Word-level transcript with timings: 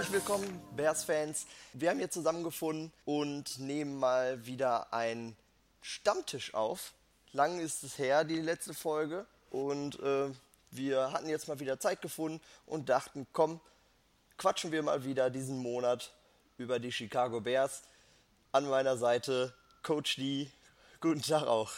Herzlich 0.00 0.26
willkommen, 0.26 0.62
Bears-Fans. 0.76 1.46
Wir 1.74 1.90
haben 1.90 1.98
hier 1.98 2.08
zusammengefunden 2.08 2.90
und 3.04 3.60
nehmen 3.60 4.00
mal 4.00 4.46
wieder 4.46 4.94
einen 4.94 5.36
Stammtisch 5.82 6.54
auf. 6.54 6.94
Lang 7.34 7.60
ist 7.60 7.84
es 7.84 7.98
her, 7.98 8.24
die 8.24 8.40
letzte 8.40 8.72
Folge. 8.72 9.26
Und 9.50 10.00
äh, 10.00 10.30
wir 10.70 11.12
hatten 11.12 11.28
jetzt 11.28 11.48
mal 11.48 11.60
wieder 11.60 11.78
Zeit 11.78 12.00
gefunden 12.00 12.40
und 12.64 12.88
dachten, 12.88 13.26
komm, 13.34 13.60
quatschen 14.38 14.72
wir 14.72 14.82
mal 14.82 15.04
wieder 15.04 15.28
diesen 15.28 15.58
Monat 15.58 16.14
über 16.56 16.78
die 16.78 16.92
Chicago 16.92 17.42
Bears. 17.42 17.82
An 18.52 18.70
meiner 18.70 18.96
Seite 18.96 19.52
Coach 19.82 20.16
D. 20.16 20.48
Guten 21.02 21.20
Tag 21.20 21.42
auch. 21.42 21.74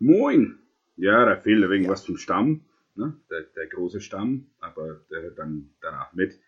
Moin! 0.00 0.58
Ja, 0.96 1.24
da 1.24 1.36
fehlt 1.36 1.62
ein 1.62 1.70
wenig 1.70 1.86
ja. 1.86 1.92
was 1.92 2.02
zum 2.02 2.16
Stamm, 2.16 2.64
ne? 2.96 3.16
der, 3.30 3.42
der 3.42 3.68
große 3.68 4.00
Stamm, 4.00 4.50
aber 4.58 5.02
der 5.08 5.22
hört 5.22 5.38
dann 5.38 5.72
danach 5.80 6.12
mit. 6.14 6.40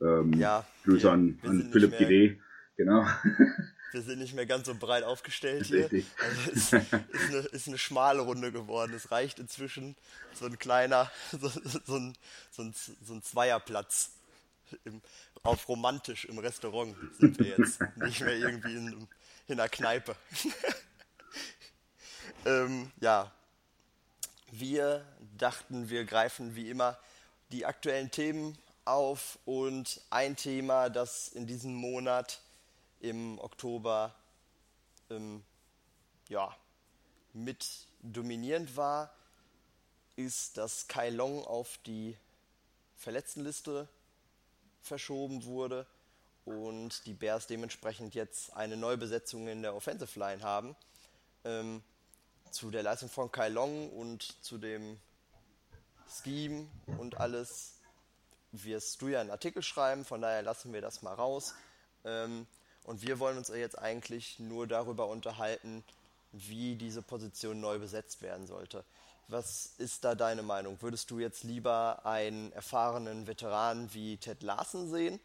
Ähm, 0.00 0.32
ja, 0.34 0.64
Grüße 0.84 1.10
an, 1.10 1.38
an 1.42 1.70
Philipp 1.72 1.98
GD. 1.98 2.40
Genau. 2.76 3.06
Wir 3.92 4.02
sind 4.02 4.18
nicht 4.18 4.34
mehr 4.34 4.46
ganz 4.46 4.66
so 4.66 4.74
breit 4.74 5.04
aufgestellt 5.04 5.66
hier. 5.66 5.84
Richtig. 5.84 6.06
Also 6.20 6.50
ist, 6.50 6.72
ist, 6.72 7.28
eine, 7.28 7.38
ist 7.38 7.68
eine 7.68 7.78
schmale 7.78 8.22
Runde 8.22 8.50
geworden. 8.50 8.92
Es 8.92 9.12
reicht 9.12 9.38
inzwischen 9.38 9.94
so 10.32 10.46
ein 10.46 10.58
kleiner, 10.58 11.12
so, 11.30 11.48
so, 11.48 11.96
ein, 11.96 12.14
so, 12.50 12.62
ein, 12.62 12.74
so 13.04 13.14
ein 13.14 13.22
Zweierplatz. 13.22 14.10
Im, 14.84 15.00
auf 15.44 15.68
romantisch 15.68 16.24
im 16.24 16.38
Restaurant 16.38 16.96
sind 17.20 17.38
wir 17.38 17.56
jetzt. 17.56 17.80
Nicht 17.96 18.20
mehr 18.20 18.34
irgendwie 18.34 18.74
in, 18.74 19.08
in 19.46 19.60
einer 19.60 19.68
Kneipe. 19.68 20.16
ähm, 22.46 22.90
ja, 22.98 23.30
wir 24.50 25.04
dachten, 25.38 25.90
wir 25.90 26.04
greifen 26.04 26.56
wie 26.56 26.68
immer 26.70 26.98
die 27.52 27.64
aktuellen 27.64 28.10
Themen 28.10 28.58
auf 28.84 29.38
und 29.44 30.00
ein 30.10 30.36
Thema, 30.36 30.90
das 30.90 31.28
in 31.28 31.46
diesem 31.46 31.74
Monat 31.74 32.40
im 33.00 33.38
Oktober 33.38 34.14
ähm, 35.10 35.44
ja, 36.28 36.54
mit 37.32 37.86
dominierend 38.00 38.76
war, 38.76 39.14
ist, 40.16 40.56
dass 40.56 40.86
Kai 40.88 41.10
Long 41.10 41.44
auf 41.44 41.78
die 41.86 42.16
Verletztenliste 42.96 43.88
verschoben 44.80 45.44
wurde 45.44 45.86
und 46.44 47.06
die 47.06 47.14
Bears 47.14 47.46
dementsprechend 47.46 48.14
jetzt 48.14 48.52
eine 48.54 48.76
Neubesetzung 48.76 49.48
in 49.48 49.62
der 49.62 49.74
Offensive 49.74 50.18
Line 50.18 50.42
haben. 50.42 50.76
Ähm, 51.44 51.82
zu 52.50 52.70
der 52.70 52.82
Leistung 52.82 53.08
von 53.08 53.32
Kai 53.32 53.48
Long 53.48 53.90
und 53.90 54.22
zu 54.44 54.58
dem 54.58 55.00
Scheme 56.06 56.68
und 56.98 57.18
alles 57.18 57.73
wirst 58.62 59.02
du 59.02 59.08
ja 59.08 59.20
einen 59.20 59.30
Artikel 59.30 59.62
schreiben, 59.62 60.04
von 60.04 60.20
daher 60.20 60.42
lassen 60.42 60.72
wir 60.72 60.80
das 60.80 61.02
mal 61.02 61.14
raus. 61.14 61.54
Ähm, 62.04 62.46
und 62.84 63.02
wir 63.02 63.18
wollen 63.18 63.38
uns 63.38 63.48
jetzt 63.48 63.78
eigentlich 63.78 64.38
nur 64.38 64.66
darüber 64.66 65.08
unterhalten, 65.08 65.82
wie 66.32 66.76
diese 66.76 67.02
Position 67.02 67.60
neu 67.60 67.78
besetzt 67.78 68.22
werden 68.22 68.46
sollte. 68.46 68.84
Was 69.28 69.72
ist 69.78 70.04
da 70.04 70.14
deine 70.14 70.42
Meinung? 70.42 70.76
Würdest 70.82 71.10
du 71.10 71.18
jetzt 71.18 71.44
lieber 71.44 72.04
einen 72.04 72.52
erfahrenen 72.52 73.26
Veteran 73.26 73.92
wie 73.94 74.18
Ted 74.18 74.42
Larsen 74.42 74.90
sehen 74.90 75.18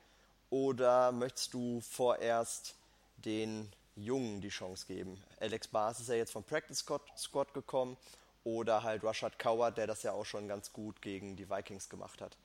oder 0.49 1.11
möchtest 1.11 1.53
du 1.53 1.81
vorerst 1.81 2.75
den 3.17 3.69
Jungen 3.95 4.39
die 4.39 4.49
Chance 4.49 4.85
geben? 4.87 5.21
Alex 5.41 5.67
Bars 5.67 5.99
ist 5.99 6.07
ja 6.07 6.15
jetzt 6.15 6.31
vom 6.31 6.45
Practice 6.45 6.85
Squad 7.17 7.53
gekommen 7.53 7.97
oder 8.45 8.83
halt 8.83 9.03
Rashad 9.03 9.37
Coward, 9.37 9.77
der 9.77 9.87
das 9.87 10.03
ja 10.03 10.13
auch 10.13 10.25
schon 10.25 10.47
ganz 10.47 10.71
gut 10.71 11.01
gegen 11.01 11.35
die 11.35 11.49
Vikings 11.49 11.89
gemacht 11.89 12.21
hat. 12.21 12.37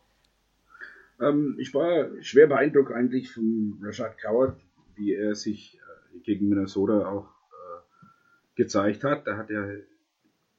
Ähm, 1.20 1.56
ich 1.58 1.72
war 1.74 2.10
schwer 2.22 2.46
beeindruckt 2.46 2.92
eigentlich 2.92 3.32
von 3.32 3.78
Rashad 3.82 4.16
Coward, 4.18 4.60
wie 4.96 5.14
er 5.14 5.34
sich 5.34 5.78
äh, 5.78 6.18
gegen 6.20 6.48
Minnesota 6.48 7.06
auch 7.08 7.28
äh, 7.50 8.56
gezeigt 8.56 9.04
hat. 9.04 9.26
Da 9.26 9.36
hat 9.36 9.50
er 9.50 9.80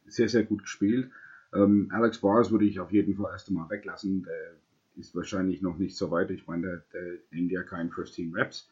sehr, 0.06 0.30
sehr 0.30 0.44
gut 0.44 0.64
gespielt. 0.64 1.10
Ähm, 1.54 1.90
Alex 1.92 2.20
Bars 2.20 2.52
würde 2.52 2.66
ich 2.66 2.80
auf 2.80 2.92
jeden 2.92 3.16
Fall 3.16 3.32
erst 3.32 3.50
einmal 3.50 3.70
weglassen. 3.70 4.24
Der 4.24 4.56
ist 4.98 5.16
wahrscheinlich 5.16 5.62
noch 5.62 5.78
nicht 5.78 5.96
so 5.96 6.12
weit. 6.12 6.32
Ich 6.32 6.48
meine, 6.48 6.84
der, 6.94 7.02
der 7.02 7.18
nimmt 7.32 7.52
ja 7.52 7.64
keinen 7.64 7.92
First 7.92 8.16
Team 8.16 8.34
Reps. 8.34 8.70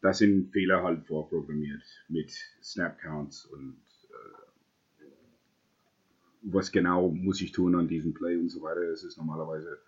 Da 0.00 0.12
sind 0.12 0.52
Fehler 0.52 0.82
halt 0.82 1.06
vorprogrammiert 1.06 1.82
mit 2.08 2.30
Snap 2.62 2.98
Counts 3.00 3.46
und 3.46 3.76
äh, 4.10 5.04
was 6.42 6.70
genau 6.70 7.10
muss 7.10 7.40
ich 7.40 7.50
tun 7.50 7.74
an 7.74 7.88
diesem 7.88 8.14
Play 8.14 8.36
und 8.36 8.48
so 8.48 8.62
weiter. 8.62 8.88
Das 8.88 9.02
ist 9.02 9.18
normalerweise 9.18 9.78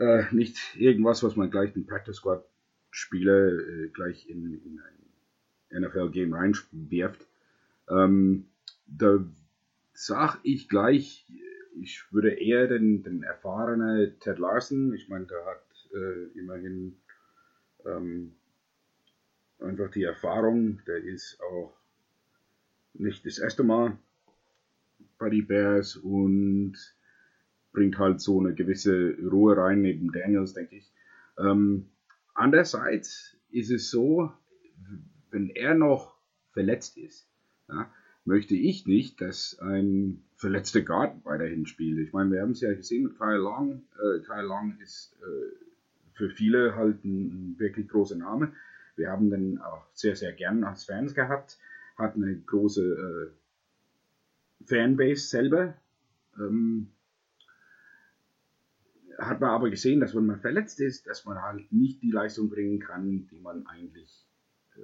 äh, 0.00 0.24
nicht 0.32 0.58
irgendwas, 0.76 1.22
was 1.22 1.36
man 1.36 1.50
gleich 1.50 1.76
in 1.76 1.86
Practice 1.86 2.16
Squad 2.16 2.44
Spiele 2.90 3.84
äh, 3.84 3.88
gleich 3.88 4.28
in, 4.28 4.60
in 4.64 4.80
ein 4.80 5.82
NFL-Game 5.82 6.32
reinwirft. 6.32 7.28
Ähm, 7.88 8.46
da 8.86 9.24
sag 9.92 10.40
ich 10.42 10.68
gleich, 10.68 11.26
ich 11.80 12.02
würde 12.12 12.30
eher 12.30 12.66
den, 12.66 13.02
den 13.02 13.22
erfahrenen 13.22 14.18
Ted 14.20 14.38
Larson, 14.38 14.94
ich 14.94 15.08
meine, 15.08 15.26
der 15.26 15.44
hat 15.44 15.88
äh, 15.94 16.38
immerhin 16.38 16.96
ähm, 17.84 18.32
einfach 19.60 19.90
die 19.90 20.04
Erfahrung, 20.04 20.80
der 20.86 20.96
ist 20.96 21.40
auch 21.42 21.76
nicht 22.94 23.24
das 23.26 23.38
erste 23.38 23.62
Mal 23.62 23.96
bei 25.18 25.28
die 25.28 25.42
Bears 25.42 25.96
und 25.96 26.76
bringt 27.72 27.98
halt 27.98 28.20
so 28.20 28.40
eine 28.40 28.54
gewisse 28.54 29.16
Ruhe 29.22 29.56
rein 29.56 29.82
neben 29.82 30.12
Daniels, 30.12 30.54
denke 30.54 30.76
ich. 30.76 30.92
Ähm, 31.38 31.86
Andererseits 32.40 33.36
ist 33.50 33.70
es 33.70 33.90
so, 33.90 34.32
wenn 35.30 35.50
er 35.50 35.74
noch 35.74 36.16
verletzt 36.52 36.96
ist, 36.96 37.28
ja, 37.68 37.92
möchte 38.24 38.54
ich 38.54 38.86
nicht, 38.86 39.20
dass 39.20 39.58
ein 39.58 40.24
verletzter 40.36 40.80
Guard 40.80 41.22
weiterhin 41.24 41.66
spielt. 41.66 41.98
Ich 41.98 42.14
meine, 42.14 42.30
wir 42.30 42.40
haben 42.40 42.52
es 42.52 42.62
ja 42.62 42.72
gesehen 42.72 43.04
mit 43.04 43.18
Kyle 43.18 43.36
Long. 43.36 43.82
Äh, 43.96 44.20
Kyle 44.20 44.46
Long 44.46 44.78
ist 44.82 45.14
äh, 45.20 45.54
für 46.14 46.30
viele 46.30 46.76
halt 46.76 47.04
ein, 47.04 47.26
ein, 47.26 47.58
wirklich 47.58 47.88
großer 47.88 48.16
Name. 48.16 48.52
Wir 48.96 49.10
haben 49.10 49.28
den 49.28 49.58
auch 49.58 49.84
sehr, 49.92 50.16
sehr 50.16 50.32
gern 50.32 50.64
als 50.64 50.84
Fans 50.84 51.14
gehabt, 51.14 51.58
hat 51.96 52.14
eine 52.16 52.36
große 52.36 53.30
äh, 54.62 54.64
Fanbase 54.64 55.28
selber. 55.28 55.74
Ähm, 56.38 56.88
hat 59.20 59.40
man 59.40 59.50
aber 59.50 59.70
gesehen, 59.70 60.00
dass 60.00 60.14
wenn 60.14 60.26
man 60.26 60.40
verletzt 60.40 60.80
ist, 60.80 61.06
dass 61.06 61.24
man 61.24 61.40
halt 61.40 61.70
nicht 61.72 62.02
die 62.02 62.10
Leistung 62.10 62.48
bringen 62.48 62.80
kann, 62.80 63.28
die 63.30 63.40
man 63.40 63.66
eigentlich 63.66 64.26
äh, 64.76 64.80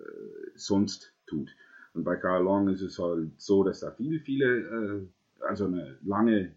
sonst 0.55 1.15
tut. 1.27 1.51
Und 1.95 2.05
bei 2.05 2.17
Carl 2.17 2.45
Long 2.45 2.69
ist 2.69 2.83
es 2.83 2.99
halt 2.99 3.31
so, 3.39 3.65
dass 3.65 3.81
da 3.81 3.91
viele, 3.91 4.21
viele, 4.21 4.59
äh, 4.59 5.07
also 5.41 5.67
eine 5.67 5.99
lange 6.03 6.53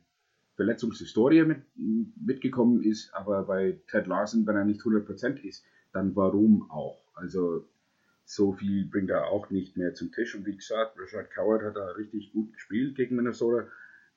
Verletzungshistorie 0.55 1.45
mit, 1.45 1.61
mitgekommen 1.75 2.83
ist, 2.83 3.13
aber 3.13 3.43
bei 3.43 3.79
Ted 3.87 4.07
Larson, 4.07 4.45
wenn 4.45 4.57
er 4.57 4.65
nicht 4.65 4.81
100% 4.81 5.41
ist, 5.41 5.63
dann 5.93 6.15
warum 6.15 6.69
auch? 6.69 7.01
Also 7.15 7.65
so 8.25 8.51
viel 8.53 8.85
bringt 8.85 9.09
er 9.09 9.27
auch 9.27 9.49
nicht 9.49 9.77
mehr 9.77 9.93
zum 9.93 10.11
Tisch. 10.11 10.35
Und 10.35 10.45
wie 10.45 10.55
gesagt, 10.55 10.99
Richard 10.99 11.31
Coward 11.31 11.63
hat 11.63 11.77
da 11.77 11.91
richtig 11.91 12.31
gut 12.33 12.53
gespielt 12.53 12.95
gegen 12.95 13.15
Minnesota 13.15 13.67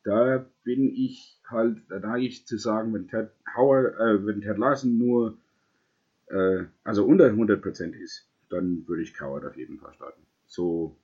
da 0.05 0.45
bin 0.65 0.95
ich 0.95 1.41
halt, 1.49 1.79
da 1.89 1.99
neige 1.99 2.27
ich 2.27 2.47
zu 2.47 2.59
sagen, 2.59 2.93
wenn 2.95 3.09
Ted 3.09 3.31
Howard, 3.57 3.95
äh, 3.95 4.27
wenn 4.27 4.41
Ted 4.41 4.59
Larson 4.59 4.99
nur, 4.99 5.39
äh, 6.27 6.65
also 6.85 7.05
unter 7.05 7.27
100% 7.27 7.95
ist, 7.95 8.29
dann 8.49 8.87
würde 8.87 9.03
ich 9.03 9.15
Coward 9.15 9.45
auf 9.45 9.57
jeden 9.57 9.79
Fall 9.79 9.95
starten. 9.95 10.23
So, 10.47 10.97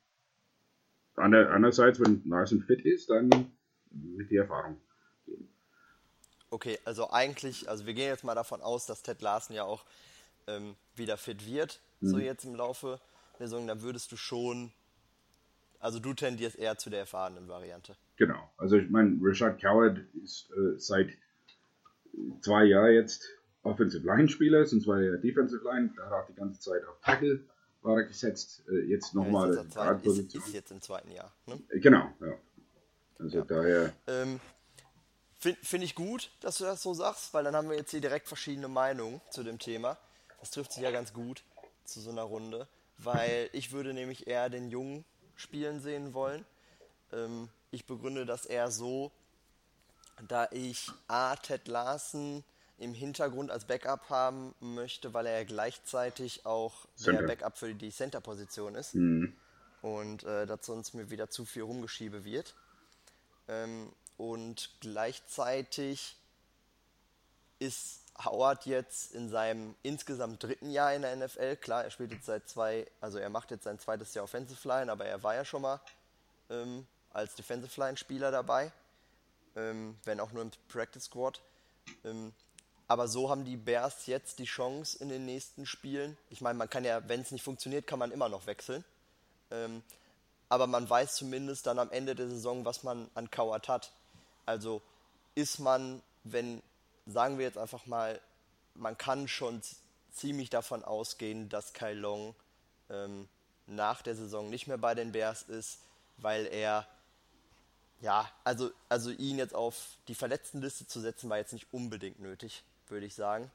andererseits, 1.15 2.01
wenn 2.01 2.23
Larson 2.27 2.63
fit 2.63 2.85
ist, 2.85 3.11
dann 3.11 3.31
mit 3.91 4.31
die 4.31 4.37
Erfahrung 4.37 4.79
geben. 5.25 5.49
Okay, 6.51 6.79
also 6.85 7.11
eigentlich, 7.11 7.69
also 7.69 7.87
wir 7.87 7.95
gehen 7.95 8.09
jetzt 8.09 8.25
mal 8.25 8.35
davon 8.35 8.61
aus, 8.61 8.87
dass 8.87 9.03
Ted 9.03 9.23
Larson 9.23 9.57
ja 9.57 9.65
auch 9.65 9.85
ähm, 10.47 10.77
wieder 10.95 11.17
fit 11.17 11.47
wird, 11.47 11.81
mhm. 12.01 12.09
so 12.09 12.19
jetzt 12.19 12.45
im 12.45 12.55
Laufe 12.55 13.01
der 13.39 13.49
Saison, 13.49 13.67
dann 13.67 13.83
würdest 13.83 14.13
du 14.13 14.17
schon, 14.17 14.73
also 15.81 15.99
du 15.99 16.15
tendierst 16.15 16.57
eher 16.57 16.77
zu 16.79 16.91
der 16.91 17.01
erfahrenen 17.01 17.49
Variante. 17.49 17.97
Genau. 18.17 18.51
Also 18.57 18.77
ich 18.77 18.91
meine, 18.91 19.19
Richard 19.23 19.61
Coward 19.61 19.99
ist 20.23 20.51
äh, 20.51 20.79
seit 20.79 21.11
zwei 22.41 22.65
Jahren 22.65 22.95
jetzt 22.95 23.29
Offensive 23.63 24.07
Line 24.07 24.29
Spieler, 24.29 24.65
sind 24.65 24.83
zwei 24.83 25.03
Jahre 25.03 25.19
Defensive 25.19 25.63
Line, 25.65 25.93
da 25.97 26.05
hat 26.05 26.13
er 26.13 26.23
auch 26.23 26.27
die 26.27 26.35
ganze 26.35 26.61
Zeit 26.61 26.85
auf 26.87 27.01
Tackle 27.03 27.45
war 27.83 27.97
er 27.97 28.05
gesetzt. 28.05 28.63
Äh, 28.69 28.91
jetzt 28.91 29.15
nochmal 29.15 29.55
ja, 29.55 29.93
ist, 29.93 30.07
ist, 30.19 30.35
ist, 30.35 30.53
jetzt 30.53 30.71
im 30.71 30.81
zweiten 30.81 31.11
Jahr. 31.11 31.33
Ne? 31.47 31.61
Äh, 31.69 31.81
genau, 31.81 32.11
ja. 32.21 32.35
Also 33.19 33.39
ja. 33.39 33.45
daher. 33.45 33.93
Ähm, 34.07 34.41
Finde 35.41 35.59
find 35.63 35.85
ich 35.85 35.95
gut, 35.95 36.33
dass 36.41 36.59
du 36.59 36.65
das 36.65 36.83
so 36.83 36.95
sagst, 36.95 37.33
weil 37.33 37.45
dann 37.45 37.55
haben 37.55 37.71
wir 37.71 37.77
jetzt 37.77 37.93
hier 37.93 38.01
direkt 38.01 38.27
verschiedene 38.27 38.67
Meinungen 38.67 39.21
zu 39.31 39.45
dem 39.45 39.59
Thema. 39.61 39.97
Das 40.41 40.51
trifft 40.51 40.73
sich 40.73 40.83
ja 40.83 40.91
ganz 40.91 41.13
gut 41.13 41.45
zu 41.85 42.01
so 42.01 42.11
einer 42.11 42.23
Runde, 42.23 42.67
weil 42.99 43.49
ich 43.53 43.71
würde 43.71 43.95
nämlich 43.95 44.27
eher 44.27 44.51
den 44.51 44.69
Jungen 44.69 45.05
spielen 45.39 45.81
sehen 45.81 46.13
wollen. 46.13 46.45
Ähm, 47.13 47.49
ich 47.71 47.87
begründe 47.87 48.27
das 48.27 48.45
eher 48.45 48.71
so, 48.71 49.13
da 50.27 50.49
ich 50.51 50.91
A. 51.07 51.37
Ted 51.37 51.69
Larsen 51.69 52.45
im 52.77 52.93
Hintergrund 52.93 53.51
als 53.51 53.65
Backup 53.65 54.11
haben 54.11 54.55
möchte, 54.61 55.15
weil 55.15 55.27
er 55.27 55.39
ja 55.39 55.45
gleichzeitig 55.45 56.45
auch 56.45 56.87
Center. 56.95 57.21
der 57.21 57.29
Backup 57.29 57.57
für 57.57 57.75
die 57.75 57.91
Center-Position 57.91 58.75
ist. 58.75 58.95
Mhm. 58.95 59.35
Und 59.81 60.25
äh, 60.25 60.47
dass 60.47 60.67
sonst 60.67 60.95
mir 60.95 61.09
wieder 61.11 61.31
zu 61.31 61.45
viel 61.45 61.63
rumgeschiebe 61.63 62.25
wird. 62.25 62.55
Ähm, 63.47 63.93
und 64.17 64.71
gleichzeitig 64.81 66.17
ist 67.61 68.08
Howard 68.25 68.67
jetzt 68.67 69.15
in 69.15 69.29
seinem 69.29 69.75
insgesamt 69.83 70.43
dritten 70.43 70.71
Jahr 70.71 70.93
in 70.95 71.03
der 71.03 71.15
NFL. 71.15 71.57
Klar, 71.57 71.85
er 71.85 71.91
spielt 71.91 72.13
jetzt 72.13 72.27
seit 72.27 72.49
zwei, 72.49 72.87
also 73.01 73.19
er 73.19 73.31
macht 73.31 73.51
jetzt 73.51 73.65
sein 73.65 73.79
zweites 73.79 74.15
Jahr 74.15 74.25
Offensive 74.25 74.67
Line, 74.67 74.91
aber 74.91 75.05
er 75.05 75.23
war 75.23 75.35
ja 75.35 75.45
schon 75.45 75.63
mal 75.63 75.81
ähm, 76.51 76.87
als 77.13 77.35
Defensive 77.35 77.81
Line 77.81 77.97
Spieler 77.97 78.31
dabei, 78.31 78.73
ähm, 79.57 79.97
wenn 80.05 80.21
auch 80.21 80.33
nur 80.33 80.43
im 80.43 80.51
Practice 80.69 81.05
Squad. 81.05 81.41
Ähm, 82.05 82.33
aber 82.89 83.07
so 83.07 83.31
haben 83.31 83.45
die 83.45 83.57
Bears 83.57 84.07
jetzt 84.07 84.39
die 84.39 84.47
Chance 84.47 84.99
in 84.99 85.11
den 85.11 85.27
nächsten 85.27 85.67
Spielen. 85.67 86.17
Ich 86.31 86.41
meine, 86.41 86.59
man 86.59 86.71
kann 86.71 86.85
ja, 86.85 87.07
wenn 87.09 87.21
es 87.21 87.31
nicht 87.31 87.45
funktioniert, 87.45 87.87
kann 87.87 87.99
man 87.99 88.11
immer 88.11 88.29
noch 88.29 88.47
wechseln. 88.47 88.85
Ähm, 89.51 89.83
aber 90.49 90.67
man 90.67 90.89
weiß 90.89 91.17
zumindest 91.17 91.67
dann 91.67 91.79
am 91.79 91.91
Ende 91.91 92.15
der 92.15 92.29
Saison, 92.29 92.65
was 92.65 92.83
man 92.83 93.11
an 93.15 93.31
Coward 93.31 93.69
hat. 93.69 93.93
Also 94.47 94.81
ist 95.35 95.59
man, 95.59 96.03
wenn, 96.25 96.63
sagen 97.09 97.39
wir 97.39 97.45
jetzt 97.45 97.59
einfach 97.59 97.87
mal, 97.87 98.21
man 98.75 98.97
kann 98.97 99.27
schon 99.27 99.61
ziemlich 100.13 100.51
davon 100.51 100.85
ausgehen, 100.85 101.49
dass 101.49 101.73
Kai 101.73 101.95
Long 101.95 102.35
ähm, 102.91 103.29
nach 103.67 104.03
der 104.03 104.15
Saison 104.15 104.51
nicht 104.51 104.67
mehr 104.67 104.79
bei 104.79 104.95
den 104.95 105.13
Bears 105.13 105.43
ist, 105.43 105.81
weil 106.19 106.47
er, 106.47 106.87
ja, 108.01 108.31
also, 108.45 108.71
also 108.89 109.11
ihn 109.11 109.39
jetzt 109.39 109.55
auf 109.55 109.97
die 110.07 110.15
Verletztenliste 110.15 110.87
zu 110.87 111.01
setzen, 111.01 111.31
war 111.31 111.39
jetzt 111.39 111.53
nicht 111.53 111.73
unbedingt 111.73 112.21
nötig, 112.21 112.63
würde 112.89 113.07
ich 113.07 113.15
sagen. 113.15 113.51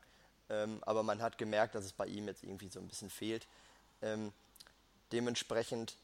Ähm, 0.49 0.79
aber 0.85 1.03
man 1.03 1.21
hat 1.21 1.37
gemerkt, 1.37 1.75
dass 1.75 1.85
es 1.85 1.93
bei 1.93 2.05
ihm 2.05 2.27
jetzt 2.27 2.43
irgendwie 2.43 2.69
so 2.69 2.79
ein 2.79 2.87
bisschen 2.87 3.09
fehlt. 3.09 3.47
Ähm, 4.01 4.33
dementsprechend 5.11 5.95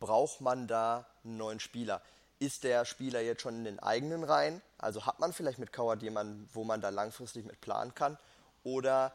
braucht 0.00 0.40
man 0.40 0.68
da 0.68 1.06
einen 1.24 1.36
neuen 1.36 1.60
Spieler. 1.60 2.02
Ist 2.42 2.64
der 2.64 2.84
Spieler 2.84 3.20
jetzt 3.20 3.42
schon 3.42 3.54
in 3.54 3.62
den 3.62 3.78
eigenen 3.78 4.24
Reihen? 4.24 4.62
Also 4.76 5.06
hat 5.06 5.20
man 5.20 5.32
vielleicht 5.32 5.60
mit 5.60 5.72
Coward 5.72 6.02
jemanden, 6.02 6.48
wo 6.52 6.64
man 6.64 6.80
da 6.80 6.88
langfristig 6.88 7.44
mit 7.44 7.60
planen 7.60 7.94
kann? 7.94 8.18
Oder 8.64 9.14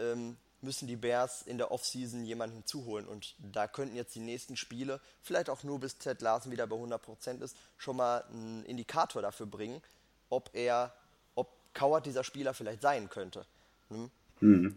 ähm, 0.00 0.36
müssen 0.60 0.88
die 0.88 0.96
Bears 0.96 1.42
in 1.42 1.58
der 1.58 1.70
Offseason 1.70 2.24
jemanden 2.24 2.56
hinzuholen? 2.56 3.06
Und 3.06 3.36
da 3.38 3.68
könnten 3.68 3.94
jetzt 3.94 4.16
die 4.16 4.20
nächsten 4.20 4.56
Spiele, 4.56 5.00
vielleicht 5.22 5.48
auch 5.48 5.62
nur 5.62 5.78
bis 5.78 5.98
Ted 5.98 6.22
Larsen 6.22 6.50
wieder 6.50 6.66
bei 6.66 6.74
100% 6.74 7.40
ist, 7.40 7.56
schon 7.78 7.98
mal 7.98 8.24
einen 8.24 8.64
Indikator 8.64 9.22
dafür 9.22 9.46
bringen, 9.46 9.80
ob 10.28 10.50
er, 10.52 10.92
ob 11.36 11.52
Coward 11.72 12.04
dieser 12.04 12.24
Spieler 12.24 12.52
vielleicht 12.52 12.82
sein 12.82 13.08
könnte. 13.08 13.46
Hm? 13.90 14.10
Mhm. 14.40 14.76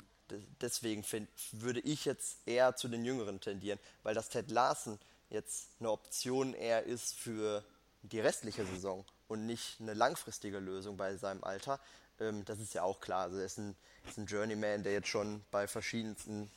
Deswegen 0.62 1.04
find, 1.04 1.28
würde 1.54 1.80
ich 1.80 2.06
jetzt 2.06 2.38
eher 2.46 2.76
zu 2.76 2.88
den 2.88 3.04
Jüngeren 3.04 3.42
tendieren, 3.42 3.80
weil 4.04 4.14
das 4.14 4.30
Ted 4.30 4.52
Larsen 4.52 5.00
jetzt 5.34 5.70
eine 5.80 5.92
Option 5.92 6.54
eher 6.54 6.84
ist 6.84 7.16
für 7.16 7.64
die 8.04 8.20
restliche 8.20 8.66
Saison 8.66 9.04
und 9.28 9.46
nicht 9.46 9.82
eine 9.82 9.94
langfristige 9.94 10.60
Lösung 10.60 10.96
bei 10.96 11.16
seinem 11.18 11.44
Alter. 11.44 11.80
Ähm, 12.20 12.46
das 12.46 12.60
ist 12.60 12.74
ja 12.74 12.84
auch 12.84 13.00
klar. 13.02 13.24
Also 13.24 13.38
er 13.38 13.46
ist 13.46 13.58
ein, 13.58 13.76
ist 14.08 14.18
ein 14.18 14.28
Journeyman, 14.28 14.84
der 14.84 14.94
jetzt 14.94 15.08
schon 15.08 15.44
bei 15.52 15.68
verschiedensten 15.68 16.52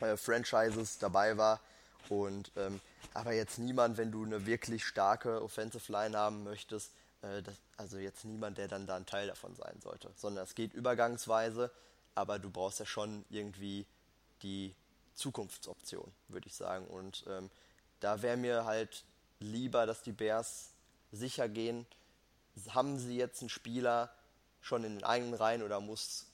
äh, 0.00 0.16
Franchises 0.16 0.98
dabei 0.98 1.36
war. 1.36 1.60
Und 2.08 2.50
ähm, 2.56 2.80
aber 3.12 3.32
jetzt 3.32 3.58
niemand, 3.58 3.98
wenn 3.98 4.10
du 4.10 4.24
eine 4.24 4.46
wirklich 4.46 4.84
starke 4.84 5.42
Offensive 5.42 5.92
Line 5.92 6.16
haben 6.16 6.44
möchtest, 6.44 6.92
äh, 7.22 7.42
das, 7.42 7.56
also 7.76 7.98
jetzt 7.98 8.24
niemand, 8.24 8.56
der 8.56 8.68
dann 8.68 8.86
da 8.86 8.96
ein 8.96 9.06
Teil 9.06 9.26
davon 9.26 9.54
sein 9.54 9.78
sollte, 9.82 10.10
sondern 10.16 10.44
es 10.44 10.54
geht 10.54 10.72
übergangsweise, 10.72 11.70
aber 12.14 12.38
du 12.38 12.48
brauchst 12.48 12.80
ja 12.80 12.86
schon 12.86 13.24
irgendwie 13.28 13.84
die 14.42 14.74
Zukunftsoption, 15.18 16.10
würde 16.28 16.46
ich 16.46 16.54
sagen. 16.54 16.86
Und 16.86 17.24
ähm, 17.28 17.50
da 18.00 18.22
wäre 18.22 18.36
mir 18.36 18.64
halt 18.64 19.04
lieber, 19.40 19.84
dass 19.84 20.02
die 20.02 20.12
Bears 20.12 20.70
sicher 21.10 21.48
gehen. 21.48 21.86
Haben 22.70 22.98
sie 22.98 23.16
jetzt 23.16 23.40
einen 23.40 23.50
Spieler 23.50 24.14
schon 24.60 24.84
in 24.84 24.94
den 24.94 25.04
eigenen 25.04 25.34
Reihen 25.34 25.62
oder 25.62 25.80
muss 25.80 26.26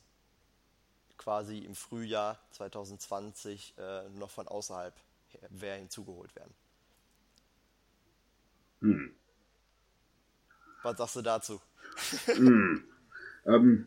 quasi 1.17 1.59
im 1.59 1.75
Frühjahr 1.75 2.39
2020 2.53 3.75
äh, 3.79 4.09
noch 4.11 4.31
von 4.31 4.49
außerhalb 4.49 4.95
wer 5.51 5.77
hinzugeholt 5.77 6.35
werden? 6.37 6.55
Hm. 8.81 9.15
Was 10.83 10.99
sagst 10.99 11.17
du 11.17 11.23
dazu? 11.23 11.61
hm. 12.27 12.85
ähm, 13.47 13.87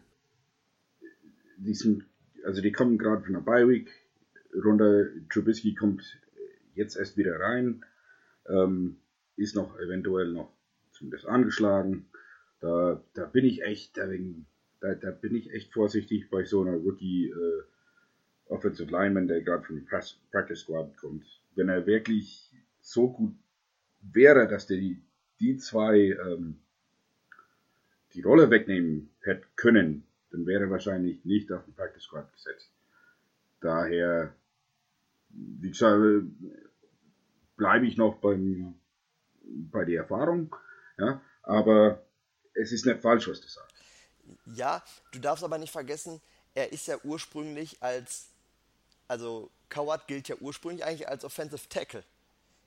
die 1.58 1.76
sind, 1.76 2.06
also 2.44 2.62
die 2.62 2.72
kommen 2.72 2.98
gerade 2.98 3.24
von 3.24 3.34
der 3.34 3.42
Bye 3.42 3.68
Week 3.68 4.07
runter. 4.54 5.08
Trubisky 5.30 5.76
kommt 5.76 6.20
jetzt 6.76 6.96
erst 6.96 7.18
wieder 7.18 7.40
rein, 7.40 7.84
ähm, 8.48 8.98
ist 9.36 9.56
noch 9.56 9.78
eventuell 9.80 10.32
noch 10.32 10.52
zumindest 10.92 11.26
angeschlagen. 11.26 12.08
Da, 12.60 13.04
da 13.14 13.26
bin 13.26 13.46
ich 13.46 13.64
echt, 13.64 13.98
da, 13.98 14.08
da, 14.96 15.12
bin 15.12 15.36
ich 15.36 15.52
echt 15.52 15.74
vorsichtig 15.74 16.30
bei 16.30 16.44
so 16.44 16.62
einer 16.62 16.74
Rookie 16.74 17.30
äh, 17.30 17.64
Offensive 18.50 18.90
Lineman, 18.90 19.28
der 19.28 19.42
gerade 19.42 19.64
von 19.64 19.86
Practice 19.86 20.60
Squad 20.60 20.96
kommt. 20.98 21.26
Wenn 21.56 21.70
er 21.70 21.86
wirklich 21.86 22.52
so 22.82 23.12
gut 23.12 23.36
wäre, 24.02 24.48
dass 24.48 24.68
der 24.68 24.78
die, 24.78 25.02
die 25.40 25.58
zwei 25.58 25.98
ähm, 25.98 26.58
die 28.14 28.22
Rolle 28.22 28.50
wegnehmen 28.50 29.10
hätte 29.22 29.46
können, 29.56 30.04
dann 30.32 30.46
wäre 30.46 30.64
er 30.64 30.70
wahrscheinlich 30.70 31.24
nicht 31.26 31.52
auf 31.52 31.66
den 31.66 31.74
Practice 31.74 32.04
Squad 32.04 32.32
gesetzt. 32.34 32.72
Daher, 33.60 34.34
wie 35.30 35.70
gesagt, 35.70 36.02
bleibe 37.56 37.88
ich 37.88 37.98
noch 37.98 38.18
beim, 38.18 38.76
bei 39.42 39.86
der 39.86 40.02
Erfahrung, 40.02 40.56
ja, 40.98 41.22
aber 41.44 42.04
es 42.54 42.72
ist 42.72 42.86
nicht 42.86 43.02
falsch, 43.02 43.28
was 43.28 43.42
du 43.42 43.48
sagst. 43.48 43.76
Ja, 44.56 44.84
du 45.12 45.20
darfst 45.20 45.44
aber 45.44 45.58
nicht 45.58 45.72
vergessen, 45.72 46.22
er 46.54 46.72
ist 46.72 46.88
ja 46.88 46.98
ursprünglich 47.04 47.82
als, 47.82 48.30
also 49.08 49.50
Coward 49.70 50.08
gilt 50.08 50.28
ja 50.28 50.36
ursprünglich 50.40 50.86
eigentlich 50.86 51.08
als 51.08 51.24
Offensive 51.24 51.68
Tackle. 51.70 52.04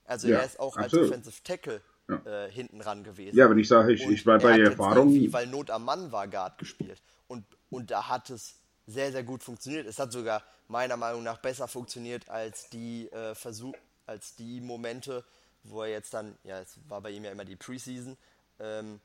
Also 0.05 0.29
Ja, 0.29 0.39
er 0.39 0.45
ist 0.45 0.59
auch 0.59 0.77
absolut. 0.77 1.05
als 1.05 1.13
Offensive 1.13 1.43
Tackle 1.45 1.81
Ja. 2.09 2.45
äh, 2.47 2.51
hinten 2.51 2.81
ran 2.81 3.05
gewesen. 3.05 3.37
Ja, 3.37 3.49
wenn 3.51 3.59
ich 3.59 3.69
sage, 3.69 3.93
ich, 3.93 4.05
Und 4.05 4.13
ich 4.13 4.27
war 4.27 4.39
bei 4.39 4.57
der 4.57 4.71
Erfahrung, 4.71 5.33
weil 5.33 5.47
Not 5.47 5.71
am 5.71 5.85
Mann 5.85 6.11
war, 6.13 6.27
Guard 6.29 6.59
gespielt. 6.59 7.01
Und, 7.29 7.45
und 7.71 7.91
da 7.91 8.09
hat 8.09 8.31
es 8.31 8.60
sehr, 8.91 9.13
sehr 9.13 9.23
gut 9.23 9.43
funktioniert. 9.43 9.87
Es 9.87 9.99
hat 9.99 10.13
sogar 10.13 10.43
meiner 10.69 10.97
Meinung 10.97 11.23
nach 11.23 11.39
besser 11.39 11.69
funktioniert 11.69 12.29
als 12.29 12.69
die 12.71 13.11
äh, 13.13 13.35
Versuch, 13.35 13.75
als 14.07 14.35
die 14.37 14.61
Momente, 14.61 15.25
wo 15.63 15.83
er 15.83 15.91
jetzt 15.91 16.15
dann, 16.15 16.37
ja, 16.45 16.61
es 16.61 16.79
war 16.89 17.01
bei 17.01 17.11
ihm 17.11 17.25
ja 17.25 17.31
immer 17.31 17.45
die 17.45 17.57
Preseason, 17.57 18.17
ähm, 18.59 19.01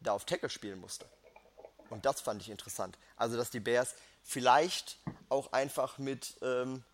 da 0.00 0.12
auf 0.12 0.24
Tackle 0.24 0.50
spielen 0.50 0.80
musste. 0.80 1.06
Und 1.88 2.06
das 2.06 2.20
fand 2.20 2.40
ich 2.42 2.50
interessant. 2.50 2.98
Also, 3.16 3.36
dass 3.36 3.50
die 3.50 3.60
Bears 3.60 3.94
vielleicht 4.22 4.98
auch 5.28 5.52
einfach 5.52 5.98
mit 5.98 6.36
ähm, 6.42 6.84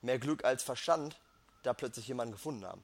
mehr 0.00 0.18
Glück 0.18 0.44
als 0.44 0.62
Verstand 0.62 1.18
da 1.62 1.72
plötzlich 1.72 2.08
jemanden 2.08 2.32
gefunden 2.32 2.64
haben. 2.64 2.82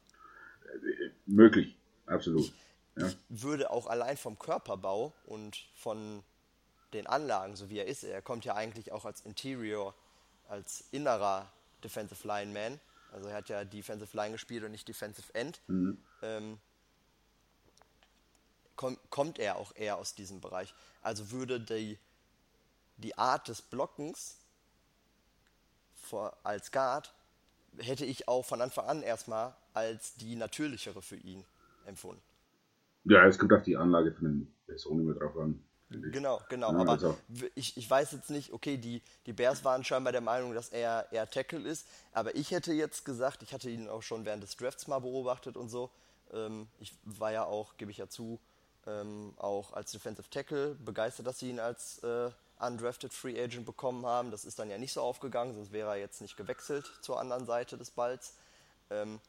möglich, 1.26 1.76
absolut. 2.06 2.52
Ja. 2.96 3.06
Ich 3.06 3.16
würde 3.28 3.70
auch 3.70 3.86
allein 3.86 4.16
vom 4.16 4.38
Körperbau 4.38 5.12
und 5.26 5.56
von 5.74 6.22
den 6.92 7.06
Anlagen, 7.06 7.56
so 7.56 7.70
wie 7.70 7.78
er 7.78 7.86
ist, 7.86 8.04
er 8.04 8.22
kommt 8.22 8.44
ja 8.44 8.54
eigentlich 8.54 8.92
auch 8.92 9.04
als 9.04 9.20
Interior, 9.22 9.94
als 10.48 10.84
innerer 10.90 11.50
Defensive 11.84 12.26
Lineman. 12.26 12.80
Also 13.12 13.28
er 13.28 13.36
hat 13.36 13.48
ja 13.48 13.64
Defensive 13.64 14.16
Line 14.16 14.32
gespielt 14.32 14.64
und 14.64 14.70
nicht 14.70 14.88
Defensive 14.88 15.34
End. 15.34 15.60
Ähm, 16.22 16.58
komm, 18.76 18.98
kommt 19.10 19.38
er 19.38 19.56
auch 19.56 19.74
eher 19.74 19.96
aus 19.96 20.14
diesem 20.14 20.40
Bereich. 20.40 20.74
Also 21.02 21.30
würde 21.30 21.60
die, 21.60 21.98
die 22.96 23.16
Art 23.16 23.48
des 23.48 23.62
Blockens 23.62 24.38
vor, 25.94 26.36
als 26.42 26.70
Guard 26.70 27.14
hätte 27.76 28.04
ich 28.04 28.28
auch 28.28 28.44
von 28.44 28.60
Anfang 28.60 28.86
an 28.86 29.02
erstmal 29.02 29.54
als 29.74 30.14
die 30.14 30.36
natürlichere 30.36 31.02
für 31.02 31.16
ihn 31.16 31.44
empfunden. 31.86 32.22
Ja, 33.04 33.26
es 33.26 33.38
kommt 33.38 33.52
auf 33.52 33.62
die 33.62 33.76
Anlage 33.76 34.12
von 34.12 34.24
den 34.24 34.54
Personen 34.66 35.00
immer 35.00 35.14
drauf 35.14 35.36
an. 35.36 35.62
Genau, 35.90 36.40
genau. 36.48 36.72
Ja, 36.72 36.80
aber 36.80 36.92
also- 36.92 37.16
ich, 37.54 37.76
ich 37.76 37.88
weiß 37.88 38.12
jetzt 38.12 38.30
nicht, 38.30 38.52
okay, 38.52 38.76
die, 38.76 39.02
die 39.26 39.32
Bears 39.32 39.64
waren 39.64 39.84
scheinbar 39.84 40.12
der 40.12 40.20
Meinung, 40.20 40.54
dass 40.54 40.68
er 40.68 41.10
eher 41.10 41.30
Tackle 41.30 41.60
ist, 41.60 41.86
aber 42.12 42.34
ich 42.36 42.50
hätte 42.50 42.72
jetzt 42.72 43.04
gesagt, 43.04 43.42
ich 43.42 43.54
hatte 43.54 43.70
ihn 43.70 43.88
auch 43.88 44.02
schon 44.02 44.24
während 44.24 44.42
des 44.42 44.56
Drafts 44.56 44.86
mal 44.86 44.98
beobachtet 44.98 45.56
und 45.56 45.70
so. 45.70 45.90
Ähm, 46.32 46.68
ich 46.78 46.92
war 47.04 47.32
ja 47.32 47.44
auch, 47.44 47.76
gebe 47.78 47.90
ich 47.90 47.96
ja 47.98 48.08
zu, 48.08 48.38
ähm, 48.86 49.32
auch 49.38 49.72
als 49.72 49.92
Defensive 49.92 50.28
Tackle 50.28 50.74
begeistert, 50.74 51.26
dass 51.26 51.38
sie 51.38 51.50
ihn 51.50 51.60
als 51.60 52.02
äh, 52.02 52.30
undrafted 52.60 53.12
Free 53.14 53.42
Agent 53.42 53.64
bekommen 53.64 54.04
haben. 54.04 54.30
Das 54.30 54.44
ist 54.44 54.58
dann 54.58 54.68
ja 54.68 54.76
nicht 54.76 54.92
so 54.92 55.00
aufgegangen, 55.00 55.54
sonst 55.54 55.72
wäre 55.72 55.90
er 55.90 55.96
jetzt 55.96 56.20
nicht 56.20 56.36
gewechselt 56.36 56.90
zur 57.00 57.18
anderen 57.18 57.46
Seite 57.46 57.78
des 57.78 57.90
Balls. 57.90 58.34
Ähm, 58.90 59.20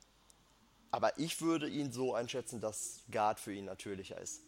aber 0.91 1.17
ich 1.19 1.41
würde 1.41 1.69
ihn 1.69 1.91
so 1.91 2.15
einschätzen, 2.15 2.59
dass 2.59 3.01
Guard 3.11 3.39
für 3.39 3.53
ihn 3.53 3.65
natürlicher 3.65 4.19
ist. 4.19 4.41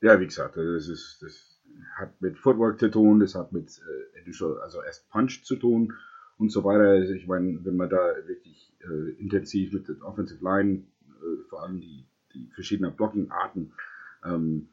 Ja, 0.00 0.18
wie 0.20 0.26
gesagt, 0.26 0.56
also 0.56 0.74
das, 0.74 0.88
ist, 0.88 1.18
das 1.22 1.60
hat 1.96 2.20
mit 2.20 2.38
Footwork 2.38 2.78
zu 2.78 2.88
tun, 2.90 3.20
das 3.20 3.34
hat 3.34 3.52
mit 3.52 3.70
äh, 3.70 4.20
initial, 4.20 4.58
also 4.60 4.82
erst 4.82 5.08
Punch 5.10 5.42
zu 5.44 5.56
tun 5.56 5.94
und 6.38 6.50
so 6.50 6.64
weiter. 6.64 6.88
Also 6.88 7.12
ich 7.12 7.26
meine, 7.26 7.64
wenn 7.64 7.76
man 7.76 7.90
da 7.90 8.14
wirklich 8.26 8.72
äh, 8.80 9.10
intensiv 9.20 9.72
mit 9.72 9.88
der 9.88 10.02
Offensive 10.02 10.42
Line, 10.42 10.84
äh, 11.08 11.44
vor 11.48 11.62
allem 11.62 11.80
die, 11.80 12.06
die 12.34 12.48
verschiedenen 12.54 12.96
Blocking-Arten, 12.96 13.72
ähm, 14.24 14.68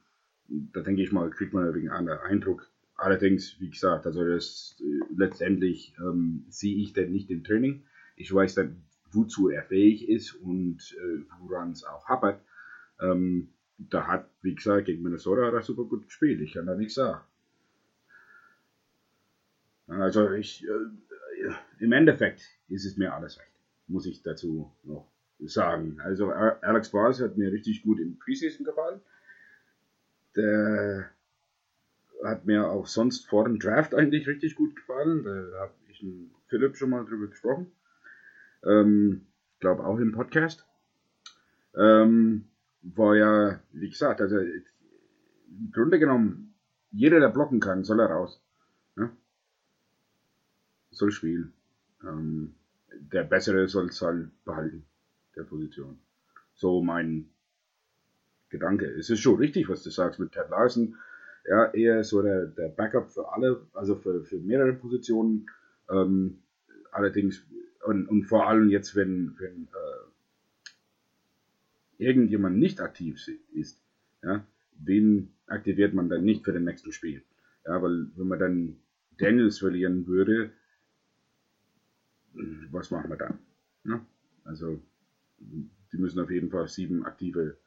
da 0.48 0.82
denke 0.82 1.02
ich 1.04 1.12
mal, 1.12 1.30
kriegt 1.30 1.54
man 1.54 1.74
wegen 1.76 1.90
einen 1.90 2.10
Eindruck. 2.10 2.70
Allerdings, 2.96 3.60
wie 3.60 3.70
gesagt, 3.70 4.06
also 4.06 4.26
das 4.26 4.78
äh, 4.80 5.14
letztendlich 5.16 5.94
ähm, 6.00 6.46
sehe 6.50 6.78
ich 6.78 6.94
denn 6.94 7.12
nicht 7.12 7.30
im 7.30 7.44
Training. 7.44 7.84
Ich 8.16 8.34
weiß 8.34 8.56
dann, 8.56 8.84
wozu 9.12 9.50
er 9.50 9.64
fähig 9.64 10.08
ist 10.10 10.34
und 10.34 10.96
äh, 10.98 11.24
woran 11.42 11.72
es 11.72 11.84
auch 11.84 12.08
hapert. 12.08 12.42
Ähm, 13.00 13.50
da 13.78 14.08
hat, 14.08 14.30
wie 14.42 14.56
gesagt, 14.56 14.86
gegen 14.86 15.04
Minnesota 15.04 15.46
hat 15.46 15.54
er 15.54 15.62
super 15.62 15.84
gut 15.84 16.06
gespielt. 16.06 16.42
Ich 16.42 16.54
kann 16.54 16.66
da 16.66 16.76
nichts 16.76 16.96
sagen. 16.96 17.22
Also 19.88 20.32
ich, 20.32 20.66
äh, 20.68 21.54
im 21.80 21.92
Endeffekt 21.92 22.42
ist 22.68 22.86
es 22.86 22.98
mir 22.98 23.14
alles 23.14 23.40
recht, 23.40 23.52
muss 23.88 24.06
ich 24.06 24.22
dazu 24.22 24.72
noch 24.84 25.08
sagen. 25.40 26.00
Also 26.02 26.32
Alex 26.32 26.90
Bars 26.90 27.22
hat 27.22 27.38
mir 27.38 27.52
richtig 27.52 27.84
gut 27.84 28.00
im 28.00 28.18
Preseason 28.20 28.66
gefallen. 28.66 29.00
Der 30.36 31.10
hat 32.24 32.46
mir 32.46 32.68
auch 32.68 32.88
sonst 32.88 33.28
vor 33.28 33.46
dem 33.46 33.60
Draft 33.60 33.94
eigentlich 33.94 34.28
richtig 34.28 34.56
gut 34.56 34.76
gefallen. 34.76 35.24
Da 35.24 35.60
habe 35.60 35.74
ich 35.90 36.02
mit 36.04 36.32
Philipp 36.48 36.76
schon 36.76 36.90
mal 36.90 37.06
drüber 37.06 37.28
gesprochen. 37.28 37.72
Ähm, 38.66 39.28
ich 39.54 39.60
glaube 39.60 39.86
auch 39.86 40.00
im 40.00 40.12
Podcast. 40.12 40.66
Ähm, 41.76 42.46
war 42.96 43.16
ja, 43.16 43.60
wie 43.72 43.90
gesagt, 43.90 44.22
also 44.22 44.38
im 44.38 45.72
Grunde 45.72 46.00
genommen, 46.00 46.54
jeder, 46.92 47.20
der 47.20 47.30
blocken 47.30 47.60
kann, 47.60 47.84
soll 47.84 48.00
er 48.00 48.08
raus. 48.08 48.42
Ja? 48.96 49.10
Soll 50.92 51.12
spielen. 51.12 51.54
Ähm, 52.04 52.56
der 53.00 53.24
Bessere 53.24 53.68
soll 53.68 53.88
es 53.88 54.02
halt 54.02 54.30
behalten, 54.46 54.86
der 55.36 55.44
Position. 55.44 56.00
So 56.54 56.82
mein 56.82 57.30
Gedanke. 58.50 58.86
Es 58.86 59.10
ist 59.10 59.20
schon 59.20 59.38
richtig, 59.38 59.70
was 59.70 59.84
du 59.84 59.90
sagst 59.90 60.20
mit 60.20 60.32
Ted 60.32 60.50
Larsen. 60.50 60.96
Ja, 61.48 61.66
er 61.66 62.02
ist 62.02 62.10
so 62.10 62.22
der, 62.22 62.48
der 62.48 62.70
Backup 62.70 63.12
für 63.12 63.32
alle, 63.32 63.62
also 63.74 63.96
für, 63.96 64.24
für 64.24 64.38
mehrere 64.38 64.74
Positionen. 64.74 65.50
Ähm, 65.90 66.40
allerdings, 66.92 67.46
und, 67.86 68.08
und 68.08 68.24
vor 68.24 68.48
allem 68.48 68.70
jetzt, 68.70 68.96
wenn, 68.96 69.36
wenn 69.40 69.64
äh, 69.64 69.97
irgendjemand 71.98 72.58
nicht 72.58 72.80
aktiv 72.82 73.28
ist, 73.54 73.82
ja, 74.24 74.46
den 74.74 75.34
aktiviert 75.48 75.94
man 75.94 76.10
dann 76.10 76.24
nicht 76.24 76.44
für 76.44 76.54
den 76.54 76.64
nächsten 76.64 76.92
Spiel. 76.92 77.24
Ja, 77.66 77.82
weil 77.82 78.08
wenn 78.16 78.28
man 78.28 78.40
dann 78.40 78.78
Daniels 79.18 79.60
verlieren 79.60 80.08
würde, 80.08 80.52
was 82.72 82.92
machen 82.92 83.10
wir 83.10 83.18
dann? 83.18 83.40
Ja, 83.84 84.06
also, 84.44 84.80
die 85.40 85.98
müssen 85.98 86.20
auf 86.20 86.30
jeden 86.30 86.50
Fall 86.50 86.68
sieben 86.68 87.06
aktive 87.06 87.58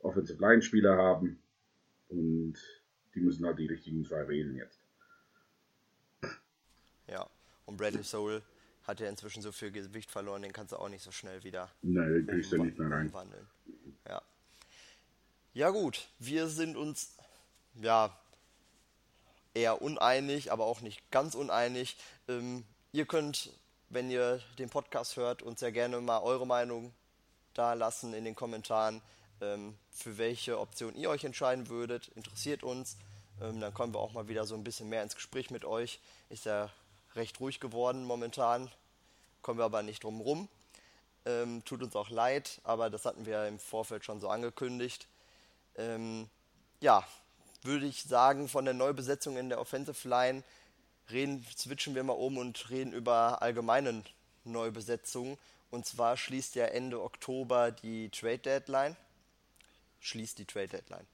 Offensive 0.00 0.40
Line 0.40 0.62
Spieler 0.62 0.96
haben 0.96 1.38
und 2.08 2.54
die 3.14 3.20
müssen 3.20 3.44
halt 3.44 3.58
die 3.58 3.66
richtigen 3.66 4.04
zwei 4.04 4.28
wählen 4.28 4.54
jetzt. 4.54 4.80
Ja, 7.08 7.28
und 7.66 7.76
Bradley 7.76 8.04
Soul 8.04 8.42
hat 8.88 9.00
ja 9.00 9.08
inzwischen 9.08 9.42
so 9.42 9.52
viel 9.52 9.70
Gewicht 9.70 10.10
verloren, 10.10 10.40
den 10.40 10.52
kannst 10.52 10.72
du 10.72 10.76
auch 10.78 10.88
nicht 10.88 11.04
so 11.04 11.12
schnell 11.12 11.44
wieder 11.44 11.70
Nein, 11.82 12.10
den 12.10 12.26
kriegst 12.26 12.50
du 12.50 12.64
nicht 12.64 12.78
mehr 12.78 12.90
rein. 12.90 13.12
Wandeln. 13.12 13.46
Ja. 14.08 14.22
ja 15.52 15.70
gut, 15.70 16.08
wir 16.18 16.48
sind 16.48 16.76
uns 16.76 17.14
ja 17.74 18.18
eher 19.52 19.82
uneinig, 19.82 20.50
aber 20.50 20.64
auch 20.64 20.80
nicht 20.80 21.10
ganz 21.10 21.34
uneinig. 21.34 21.98
Ähm, 22.28 22.64
ihr 22.92 23.04
könnt, 23.04 23.52
wenn 23.90 24.10
ihr 24.10 24.40
den 24.58 24.70
Podcast 24.70 25.16
hört, 25.16 25.42
uns 25.42 25.60
ja 25.60 25.68
gerne 25.68 26.00
mal 26.00 26.20
eure 26.20 26.46
Meinung 26.46 26.94
da 27.52 27.74
lassen 27.74 28.14
in 28.14 28.24
den 28.24 28.34
Kommentaren, 28.34 29.02
ähm, 29.42 29.74
für 29.90 30.16
welche 30.16 30.58
Option 30.58 30.94
ihr 30.94 31.10
euch 31.10 31.24
entscheiden 31.24 31.68
würdet. 31.68 32.08
Interessiert 32.14 32.62
uns. 32.62 32.96
Ähm, 33.42 33.60
dann 33.60 33.74
kommen 33.74 33.92
wir 33.92 34.00
auch 34.00 34.14
mal 34.14 34.28
wieder 34.28 34.46
so 34.46 34.54
ein 34.54 34.64
bisschen 34.64 34.88
mehr 34.88 35.02
ins 35.02 35.14
Gespräch 35.14 35.50
mit 35.50 35.66
euch. 35.66 36.00
Ist 36.30 36.46
ja 36.46 36.70
recht 37.14 37.40
ruhig 37.40 37.60
geworden 37.60 38.04
momentan, 38.04 38.70
kommen 39.42 39.58
wir 39.58 39.64
aber 39.64 39.82
nicht 39.82 40.04
drum 40.04 40.20
rum. 40.20 40.48
Ähm, 41.24 41.64
tut 41.64 41.82
uns 41.82 41.96
auch 41.96 42.10
leid, 42.10 42.60
aber 42.64 42.90
das 42.90 43.04
hatten 43.04 43.26
wir 43.26 43.46
im 43.46 43.58
Vorfeld 43.58 44.04
schon 44.04 44.20
so 44.20 44.28
angekündigt. 44.28 45.08
Ähm, 45.76 46.28
ja, 46.80 47.06
würde 47.62 47.86
ich 47.86 48.04
sagen, 48.04 48.48
von 48.48 48.64
der 48.64 48.74
Neubesetzung 48.74 49.36
in 49.36 49.48
der 49.48 49.60
Offensive 49.60 50.08
Line 50.08 50.42
reden, 51.10 51.44
switchen 51.56 51.94
wir 51.94 52.04
mal 52.04 52.12
um 52.12 52.38
und 52.38 52.70
reden 52.70 52.92
über 52.92 53.42
allgemeine 53.42 54.04
Neubesetzungen. 54.44 55.38
Und 55.70 55.86
zwar 55.86 56.16
schließt 56.16 56.54
ja 56.54 56.66
Ende 56.66 57.02
Oktober 57.02 57.70
die 57.70 58.08
Trade 58.10 58.38
Deadline. 58.38 58.96
Schließt 60.00 60.38
die 60.38 60.44
Trade 60.44 60.68
Deadline. 60.68 61.06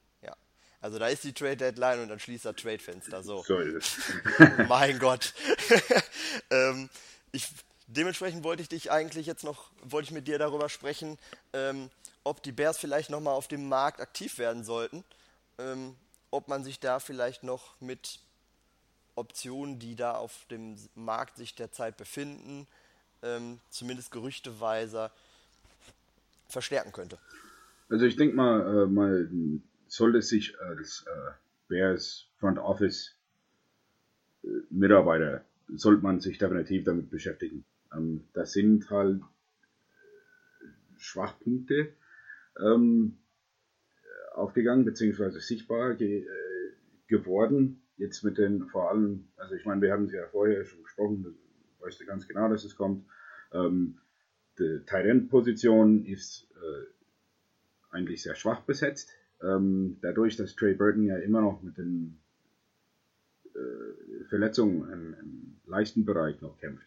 Also 0.85 0.99
da 0.99 1.07
ist 1.07 1.25
die 1.25 1.33
Trade 1.33 1.57
Deadline 1.57 2.03
und 2.03 2.09
dann 2.11 2.19
schließt 2.19 2.45
das 2.45 2.57
Trade 2.57 2.79
Fenster. 2.79 3.23
So. 3.23 3.43
so 3.43 3.59
mein 4.69 4.99
Gott. 4.99 5.33
ähm, 6.51 6.91
ich, 7.33 7.49
dementsprechend 7.87 8.45
wollte 8.45 8.61
ich 8.61 8.69
dich 8.69 8.91
eigentlich 8.91 9.25
jetzt 9.25 9.45
noch, 9.45 9.71
wollte 9.83 10.09
ich 10.09 10.11
mit 10.11 10.29
dir 10.29 10.39
darüber 10.39 10.69
sprechen, 10.69 11.17
ähm, 11.55 11.89
ob 12.23 12.43
die 12.43 12.53
Bears 12.53 12.77
vielleicht 12.77 13.09
nochmal 13.09 13.33
auf 13.33 13.49
dem 13.49 13.67
Markt 13.67 13.99
aktiv 13.99 14.37
werden 14.37 14.63
sollten. 14.63 15.05
Ähm, 15.57 15.95
ob 16.31 16.49
man 16.49 16.65
sich 16.65 16.81
da 16.81 16.99
vielleicht 17.01 17.45
noch 17.45 17.81
mit 17.81 18.21
Optionen, 19.15 19.79
die 19.79 19.97
da 19.97 20.17
auf 20.17 20.45
dem 20.51 20.77
Markt 20.95 21.39
sich 21.39 21.55
derzeit 21.55 21.97
befinden, 21.97 22.67
ähm, 23.23 23.59
zumindest 23.71 24.11
gerüchteweise 24.11 25.11
verstärken 26.47 26.93
könnte. 26.93 27.19
Also 27.89 28.05
ich 28.05 28.17
denke 28.17 28.37
mal, 28.37 28.83
äh, 28.83 28.87
mal 28.87 29.31
sollte 29.95 30.23
sich 30.23 30.61
als 30.61 31.05
äh, 31.07 31.31
Bears 31.69 32.27
Front 32.39 32.59
Office 32.59 33.17
äh, 34.43 34.49
Mitarbeiter, 34.71 35.45
sollte 35.69 36.03
man 36.03 36.21
sich 36.21 36.39
definitiv 36.39 36.85
damit 36.85 37.11
beschäftigen. 37.11 37.65
Ähm, 37.93 38.25
das 38.33 38.53
sind 38.53 38.91
halt 38.91 39.21
äh, 39.21 40.67
Schwachpunkte 40.99 41.95
ähm, 42.61 43.19
aufgegangen, 44.35 44.85
beziehungsweise 44.85 45.41
sichtbar 45.41 45.95
ge 45.95 46.23
äh, 46.23 46.73
geworden. 47.07 47.81
Jetzt 47.97 48.25
mit 48.25 48.39
den 48.39 48.67
vor 48.67 48.91
allem, 48.91 49.29
also 49.37 49.55
ich 49.55 49.65
meine, 49.65 49.81
wir 49.81 49.93
haben 49.93 50.07
es 50.07 50.13
ja 50.13 50.27
vorher 50.27 50.65
schon 50.65 50.83
gesprochen, 50.83 51.23
du 51.23 51.85
weißt 51.85 52.01
du 52.01 52.07
ganz 52.07 52.27
genau, 52.27 52.49
dass 52.49 52.65
es 52.65 52.75
kommt. 52.75 53.07
Ähm, 53.53 53.99
die 54.59 54.81
Tight 54.87 55.07
End 55.07 55.31
Position 55.31 56.05
ist 56.05 56.49
äh, 56.57 57.95
eigentlich 57.95 58.23
sehr 58.23 58.35
schwach 58.35 58.63
besetzt. 58.63 59.11
Ähm, 59.45 59.99
dadurch, 60.01 60.37
dass 60.37 60.57
Trey 60.57 60.75
Burton 60.75 61.05
ja 61.05 61.19
immer 61.19 61.41
noch 61.41 61.63
mit 61.63 61.77
den 61.77 62.19
äh, 63.47 64.25
Verletzungen 64.29 64.91
im, 64.91 65.15
im 65.15 65.61
Leistenbereich 65.67 66.41
noch 66.41 66.59
kämpft. 66.59 66.87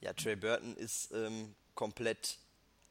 Ja, 0.00 0.12
Trey 0.12 0.36
Burton 0.36 0.76
ist 0.76 1.12
ähm, 1.12 1.54
komplett 1.74 2.38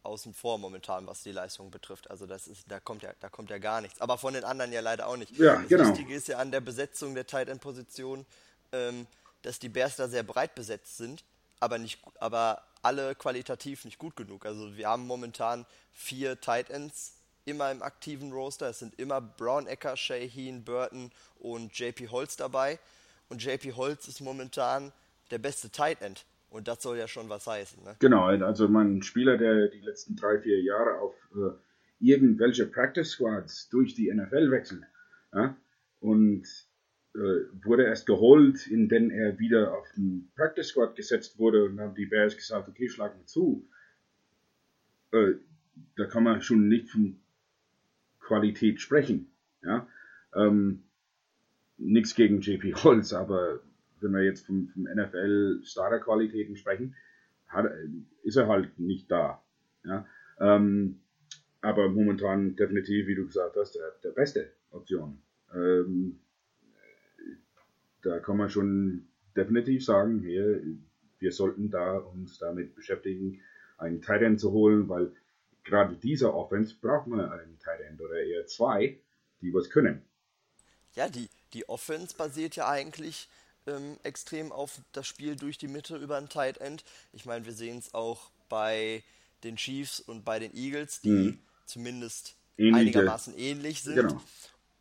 außen 0.04 0.34
vor 0.34 0.58
momentan, 0.58 1.08
was 1.08 1.24
die 1.24 1.32
Leistung 1.32 1.72
betrifft. 1.72 2.10
Also 2.10 2.26
das 2.26 2.48
ist, 2.48 2.72
da 2.72 2.80
kommt 2.80 3.04
ja, 3.04 3.12
da 3.20 3.30
kommt 3.30 3.50
ja 3.50 3.58
gar 3.58 3.82
nichts. 3.82 4.00
Aber 4.02 4.18
von 4.18 4.34
den 4.34 4.44
anderen 4.44 4.72
ja 4.72 4.82
leider 4.82 5.08
auch 5.08 5.18
nicht. 5.18 5.38
Ja, 5.38 5.58
das 5.58 5.68
genau. 5.68 5.90
Wichtige 5.90 6.14
ist 6.16 6.28
ja 6.28 6.38
an 6.38 6.52
der 6.52 6.62
Besetzung 6.62 7.16
der 7.16 7.28
Tight 7.28 7.50
End 7.50 7.62
Position, 7.62 8.26
ähm, 8.72 9.08
dass 9.42 9.60
die 9.60 9.70
Bears 9.70 9.96
da 9.96 10.08
sehr 10.08 10.24
breit 10.24 10.56
besetzt 10.56 10.98
sind, 10.98 11.24
aber 11.60 11.78
nicht, 11.78 12.02
aber 12.20 12.64
alle 12.82 13.16
qualitativ 13.16 13.86
nicht 13.86 13.98
gut 13.98 14.16
genug. 14.16 14.46
Also 14.46 14.78
wir 14.78 14.88
haben 14.88 15.06
momentan 15.06 15.66
vier 15.92 16.40
Tight 16.40 16.70
Ends 16.70 17.19
immer 17.46 17.72
im 17.72 17.82
aktiven 17.82 18.32
Roster. 18.32 18.70
Es 18.70 18.80
sind 18.80 19.00
immer 19.00 19.22
Brown 19.22 19.68
Ecker, 19.68 19.96
Shaheen, 19.98 20.64
Burton 20.64 21.12
und 21.40 21.78
JP 21.78 22.10
Holz 22.10 22.36
dabei. 22.36 22.80
Und 23.30 23.44
JP 23.44 23.74
Holz 23.74 24.08
ist 24.08 24.22
momentan 24.22 24.92
der 25.32 25.38
beste 25.38 25.70
Tight 25.70 26.02
End. 26.02 26.26
Und 26.50 26.68
das 26.68 26.82
soll 26.82 26.98
ja 26.98 27.08
schon 27.08 27.30
was 27.30 27.46
heißen. 27.46 27.84
Ne? 27.84 27.96
Genau, 28.00 28.26
also 28.26 28.68
mein 28.68 29.04
Spieler, 29.04 29.38
der 29.38 29.68
die 29.68 29.82
letzten 29.82 30.16
drei, 30.16 30.40
vier 30.40 30.62
Jahre 30.62 31.00
auf 31.00 31.14
äh, 31.36 31.52
irgendwelche 32.00 32.66
Practice 32.66 33.12
Squads 33.12 33.70
durch 33.70 33.94
die 33.94 34.12
NFL 34.12 34.50
wechselt. 34.50 34.84
Ja? 35.34 35.56
Und 36.00 36.48
äh, 37.14 37.20
wurde 37.64 37.86
erst 37.86 38.08
geholt, 38.08 38.66
in 38.68 38.90
den 38.90 39.12
er 39.12 39.38
wieder 39.38 39.78
auf 39.78 39.88
den 39.96 40.32
Practice 40.36 40.70
Squad 40.70 40.96
gesetzt 40.96 41.38
wurde. 41.38 41.66
Und 41.66 41.80
haben 41.80 41.96
die 41.96 42.08
Bears 42.08 42.36
gesagt, 42.36 42.68
okay, 42.68 42.90
schlag 42.90 43.16
mir 43.16 43.26
zu. 43.26 43.68
Äh, 45.12 45.34
da 45.98 46.06
kann 46.06 46.24
man 46.24 46.42
schon 46.42 46.68
nicht 46.68 46.90
von 46.90 47.20
Qualität 48.30 48.80
sprechen. 48.80 49.32
Ja? 49.64 49.88
Ähm, 50.36 50.84
Nichts 51.82 52.14
gegen 52.14 52.42
JP 52.42 52.74
Holz, 52.84 53.14
aber 53.14 53.62
wenn 54.02 54.12
wir 54.12 54.24
jetzt 54.24 54.46
vom, 54.46 54.68
vom 54.68 54.84
NFL 54.84 55.62
Starter-Qualitäten 55.64 56.56
sprechen, 56.58 56.96
hat, 57.48 57.72
ist 58.24 58.36
er 58.36 58.48
halt 58.48 58.78
nicht 58.78 59.10
da. 59.10 59.42
Ja? 59.84 60.06
Ähm, 60.40 61.00
aber 61.62 61.90
momentan 61.90 62.56
definitiv, 62.56 63.08
wie 63.08 63.16
du 63.16 63.26
gesagt 63.26 63.56
hast, 63.58 63.76
der, 63.76 63.92
der 64.04 64.12
Beste. 64.12 64.52
Option. 64.72 65.20
Ähm, 65.54 66.20
da 68.02 68.20
kann 68.20 68.38
man 68.38 68.50
schon 68.50 69.08
definitiv 69.36 69.84
sagen, 69.84 70.20
hier, 70.20 70.62
wir 71.20 71.32
sollten 71.32 71.72
da 71.72 71.98
uns 71.98 72.38
damit 72.38 72.76
beschäftigen, 72.76 73.42
einen 73.78 74.02
Tight 74.02 74.22
End 74.22 74.40
zu 74.40 74.52
holen, 74.52 74.90
weil 74.90 75.12
gerade 75.70 75.96
dieser 75.96 76.34
Offense 76.34 76.76
braucht 76.82 77.08
man 77.08 77.32
einen 77.32 77.60
Tight 77.60 77.82
End 77.82 78.02
oder 78.02 78.22
eher 78.22 78.46
zwei, 78.48 79.00
die 79.42 79.54
was 79.54 79.70
können. 79.70 80.04
Ja, 80.96 81.08
die, 81.08 81.30
die 81.54 81.70
Offense 81.70 82.16
basiert 82.16 82.56
ja 82.56 82.68
eigentlich 82.68 83.30
ähm, 83.68 83.98
extrem 84.04 84.52
auf 84.52 84.82
das 84.92 85.08
Spiel 85.08 85.36
durch 85.36 85.58
die 85.58 85.68
Mitte 85.68 85.96
über 85.98 86.18
ein 86.18 86.30
Tight 86.30 86.58
End. 86.58 86.84
Ich 87.14 87.26
meine, 87.26 87.46
wir 87.46 87.54
sehen 87.54 87.78
es 87.78 87.94
auch 87.94 88.32
bei 88.50 89.04
den 89.44 89.56
Chiefs 89.56 90.00
und 90.00 90.26
bei 90.26 90.40
den 90.40 90.56
Eagles, 90.56 91.02
die 91.02 91.10
mhm. 91.10 91.40
zumindest 91.66 92.36
Ähnliche. 92.58 92.80
einigermaßen 92.80 93.38
ähnlich 93.38 93.84
sind. 93.84 93.96
Genau. 93.96 94.22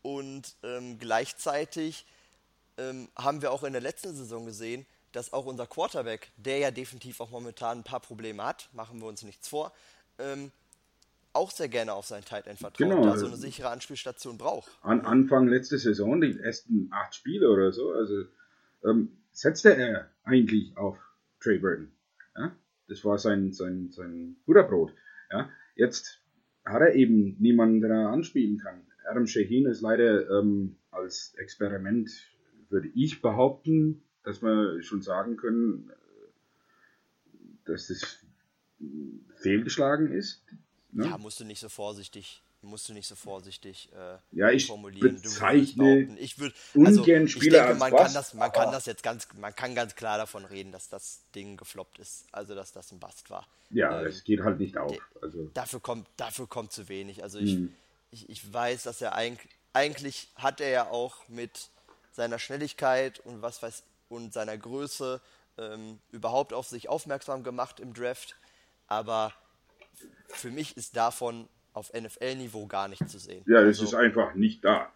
Und 0.02 0.56
ähm, 0.62 0.98
gleichzeitig 0.98 2.06
ähm, 2.78 3.08
haben 3.16 3.42
wir 3.42 3.52
auch 3.52 3.62
in 3.62 3.72
der 3.72 3.82
letzten 3.82 4.14
Saison 4.14 4.46
gesehen, 4.46 4.86
dass 5.12 5.32
auch 5.32 5.46
unser 5.46 5.66
Quarterback, 5.66 6.30
der 6.36 6.58
ja 6.58 6.70
definitiv 6.70 7.20
auch 7.20 7.30
momentan 7.30 7.78
ein 7.78 7.84
paar 7.84 8.00
Probleme 8.00 8.44
hat, 8.44 8.68
machen 8.72 9.00
wir 9.00 9.06
uns 9.06 9.22
nichts 9.22 9.48
vor, 9.48 9.72
ähm, 10.18 10.50
auch 11.32 11.50
sehr 11.50 11.68
gerne 11.68 11.92
auf 11.92 12.06
sein 12.06 12.24
Tight 12.24 12.46
End 12.46 12.58
vertraut, 12.58 12.78
genau. 12.78 13.04
da 13.04 13.16
so 13.16 13.26
eine 13.26 13.36
sichere 13.36 13.70
Anspielstation 13.70 14.38
braucht. 14.38 14.70
An 14.82 15.02
Anfang 15.02 15.48
letzte 15.48 15.78
Saison, 15.78 16.20
die 16.20 16.38
ersten 16.38 16.88
acht 16.90 17.14
Spiele 17.14 17.50
oder 17.50 17.72
so, 17.72 17.92
also 17.92 18.24
ähm, 18.84 19.18
setzte 19.32 19.76
er 19.76 20.10
eigentlich 20.24 20.76
auf 20.76 20.98
Trey 21.40 21.58
Burton. 21.58 21.92
Ja? 22.36 22.56
Das 22.88 23.04
war 23.04 23.18
sein, 23.18 23.52
sein, 23.52 23.90
sein 23.90 24.36
Butterbrot. 24.46 24.92
Ja? 25.30 25.50
Jetzt 25.76 26.20
hat 26.64 26.80
er 26.80 26.94
eben 26.94 27.36
niemanden, 27.38 27.80
der 27.80 27.90
er 27.90 28.08
anspielen 28.10 28.58
kann. 28.58 28.82
Adam 29.08 29.26
Shaheen 29.26 29.66
ist 29.66 29.80
leider 29.80 30.28
ähm, 30.30 30.76
als 30.90 31.34
Experiment, 31.38 32.10
würde 32.68 32.88
ich 32.94 33.22
behaupten, 33.22 34.02
dass 34.24 34.42
wir 34.42 34.82
schon 34.82 35.00
sagen 35.00 35.36
können, 35.36 35.90
dass 37.64 37.88
das 37.88 38.24
fehlgeschlagen 39.36 40.12
ist. 40.12 40.44
Ne? 40.92 41.06
Ja, 41.06 41.18
musst 41.18 41.40
du 41.40 41.44
nicht 41.44 41.60
so 41.60 41.68
vorsichtig 41.68 42.42
musst 42.62 42.88
du 42.88 42.92
nicht 42.92 43.06
so 43.06 43.14
vorsichtig 43.14 43.88
äh, 43.92 44.18
ja, 44.32 44.50
ich 44.50 44.66
formulieren. 44.66 45.20
Bezeichne 45.20 46.16
ich 46.18 46.38
würde 46.38 46.54
also, 46.84 47.02
ungern 47.02 47.28
Spieler 47.28 47.66
denke, 47.66 47.78
man 47.78 47.94
kann 47.94 48.12
das, 48.12 48.34
man 48.34 48.52
kann 48.52 48.72
das 48.72 48.86
jetzt 48.86 49.02
ganz, 49.02 49.28
man 49.38 49.54
kann 49.54 49.74
ganz 49.74 49.94
klar 49.94 50.18
davon 50.18 50.44
reden, 50.44 50.72
dass 50.72 50.88
das 50.88 51.22
Ding 51.34 51.56
gefloppt 51.56 51.98
ist, 51.98 52.26
also 52.32 52.54
dass 52.54 52.72
das 52.72 52.90
ein 52.92 52.98
Bast 52.98 53.30
war. 53.30 53.46
Ja, 53.70 54.00
ähm, 54.00 54.06
es 54.06 54.24
geht 54.24 54.42
halt 54.42 54.58
nicht 54.58 54.76
auf. 54.76 54.96
Also. 55.22 55.50
Dafür 55.54 55.80
kommt, 55.80 56.08
dafür 56.16 56.46
kommt 56.46 56.72
zu 56.72 56.88
wenig. 56.88 57.22
Also 57.22 57.38
ich, 57.38 57.52
hm. 57.52 57.74
ich, 58.10 58.28
ich 58.28 58.52
weiß, 58.52 58.82
dass 58.84 59.00
er 59.00 59.14
eigentlich, 59.14 59.52
eigentlich 59.72 60.28
hat 60.34 60.60
er 60.60 60.70
ja 60.70 60.90
auch 60.90 61.16
mit 61.28 61.68
seiner 62.12 62.38
Schnelligkeit 62.38 63.20
und 63.20 63.42
was 63.42 63.62
weiß 63.62 63.84
und 64.08 64.32
seiner 64.32 64.56
Größe 64.56 65.20
ähm, 65.58 65.98
überhaupt 66.10 66.52
auf 66.52 66.66
sich 66.66 66.88
aufmerksam 66.88 67.44
gemacht 67.44 67.78
im 67.78 67.94
Draft, 67.94 68.36
aber 68.86 69.32
für 70.28 70.50
mich 70.50 70.76
ist 70.76 70.96
davon 70.96 71.48
auf 71.72 71.92
NFL-Niveau 71.92 72.66
gar 72.66 72.88
nicht 72.88 73.08
zu 73.08 73.18
sehen. 73.18 73.44
Ja, 73.46 73.60
das 73.60 73.80
also, 73.80 73.84
ist 73.84 73.94
einfach 73.94 74.34
nicht 74.34 74.64
da. 74.64 74.92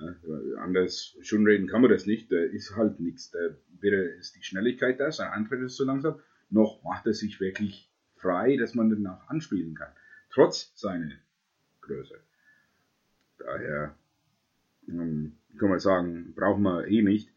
Ja, 0.00 0.14
anders 0.58 1.16
schon 1.20 1.46
reden 1.46 1.68
kann 1.68 1.80
man 1.80 1.90
das 1.90 2.06
nicht. 2.06 2.32
Da 2.32 2.36
ist 2.36 2.74
halt 2.74 2.98
nichts. 2.98 3.30
Da 3.30 3.38
weder 3.80 4.02
ist 4.14 4.34
die 4.34 4.42
Schnelligkeit 4.42 4.98
da, 4.98 5.12
sein 5.12 5.30
Antritt 5.30 5.60
ist 5.60 5.76
so 5.76 5.84
langsam, 5.84 6.18
noch 6.50 6.82
macht 6.82 7.06
er 7.06 7.14
sich 7.14 7.40
wirklich 7.40 7.90
frei, 8.16 8.56
dass 8.56 8.74
man 8.74 8.90
danach 8.90 9.28
anspielen 9.28 9.74
kann. 9.74 9.92
Trotz 10.30 10.72
seiner 10.74 11.12
Größe. 11.82 12.18
Daher 13.38 13.94
ähm, 14.88 15.36
kann 15.58 15.68
man 15.68 15.80
sagen, 15.80 16.32
brauchen 16.34 16.62
wir 16.62 16.86
eh 16.88 17.02
nicht. 17.02 17.30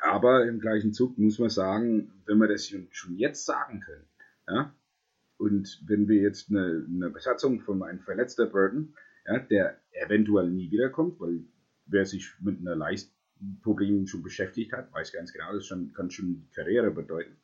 Aber 0.00 0.46
im 0.46 0.60
gleichen 0.60 0.92
Zug 0.92 1.16
muss 1.18 1.38
man 1.38 1.50
sagen, 1.50 2.12
wenn 2.26 2.38
wir 2.38 2.48
das 2.48 2.72
schon 2.90 3.16
jetzt 3.16 3.46
sagen 3.46 3.80
können, 3.80 4.04
ja, 4.46 4.74
und 5.38 5.82
wenn 5.86 6.08
wir 6.08 6.20
jetzt 6.20 6.50
eine, 6.50 6.84
eine 6.88 7.10
Besatzung 7.10 7.60
von 7.60 7.82
einem 7.82 8.00
verletzten 8.00 8.50
Burton, 8.50 8.94
ja, 9.24 9.38
der 9.38 9.80
eventuell 9.92 10.50
nie 10.50 10.70
wiederkommt, 10.70 11.18
weil 11.20 11.44
wer 11.86 12.04
sich 12.04 12.28
mit 12.40 12.60
einer 12.60 12.74
Leistproblem 12.74 14.06
schon 14.06 14.22
beschäftigt 14.22 14.72
hat, 14.72 14.92
weiß 14.92 15.12
ganz 15.12 15.32
genau, 15.32 15.52
das 15.52 15.66
schon, 15.66 15.92
kann 15.92 16.10
schon 16.10 16.48
Karriere 16.54 16.90
bedeuten. 16.90 17.36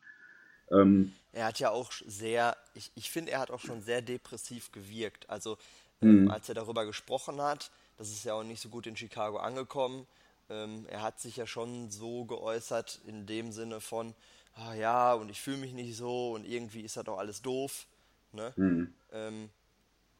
Ähm, 0.70 1.12
er 1.32 1.46
hat 1.46 1.60
ja 1.60 1.70
auch 1.70 1.92
sehr, 2.06 2.56
ich, 2.74 2.90
ich 2.94 3.10
finde, 3.10 3.32
er 3.32 3.40
hat 3.40 3.50
auch 3.50 3.60
schon 3.60 3.82
sehr 3.82 4.02
depressiv 4.02 4.72
gewirkt. 4.72 5.28
Also 5.30 5.56
ähm, 6.00 6.22
mhm. 6.22 6.30
als 6.30 6.48
er 6.48 6.54
darüber 6.54 6.86
gesprochen 6.86 7.40
hat, 7.40 7.70
das 7.96 8.10
ist 8.10 8.24
ja 8.24 8.34
auch 8.34 8.44
nicht 8.44 8.60
so 8.60 8.68
gut 8.68 8.86
in 8.86 8.96
Chicago 8.96 9.38
angekommen. 9.38 10.06
Ähm, 10.50 10.86
er 10.90 11.02
hat 11.02 11.20
sich 11.20 11.36
ja 11.36 11.46
schon 11.46 11.90
so 11.90 12.24
geäußert 12.24 13.00
in 13.06 13.26
dem 13.26 13.52
Sinne 13.52 13.80
von, 13.80 14.14
ah 14.54 14.74
ja, 14.74 15.14
und 15.14 15.30
ich 15.30 15.40
fühle 15.40 15.58
mich 15.58 15.72
nicht 15.72 15.96
so 15.96 16.32
und 16.32 16.44
irgendwie 16.44 16.82
ist 16.82 16.96
das 16.96 17.04
doch 17.04 17.18
alles 17.18 17.42
doof. 17.42 17.86
Ne? 18.32 18.52
Mhm. 18.56 18.94
Ähm, 19.12 19.50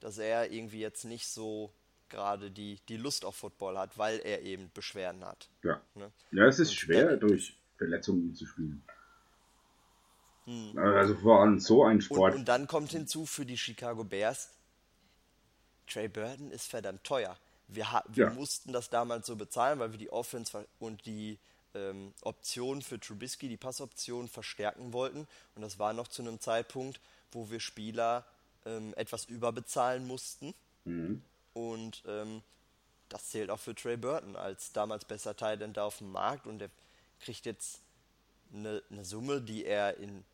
dass 0.00 0.18
er 0.18 0.50
irgendwie 0.52 0.80
jetzt 0.80 1.04
nicht 1.04 1.26
so 1.26 1.72
gerade 2.08 2.50
die, 2.50 2.78
die 2.88 2.96
Lust 2.96 3.24
auf 3.24 3.36
Football 3.36 3.78
hat, 3.78 3.98
weil 3.98 4.20
er 4.20 4.42
eben 4.42 4.70
Beschwerden 4.72 5.24
hat. 5.24 5.48
Ja, 5.62 5.80
ne? 5.94 6.12
ja 6.30 6.46
es 6.46 6.58
ist 6.58 6.70
und 6.70 6.74
schwer, 6.76 7.16
dann, 7.16 7.20
durch 7.20 7.56
Verletzungen 7.76 8.34
zu 8.34 8.46
spielen. 8.46 8.84
Mhm. 10.46 10.78
Also 10.78 11.16
vor 11.16 11.40
allem 11.40 11.58
so 11.58 11.84
ein 11.84 12.00
Sport. 12.00 12.34
Und, 12.34 12.40
und 12.40 12.48
dann 12.48 12.66
kommt 12.66 12.90
hinzu 12.90 13.26
für 13.26 13.46
die 13.46 13.56
Chicago 13.56 14.04
Bears, 14.04 14.50
Trey 15.86 16.08
Burton 16.08 16.50
ist 16.50 16.68
verdammt 16.68 17.04
teuer. 17.04 17.36
Wir, 17.68 17.86
wir 18.08 18.26
ja. 18.26 18.32
mussten 18.32 18.72
das 18.72 18.90
damals 18.90 19.26
so 19.26 19.36
bezahlen, 19.36 19.78
weil 19.78 19.90
wir 19.90 19.98
die 19.98 20.10
Offense 20.10 20.66
und 20.78 21.06
die 21.06 21.38
ähm, 21.74 22.12
Option 22.22 22.82
für 22.82 22.98
Trubisky, 22.98 23.48
die 23.48 23.56
Passoption, 23.56 24.28
verstärken 24.28 24.92
wollten. 24.92 25.26
Und 25.54 25.62
das 25.62 25.78
war 25.78 25.92
noch 25.92 26.08
zu 26.08 26.22
einem 26.22 26.40
Zeitpunkt, 26.40 27.00
wo 27.32 27.50
wir 27.50 27.60
Spieler 27.60 28.24
ähm, 28.64 28.94
etwas 28.96 29.26
überbezahlen 29.26 30.06
mussten. 30.06 30.54
Mhm. 30.84 31.22
Und 31.52 32.02
ähm, 32.06 32.42
das 33.08 33.30
zählt 33.30 33.50
auch 33.50 33.60
für 33.60 33.74
Trey 33.74 33.96
Burton 33.96 34.36
als 34.36 34.72
damals 34.72 35.04
besser 35.04 35.36
Talent 35.36 35.78
auf 35.78 35.98
dem 35.98 36.12
Markt. 36.12 36.46
Und 36.46 36.62
er 36.62 36.70
kriegt 37.20 37.46
jetzt 37.46 37.80
eine, 38.52 38.82
eine 38.90 39.04
Summe, 39.04 39.40
die 39.40 39.64
er 39.64 39.96
in, 39.98 40.24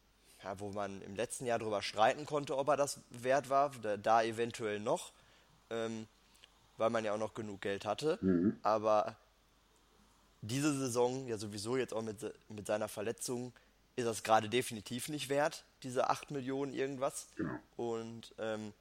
ja, 0.43 0.59
wo 0.61 0.71
man 0.71 1.03
im 1.03 1.15
letzten 1.15 1.47
Jahr 1.47 1.59
darüber 1.59 1.83
streiten 1.83 2.27
konnte, 2.27 2.57
ob 2.57 2.69
er 2.69 2.77
das 2.77 3.01
wert 3.11 3.51
war, 3.51 3.71
da, 3.83 3.97
da 3.97 4.23
eventuell 4.23 4.81
noch, 4.81 5.13
ähm, 5.71 6.07
weil 6.77 6.91
man 6.91 7.05
ja 7.05 7.13
auch 7.15 7.19
noch 7.19 7.35
genug 7.35 7.61
Geld 7.61 7.85
hatte. 7.85 8.19
Mhm. 8.21 8.59
Aber 8.63 9.17
diese 10.43 10.77
Saison, 10.77 11.27
ja 11.29 11.39
sowieso 11.39 11.77
jetzt 11.77 11.93
auch 11.93 12.03
mit, 12.03 12.19
mit 12.49 12.67
seiner 12.67 12.89
Verletzung, 12.89 13.53
ist 13.97 14.07
das 14.07 14.23
gerade 14.23 14.49
definitiv 14.49 15.09
nicht 15.09 15.29
wert, 15.29 15.65
diese 15.83 16.09
8 16.09 16.31
Millionen 16.31 16.73
irgendwas. 16.73 17.29
Genau. 17.37 17.59
Und 17.77 18.35
ähm, 18.39 18.73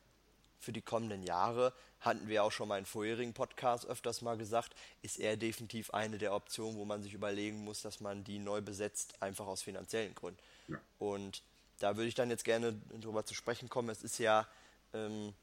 für 0.60 0.72
die 0.72 0.82
kommenden 0.82 1.24
Jahre, 1.24 1.74
hatten 2.02 2.28
wir 2.28 2.44
auch 2.44 2.52
schon 2.52 2.70
mal 2.70 2.78
in 2.78 2.86
vorherigen 2.86 3.34
Podcasts 3.34 3.86
öfters 3.86 4.22
mal 4.22 4.38
gesagt, 4.38 4.74
ist 5.02 5.20
er 5.20 5.36
definitiv 5.36 5.92
eine 5.92 6.18
der 6.18 6.34
Optionen, 6.34 6.78
wo 6.78 6.86
man 6.86 7.04
sich 7.04 7.14
überlegen 7.14 7.64
muss, 7.64 7.82
dass 7.82 8.00
man 8.00 8.24
die 8.24 8.40
neu 8.40 8.62
besetzt, 8.62 9.22
einfach 9.22 9.48
aus 9.48 9.62
finanziellen 9.62 10.16
Gründen. 10.16 10.40
Ja. 10.70 10.78
Und 10.98 11.44
da 11.80 11.98
würde 11.98 12.08
ich 12.08 12.16
dann 12.16 12.30
jetzt 12.30 12.46
gerne 12.46 12.74
drüber 13.02 13.26
zu 13.26 13.34
sprechen 13.34 13.70
kommen. 13.70 13.90
Es 13.90 14.04
ist 14.04 14.18
ja, 14.18 14.48
ähm, 14.94 15.34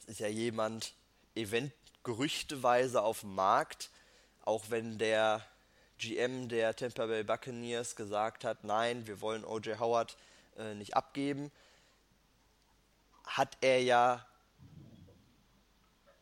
es 0.00 0.04
ist 0.06 0.20
ja 0.20 0.28
jemand, 0.28 0.94
event 1.34 1.72
gerüchteweise 2.04 3.02
auf 3.02 3.20
dem 3.20 3.34
Markt, 3.34 3.90
auch 4.44 4.70
wenn 4.70 4.98
der 4.98 5.44
GM 5.98 6.48
der 6.48 6.74
Tampa 6.74 7.06
Bay 7.06 7.22
Buccaneers 7.22 7.96
gesagt 7.96 8.44
hat, 8.44 8.64
nein, 8.64 9.06
wir 9.06 9.20
wollen 9.20 9.44
OJ 9.44 9.78
Howard 9.78 10.16
äh, 10.58 10.74
nicht 10.74 10.96
abgeben, 10.96 11.50
hat 13.24 13.56
er 13.60 13.82
ja 13.82 14.26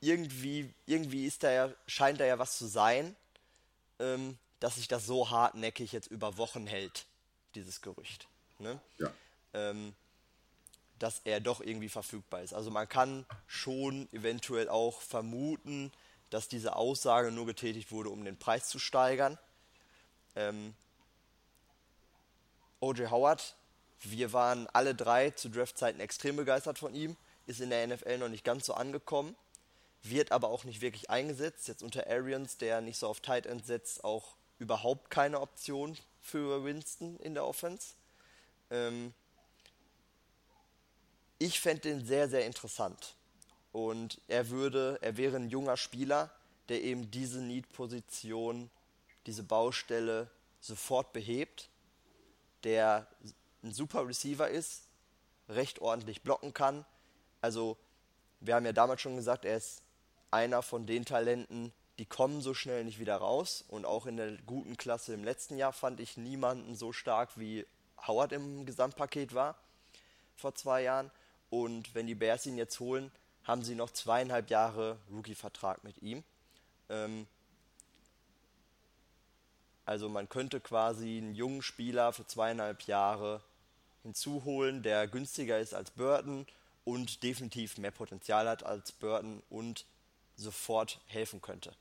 irgendwie, 0.00 0.72
irgendwie 0.87 1.26
ist 1.26 1.42
da 1.42 1.50
ja, 1.50 1.70
scheint 1.87 2.20
da 2.20 2.24
ja 2.24 2.38
was 2.38 2.58
zu 2.58 2.66
sein, 2.66 3.16
ähm, 3.98 4.38
dass 4.61 4.76
sich 4.76 4.88
das 4.88 5.06
so 5.06 5.30
hartnäckig 5.30 5.92
jetzt 5.92 6.08
über 6.08 6.37
Wochen 6.37 6.66
hält, 6.66 7.06
dieses 7.54 7.80
Gerücht. 7.80 8.28
Ne? 8.58 8.80
Ja. 8.98 9.12
Ähm, 9.54 9.94
dass 10.98 11.20
er 11.24 11.40
doch 11.40 11.61
irgendwie 11.61 11.88
verfügbar 11.88 12.42
ist. 12.42 12.54
Also 12.54 12.70
man 12.70 12.88
kann 12.88 13.26
schon 13.46 14.08
eventuell 14.12 14.68
auch 14.68 15.00
vermuten, 15.00 15.92
dass 16.33 16.49
diese 16.49 16.77
Aussage 16.77 17.31
nur 17.31 17.45
getätigt 17.45 17.92
wurde, 17.92 18.09
um 18.09 18.25
den 18.25 18.38
Preis 18.38 18.68
zu 18.68 18.79
steigern. 18.79 19.38
Ähm, 20.35 20.75
O.J. 22.81 23.11
Howard, 23.11 23.55
wir 24.01 24.33
waren 24.33 24.66
alle 24.73 24.95
drei 24.95 25.31
zu 25.31 25.51
Draftzeiten 25.51 26.01
extrem 26.01 26.37
begeistert 26.37 26.79
von 26.79 26.95
ihm, 26.95 27.16
ist 27.47 27.61
in 27.61 27.68
der 27.68 27.87
NFL 27.87 28.16
noch 28.16 28.31
nicht 28.31 28.45
ganz 28.45 28.64
so 28.64 28.73
angekommen, 28.73 29.37
wird 30.03 30.33
aber 30.33 30.49
auch 30.49 30.64
nicht 30.64 30.81
wirklich 30.81 31.11
eingesetzt. 31.11 31.68
Jetzt 31.68 31.83
unter 31.83 32.07
Arians, 32.07 32.57
der 32.57 32.81
nicht 32.81 32.99
so 32.99 33.09
auf 33.09 33.21
Tight 33.21 33.45
End 33.45 33.66
setzt, 33.66 34.03
auch 34.03 34.35
überhaupt 34.59 35.11
keine 35.11 35.38
Option 35.38 35.99
für 36.18 36.64
Winston 36.64 37.18
in 37.18 37.35
der 37.35 37.45
Offense. 37.45 37.95
Ähm, 38.71 39.12
ich 41.38 41.61
fände 41.61 41.83
den 41.83 42.07
sehr, 42.07 42.29
sehr 42.29 42.47
interessant. 42.47 43.16
Und 43.72 44.20
er 44.28 44.50
würde, 44.50 44.98
er 45.00 45.16
wäre 45.16 45.37
ein 45.37 45.48
junger 45.48 45.76
Spieler, 45.76 46.30
der 46.68 46.82
eben 46.82 47.11
diese 47.11 47.40
Need-Position, 47.40 48.70
diese 49.26 49.42
Baustelle 49.42 50.30
sofort 50.61 51.12
behebt, 51.12 51.68
der 52.64 53.06
ein 53.62 53.72
super 53.72 54.06
Receiver 54.06 54.48
ist, 54.48 54.85
recht 55.48 55.80
ordentlich 55.80 56.22
blocken 56.22 56.52
kann. 56.52 56.85
Also, 57.40 57.76
wir 58.40 58.54
haben 58.54 58.66
ja 58.66 58.72
damals 58.72 59.00
schon 59.00 59.16
gesagt, 59.16 59.44
er 59.44 59.56
ist 59.56 59.82
einer 60.30 60.62
von 60.62 60.87
den 60.87 61.04
Talenten, 61.04 61.72
die 61.98 62.06
kommen 62.06 62.40
so 62.40 62.54
schnell 62.54 62.85
nicht 62.85 62.98
wieder 62.98 63.16
raus. 63.16 63.64
Und 63.68 63.85
auch 63.85 64.06
in 64.06 64.16
der 64.16 64.37
guten 64.46 64.76
Klasse 64.76 65.14
im 65.14 65.24
letzten 65.24 65.56
Jahr 65.56 65.72
fand 65.72 66.00
ich 66.00 66.16
niemanden 66.16 66.74
so 66.74 66.92
stark 66.92 67.38
wie 67.38 67.66
Howard 68.06 68.32
im 68.32 68.66
Gesamtpaket 68.66 69.35
war 69.35 69.56
vor 70.37 70.54
zwei 70.54 70.82
Jahren. 70.82 71.11
Und 71.50 71.94
wenn 71.94 72.06
die 72.06 72.14
Bears 72.14 72.46
ihn 72.46 72.56
jetzt 72.56 72.80
holen, 72.80 73.11
haben 73.44 73.62
sie 73.62 73.74
noch 73.74 73.90
zweieinhalb 73.90 74.50
Jahre 74.50 74.98
Rookie-Vertrag 75.11 75.85
mit 75.85 76.00
ihm. 76.02 76.22
Ähm, 76.88 77.26
also 79.85 80.09
man 80.09 80.28
könnte 80.28 80.61
quasi 80.61 81.18
einen 81.18 81.35
jungen 81.35 81.62
Spieler 81.62 82.12
für 82.12 82.26
zweieinhalb 82.26 82.83
Jahre 82.83 83.42
hinzuholen, 84.02 84.83
der 84.83 85.09
günstiger 85.09 85.59
ist 85.59 85.74
als 85.74 85.90
Burton 85.90 86.46
und 86.85 87.22
definitiv 87.22 87.78
mehr 87.78 87.90
Potenzial 87.90 88.48
hat 88.48 88.64
als 88.64 88.92
Burton 88.92 89.42
und 89.50 89.87
sofort 90.37 91.00
helfen 91.07 91.40
könnte. 91.40 91.72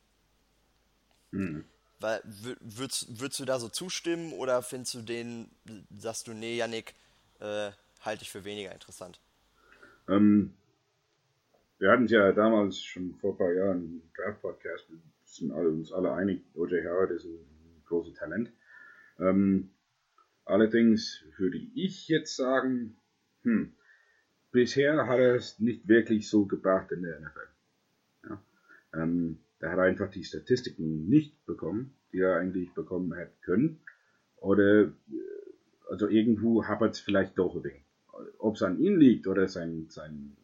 Mhm. 1.31 1.65
Weil, 1.99 2.21
würdest, 2.25 3.19
würdest 3.19 3.39
du 3.39 3.45
da 3.45 3.59
so 3.59 3.69
zustimmen 3.69 4.33
oder 4.33 4.63
findest 4.63 4.95
du 4.95 5.01
den, 5.01 5.51
sagst 5.97 6.27
du, 6.27 6.33
nee, 6.33 6.57
Yannick, 6.57 6.95
äh, 7.39 7.71
halte 8.01 8.23
ich 8.23 8.31
für 8.31 8.43
weniger 8.43 8.71
interessant? 8.71 9.19
Ähm, 10.09 10.55
wir 11.81 11.89
hatten 11.89 12.05
es 12.05 12.11
ja 12.11 12.31
damals 12.31 12.79
schon 12.83 13.15
vor 13.15 13.33
ein 13.33 13.37
paar 13.37 13.53
Jahren 13.53 13.83
im 13.83 14.01
Draft-Podcast, 14.15 14.87
wir 14.91 14.99
sind 15.25 15.51
alle, 15.51 15.69
uns 15.69 15.91
alle 15.91 16.13
einig, 16.13 16.43
O.J. 16.53 16.85
Howard 16.85 17.09
ist 17.09 17.25
ein 17.25 17.39
großes 17.85 18.13
Talent. 18.13 18.51
Ähm, 19.17 19.71
allerdings 20.45 21.25
würde 21.37 21.57
ich 21.73 22.07
jetzt 22.07 22.35
sagen, 22.35 22.97
hm, 23.41 23.73
bisher 24.51 25.07
hat 25.07 25.17
er 25.17 25.33
es 25.33 25.59
nicht 25.59 25.87
wirklich 25.87 26.29
so 26.29 26.45
gebracht 26.45 26.91
in 26.91 27.01
der 27.01 27.19
NFL. 27.19 28.29
Ja, 28.29 28.43
ähm, 28.93 29.39
er 29.59 29.71
hat 29.71 29.79
einfach 29.79 30.11
die 30.11 30.23
Statistiken 30.23 31.09
nicht 31.09 31.43
bekommen, 31.47 31.95
die 32.13 32.19
er 32.19 32.35
eigentlich 32.35 32.71
bekommen 32.75 33.11
hätte 33.13 33.33
können. 33.41 33.79
Oder 34.37 34.83
äh, 34.83 34.91
also 35.89 36.07
irgendwo 36.07 36.63
hapert 36.63 36.93
es 36.93 36.99
vielleicht 36.99 37.39
doch 37.39 37.55
ein 37.55 37.63
wenig. 37.63 37.83
Ob 38.37 38.55
es 38.55 38.61
an 38.61 38.79
ihm 38.79 38.99
liegt 38.99 39.25
oder 39.25 39.47
sein, 39.47 39.87
sein 39.89 40.37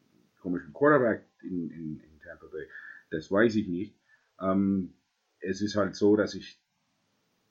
komischen 0.47 0.71
Quarterback 0.73 1.25
in, 1.43 1.69
in, 1.71 1.99
in 1.99 2.19
Tampa 2.23 2.45
Bay, 2.47 2.67
das 3.09 3.29
weiß 3.29 3.55
ich 3.55 3.67
nicht. 3.67 3.93
Ähm, 4.39 4.93
es 5.41 5.61
ist 5.61 5.75
halt 5.75 5.95
so, 5.95 6.15
dass 6.15 6.35
ich 6.35 6.57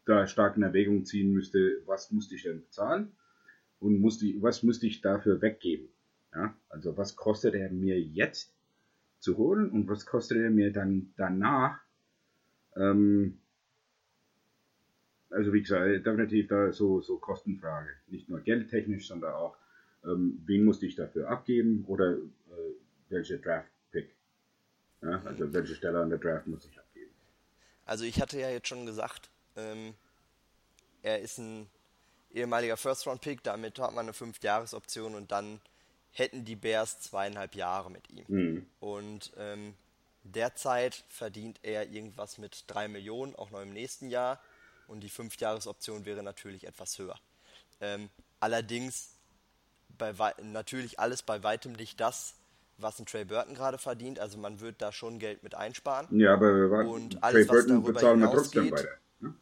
da 0.07 0.27
stark 0.27 0.57
in 0.57 0.63
Erwägung 0.63 1.05
ziehen 1.05 1.31
müsste, 1.33 1.83
was 1.85 2.11
musste 2.11 2.37
ich 2.37 2.45
denn 2.45 2.63
bezahlen 2.63 3.13
und 3.81 3.99
musste, 3.99 4.27
was 4.41 4.63
müsste 4.63 4.87
ich 4.87 5.03
dafür 5.03 5.43
weggeben. 5.43 5.89
Ja? 6.35 6.57
Also 6.71 6.97
was 6.97 7.17
kostet 7.17 7.55
er 7.55 7.71
mir 7.71 8.01
jetzt 8.01 8.55
zu 9.19 9.37
holen 9.37 9.71
und 9.71 9.89
was 9.89 10.07
kostet 10.07 10.39
er 10.39 10.51
mir 10.51 10.73
dann 10.73 11.13
danach. 11.19 11.79
Ähm, 12.77 13.39
also 15.29 15.53
wie 15.53 15.61
gesagt, 15.61 16.07
definitiv 16.07 16.49
da 16.49 16.73
so, 16.73 17.03
so 17.03 17.19
Kostenfrage. 17.19 17.91
Nicht 18.07 18.31
nur 18.31 18.41
geldtechnisch, 18.41 19.07
sondern 19.07 19.35
auch, 19.35 19.57
ähm, 20.05 20.41
wen 20.47 20.65
musste 20.65 20.87
ich 20.87 20.95
dafür 20.95 21.29
abgeben 21.29 21.85
oder 21.87 22.15
äh, 22.15 22.86
welche 23.09 23.39
Draft-Pick. 23.39 24.15
Ja, 25.03 25.23
also 25.25 25.53
welche 25.53 25.75
Stelle 25.75 26.01
an 26.01 26.11
der 26.11 26.19
Draft 26.19 26.47
muss 26.47 26.65
ich 26.65 26.79
abgeben. 26.79 27.13
Also 27.85 28.05
ich 28.05 28.21
hatte 28.21 28.39
ja 28.39 28.51
jetzt 28.51 28.69
schon 28.69 28.87
gesagt, 28.87 29.31
ähm, 29.57 29.95
er 31.03 31.21
ist 31.21 31.39
ein 31.39 31.69
ehemaliger 32.33 32.77
First-Round-Pick, 32.77 33.43
damit 33.43 33.79
hat 33.79 33.95
man 33.95 34.07
eine 34.07 34.13
5-Jahres-Option 34.13 35.15
und 35.15 35.31
dann 35.31 35.61
hätten 36.13 36.45
die 36.45 36.57
Bears 36.57 37.01
zweieinhalb 37.01 37.55
Jahre 37.55 37.91
mit 37.91 38.11
ihm. 38.11 38.25
Mhm. 38.29 38.67
Und 38.81 39.33
ähm, 39.37 39.75
derzeit 40.25 41.05
verdient 41.09 41.61
er 41.63 41.89
irgendwas 41.91 42.39
mit 42.39 42.65
3 42.69 42.89
Millionen, 42.89 43.37
auch 43.37 43.51
noch 43.51 43.61
im 43.61 43.73
nächsten 43.73 44.09
Jahr. 44.09 44.41
Und 44.89 45.01
die 45.01 45.11
5-Jahres-Option 45.11 46.05
wäre 46.05 46.23
natürlich 46.23 46.67
etwas 46.67 46.99
höher. 46.99 47.19
Ähm, 47.81 48.09
allerdings 48.41 49.11
bei 49.99 50.15
natürlich 50.43 50.99
alles 50.99 51.23
bei 51.23 51.43
weitem 51.43 51.73
nicht 51.73 52.01
das, 52.01 52.35
was 52.79 52.99
ein 52.99 53.07
Trey 53.07 53.25
Burton 53.25 53.55
gerade 53.55 53.79
verdient. 53.79 54.19
Also 54.19 54.39
man 54.39 54.61
wird 54.61 54.83
da 54.83 54.93
schon 54.93 55.19
Geld 55.19 55.43
mit 55.43 55.55
einsparen. 55.55 56.07
Ja, 56.19 56.35
aber 56.35 56.87
und 56.89 57.23
alles, 57.23 57.47
Trey 57.47 57.57
Burton 57.57 57.83
bezahlen 57.83 58.21
wir 58.21 58.31
trotzdem 58.31 58.71
weiter. 58.71 58.89
Ne? 59.21 59.35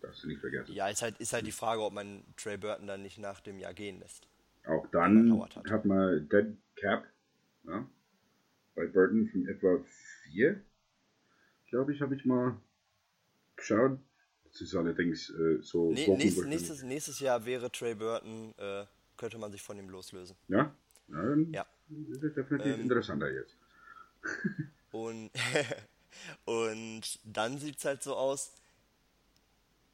Darfst 0.00 0.24
du 0.24 0.28
nicht 0.28 0.40
vergessen. 0.40 0.72
Ja, 0.72 0.88
ist 0.88 1.02
halt, 1.02 1.18
ist 1.18 1.32
halt 1.32 1.46
die 1.46 1.52
Frage, 1.52 1.82
ob 1.82 1.92
man 1.92 2.24
Trey 2.36 2.56
Burton 2.56 2.86
dann 2.86 3.02
nicht 3.02 3.18
nach 3.18 3.40
dem 3.40 3.58
Jahr 3.58 3.74
gehen 3.74 4.00
lässt. 4.00 4.26
Auch 4.66 4.86
dann 4.92 5.40
hat. 5.40 5.56
hat. 5.70 5.84
man 5.84 6.28
Dead 6.28 6.56
Cap 6.76 7.04
ja, 7.64 7.86
bei 8.74 8.86
Burton 8.86 9.28
von 9.28 9.48
etwa 9.48 9.78
4. 10.32 10.60
Glaube 11.68 11.92
ich, 11.92 12.00
habe 12.00 12.14
ich 12.14 12.24
mal 12.24 12.56
geschaut. 13.56 13.98
Das 14.44 14.60
ist 14.60 14.74
allerdings 14.74 15.30
äh, 15.30 15.58
so. 15.62 15.92
Nee, 15.92 16.08
nächstes, 16.08 16.46
nächstes, 16.46 16.82
nächstes 16.82 17.20
Jahr 17.20 17.44
wäre 17.46 17.70
Trey 17.70 17.94
Burton, 17.94 18.52
äh, 18.58 18.84
könnte 19.16 19.38
man 19.38 19.52
sich 19.52 19.62
von 19.62 19.78
ihm 19.78 19.88
loslösen. 19.88 20.36
Ja? 20.48 20.74
Ja, 21.08 21.36
ja. 21.52 21.66
Ist 22.10 22.22
das 22.22 22.34
definitiv 22.34 22.74
ähm, 22.74 22.80
interessanter 22.80 23.30
jetzt. 23.30 23.56
und, 24.92 25.30
und 26.44 27.18
dann 27.24 27.58
sieht 27.58 27.78
es 27.78 27.84
halt 27.84 28.02
so 28.02 28.16
aus, 28.16 28.52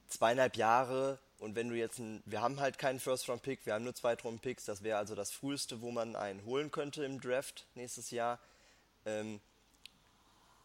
zweieinhalb 0.09 0.57
Jahre 0.57 1.19
und 1.39 1.55
wenn 1.55 1.69
du 1.69 1.77
jetzt 1.77 1.99
ein, 1.99 2.23
wir 2.25 2.41
haben 2.41 2.61
halt 2.61 2.79
keinen 2.79 2.99
First-Round-Pick, 2.99 3.67
wir 3.67 3.75
haben 3.75 3.85
nur 3.85 3.95
Zweit-Round-Picks, 3.95 4.65
das 4.65 4.83
wäre 4.83 4.99
also 4.99 5.15
das 5.15 5.33
früheste, 5.33 5.81
wo 5.83 5.91
man 5.91 6.17
einen 6.17 6.45
holen 6.45 6.71
könnte 6.71 7.05
im 7.05 7.21
Draft 7.21 7.67
nächstes 7.75 8.11
Jahr. 8.11 8.39
Ähm, 9.05 9.41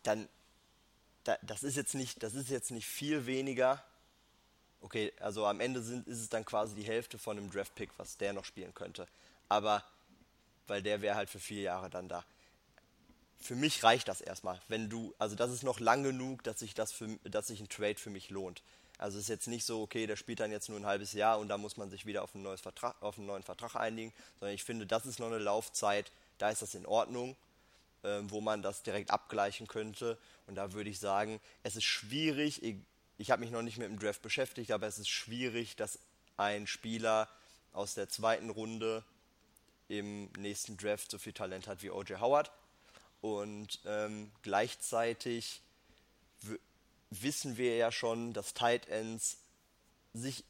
dann, 0.03 0.29
da, 1.25 1.37
das 1.41 1.63
ist 1.63 1.75
jetzt 1.75 1.93
nicht, 1.93 2.23
das 2.23 2.35
ist 2.35 2.49
jetzt 2.49 2.71
nicht 2.71 2.87
viel 2.87 3.25
weniger. 3.25 3.83
Okay, 4.79 5.11
also 5.19 5.45
am 5.45 5.59
Ende 5.59 5.81
sind, 5.81 6.07
ist 6.07 6.19
es 6.19 6.29
dann 6.29 6.45
quasi 6.45 6.73
die 6.73 6.83
Hälfte 6.83 7.17
von 7.17 7.37
einem 7.37 7.51
Draft-Pick, 7.51 7.89
was 7.97 8.17
der 8.17 8.33
noch 8.33 8.45
spielen 8.45 8.73
könnte. 8.73 9.07
Aber, 9.49 9.83
weil 10.67 10.81
der 10.81 11.01
wäre 11.01 11.15
halt 11.15 11.29
für 11.29 11.39
vier 11.39 11.61
Jahre 11.61 11.89
dann 11.89 12.07
da. 12.07 12.25
Für 13.39 13.55
mich 13.55 13.83
reicht 13.83 14.07
das 14.07 14.21
erstmal. 14.21 14.61
Wenn 14.67 14.89
du, 14.89 15.15
also 15.17 15.35
das 15.35 15.51
ist 15.51 15.63
noch 15.63 15.79
lang 15.79 16.03
genug, 16.03 16.43
dass 16.43 16.59
sich 16.59 16.73
das 16.73 16.91
für, 16.91 17.07
dass 17.23 17.47
sich 17.47 17.59
ein 17.59 17.69
Trade 17.69 17.95
für 17.95 18.11
mich 18.11 18.29
lohnt. 18.29 18.61
Also 19.01 19.17
es 19.17 19.23
ist 19.23 19.29
jetzt 19.29 19.47
nicht 19.47 19.65
so, 19.65 19.81
okay, 19.81 20.05
der 20.05 20.15
spielt 20.15 20.39
dann 20.39 20.51
jetzt 20.51 20.69
nur 20.69 20.79
ein 20.79 20.85
halbes 20.85 21.13
Jahr 21.13 21.39
und 21.39 21.47
da 21.47 21.57
muss 21.57 21.75
man 21.75 21.89
sich 21.89 22.05
wieder 22.05 22.21
auf, 22.21 22.35
ein 22.35 22.43
neues 22.43 22.61
Vertrag, 22.61 23.01
auf 23.01 23.17
einen 23.17 23.25
neuen 23.25 23.41
Vertrag 23.41 23.75
einigen, 23.75 24.13
sondern 24.39 24.53
ich 24.53 24.63
finde, 24.63 24.85
das 24.85 25.07
ist 25.07 25.19
noch 25.19 25.25
eine 25.25 25.39
Laufzeit, 25.39 26.11
da 26.37 26.51
ist 26.51 26.61
das 26.61 26.75
in 26.75 26.85
Ordnung, 26.85 27.35
äh, 28.03 28.19
wo 28.25 28.41
man 28.41 28.61
das 28.61 28.83
direkt 28.83 29.09
abgleichen 29.09 29.67
könnte. 29.67 30.19
Und 30.45 30.53
da 30.53 30.73
würde 30.73 30.91
ich 30.91 30.99
sagen, 30.99 31.41
es 31.63 31.75
ist 31.75 31.85
schwierig, 31.85 32.61
ich, 32.61 32.75
ich 33.17 33.31
habe 33.31 33.41
mich 33.41 33.49
noch 33.49 33.63
nicht 33.63 33.79
mit 33.79 33.87
dem 33.87 33.97
Draft 33.97 34.21
beschäftigt, 34.21 34.71
aber 34.71 34.85
es 34.85 34.99
ist 34.99 35.09
schwierig, 35.09 35.75
dass 35.75 35.97
ein 36.37 36.67
Spieler 36.67 37.27
aus 37.73 37.95
der 37.95 38.07
zweiten 38.07 38.51
Runde 38.51 39.03
im 39.91 40.29
nächsten 40.37 40.77
Draft 40.77 41.11
so 41.11 41.17
viel 41.17 41.33
Talent 41.33 41.67
hat 41.67 41.83
wie 41.83 41.91
O.J. 41.91 42.19
Howard. 42.21 42.51
Und 43.19 43.79
ähm, 43.85 44.31
gleichzeitig 44.41 45.61
wissen 47.09 47.57
wir 47.57 47.75
ja 47.75 47.91
schon, 47.91 48.33
dass 48.33 48.53
Tight 48.53 48.87
Ends 48.87 49.37
sich 50.13 50.45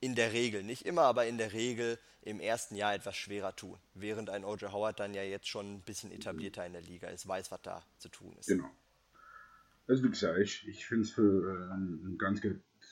in 0.00 0.14
der 0.14 0.32
Regel, 0.32 0.62
nicht 0.62 0.86
immer, 0.86 1.02
aber 1.02 1.26
in 1.26 1.36
der 1.36 1.52
Regel 1.52 1.98
im 2.22 2.40
ersten 2.40 2.74
Jahr 2.74 2.94
etwas 2.94 3.16
schwerer 3.16 3.54
tun. 3.54 3.78
Während 3.94 4.30
ein 4.30 4.44
O.J. 4.44 4.72
Howard 4.72 4.98
dann 4.98 5.12
ja 5.12 5.22
jetzt 5.22 5.48
schon 5.48 5.74
ein 5.74 5.82
bisschen 5.82 6.10
etablierter 6.10 6.64
in 6.64 6.72
der 6.72 6.82
Liga 6.82 7.08
ist, 7.08 7.28
weiß, 7.28 7.50
was 7.50 7.60
da 7.62 7.84
zu 7.98 8.08
tun 8.08 8.34
ist. 8.38 8.48
Genau. 8.48 8.68
Also 9.86 10.04
wie 10.04 10.10
gesagt, 10.10 10.38
ich, 10.38 10.66
ich 10.68 10.86
finde 10.86 11.02
es 11.02 11.10
für 11.10 11.22
äh, 11.22 11.72
eine 11.72 12.16
ganz 12.16 12.40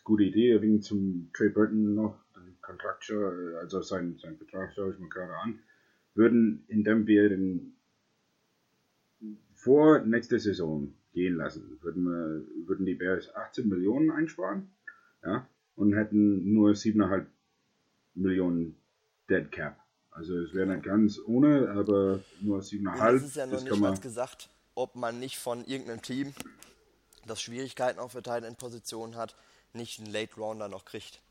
gute 0.05 0.25
Idee, 0.25 0.61
wegen 0.61 0.83
zum 0.83 1.31
Trey 1.33 1.49
Burton 1.49 1.95
noch, 1.95 2.19
den 2.37 2.61
Kontrakt, 2.61 3.11
also 3.11 3.81
sein, 3.81 4.19
sein 4.19 4.37
Vertrag 4.37 4.75
schaue 4.75 4.93
ich 4.93 4.99
mir 4.99 5.09
gerade 5.09 5.35
an, 5.35 5.61
würden, 6.19 6.65
indem 6.69 7.07
wir 7.07 7.29
den 7.31 7.77
vor 9.55 10.01
nächster 10.01 10.39
Saison 10.39 10.93
gehen 11.13 11.37
lassen. 11.37 11.79
Würden, 11.81 12.05
wir, 12.05 12.69
würden 12.69 12.85
die 12.85 12.95
Bears 12.95 13.35
18 13.35 13.69
Millionen 13.69 14.11
einsparen 14.11 14.71
ja, 15.25 15.49
und 15.77 15.95
hätten 15.95 16.53
nur 16.53 16.73
7,5 16.73 17.25
Millionen 18.15 18.77
Dead 19.31 19.51
Cap. 19.51 19.79
Also 20.11 20.37
es 20.39 20.53
wäre 20.53 20.67
nicht 20.67 20.85
ganz 20.85 21.21
ohne, 21.25 21.71
aber 21.71 22.21
nur 22.41 22.61
7,5. 22.61 23.15
Es 23.15 23.23
ist 23.23 23.37
ja 23.37 23.47
noch 23.47 23.63
nicht 23.63 23.77
mal 23.79 23.97
gesagt, 23.99 24.51
ob 24.75 24.97
man 24.97 25.21
nicht 25.21 25.39
von 25.39 25.65
irgendeinem 25.65 26.03
Team, 26.03 26.35
das 27.27 27.41
Schwierigkeiten 27.41 28.01
auf 28.01 28.13
der 28.13 28.23
Tight 28.23 28.45
End 28.45 28.59
Position 28.59 29.17
hat, 29.17 29.37
nicht 29.73 30.01
einen 30.01 30.13
Late 30.13 30.35
Rounder 30.37 30.69
noch 30.69 30.85
kriegt. 30.85 31.23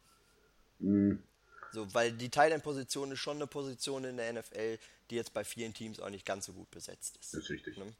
So, 1.71 1.93
weil 1.93 2.11
die 2.11 2.29
Tight 2.29 2.51
End 2.51 2.63
Position 2.63 3.11
ist 3.11 3.19
schon 3.19 3.37
eine 3.37 3.47
Position 3.47 4.03
in 4.05 4.17
der 4.17 4.33
NFL, 4.33 4.79
die 5.09 5.15
jetzt 5.15 5.33
bei 5.33 5.43
vielen 5.43 5.73
Teams 5.73 5.99
auch 5.99 6.09
nicht 6.09 6.25
ganz 6.25 6.45
so 6.45 6.53
gut 6.53 6.69
besetzt 6.71 7.17
ist. 7.17 7.33
Das 7.33 7.43
ist 7.43 7.49
richtig. 7.49 7.77
Ne? 7.77 7.93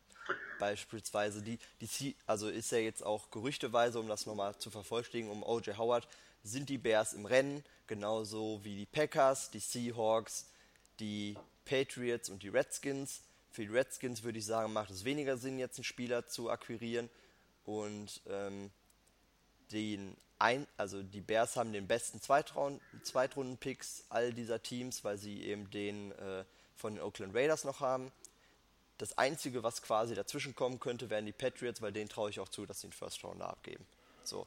beispielsweise. 0.57 1.41
Die, 1.41 1.59
die, 1.81 2.15
also 2.25 2.49
ist 2.49 2.71
ja 2.71 2.79
jetzt 2.79 3.05
auch 3.05 3.31
gerüchteweise, 3.31 3.99
um 3.99 4.07
das 4.07 4.25
nochmal 4.25 4.57
zu 4.57 4.69
vervollständigen, 4.69 5.31
um 5.31 5.43
O.J. 5.43 5.77
Howard, 5.77 6.07
sind 6.43 6.69
die 6.69 6.77
Bears 6.77 7.13
im 7.13 7.25
Rennen, 7.25 7.63
genauso 7.87 8.59
wie 8.63 8.75
die 8.75 8.85
Packers, 8.85 9.51
die 9.51 9.59
Seahawks, 9.59 10.47
die 10.99 11.35
Patriots 11.65 12.29
und 12.29 12.43
die 12.43 12.49
Redskins. 12.49 13.21
Für 13.51 13.63
die 13.63 13.71
Redskins 13.71 14.23
würde 14.23 14.39
ich 14.39 14.45
sagen, 14.45 14.71
macht 14.73 14.91
es 14.91 15.03
weniger 15.03 15.37
Sinn, 15.37 15.59
jetzt 15.59 15.77
einen 15.77 15.83
Spieler 15.83 16.27
zu 16.27 16.49
akquirieren. 16.49 17.09
Und 17.65 18.21
ähm, 18.27 18.71
den 19.71 20.15
ein, 20.39 20.67
also 20.77 21.01
die 21.01 21.21
Bears 21.21 21.55
haben 21.55 21.73
den 21.73 21.87
besten 21.87 22.21
Zweitrunden-Picks 22.21 24.05
all 24.09 24.33
dieser 24.33 24.61
Teams, 24.61 25.03
weil 25.03 25.17
sie 25.17 25.43
eben 25.43 25.69
den 25.71 26.11
äh, 26.13 26.43
von 26.75 26.93
den 26.93 27.03
Oakland 27.03 27.35
Raiders 27.35 27.63
noch 27.63 27.79
haben. 27.79 28.11
Das 28.99 29.17
Einzige, 29.17 29.63
was 29.63 29.81
quasi 29.81 30.15
dazwischen 30.15 30.55
kommen 30.55 30.79
könnte, 30.79 31.09
wären 31.09 31.25
die 31.25 31.31
Patriots, 31.31 31.81
weil 31.81 31.91
denen 31.91 32.09
traue 32.09 32.29
ich 32.29 32.39
auch 32.39 32.49
zu, 32.49 32.65
dass 32.65 32.81
sie 32.81 32.87
den 32.87 32.93
First 32.93 33.23
Rounder 33.23 33.49
abgeben. 33.49 33.85
So, 34.23 34.45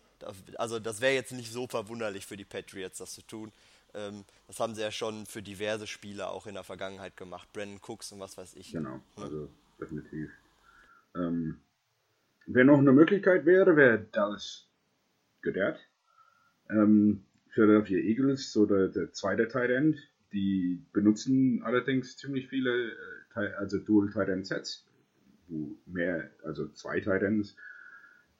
also 0.58 0.78
das 0.78 1.00
wäre 1.00 1.14
jetzt 1.14 1.32
nicht 1.32 1.52
so 1.52 1.66
verwunderlich 1.66 2.26
für 2.26 2.36
die 2.36 2.44
Patriots, 2.44 2.98
das 2.98 3.14
zu 3.14 3.22
tun. 3.22 3.50
Ähm, 3.94 4.24
das 4.46 4.60
haben 4.60 4.74
sie 4.74 4.82
ja 4.82 4.90
schon 4.90 5.26
für 5.26 5.42
diverse 5.42 5.86
Spieler 5.86 6.30
auch 6.30 6.46
in 6.46 6.54
der 6.54 6.64
Vergangenheit 6.64 7.16
gemacht. 7.16 7.48
Brandon 7.52 7.80
Cooks 7.86 8.12
und 8.12 8.20
was 8.20 8.36
weiß 8.36 8.54
ich. 8.54 8.72
Genau, 8.72 9.00
also 9.16 9.48
definitiv. 9.80 10.30
Ähm, 11.16 11.60
wer 12.46 12.64
noch 12.64 12.78
eine 12.78 12.92
Möglichkeit 12.92 13.46
wäre, 13.46 13.76
wäre 13.76 14.00
Dallas 14.12 14.69
Goddard. 15.42 15.78
Ähm, 16.68 17.24
Philadelphia 17.48 17.98
Eagles 17.98 18.56
oder 18.56 18.88
der 18.88 19.12
zweite 19.12 19.48
Tight 19.48 19.70
End. 19.70 19.96
Die 20.32 20.80
benutzen 20.92 21.62
allerdings 21.64 22.16
ziemlich 22.16 22.48
viele, 22.48 22.92
äh, 23.34 23.52
also 23.58 23.78
Dual 23.78 24.10
Tight 24.10 24.28
End 24.28 24.46
Sets, 24.46 24.86
wo 25.48 25.76
mehr, 25.86 26.30
also 26.44 26.68
zwei 26.68 27.00
Tight 27.00 27.22
Ends 27.22 27.56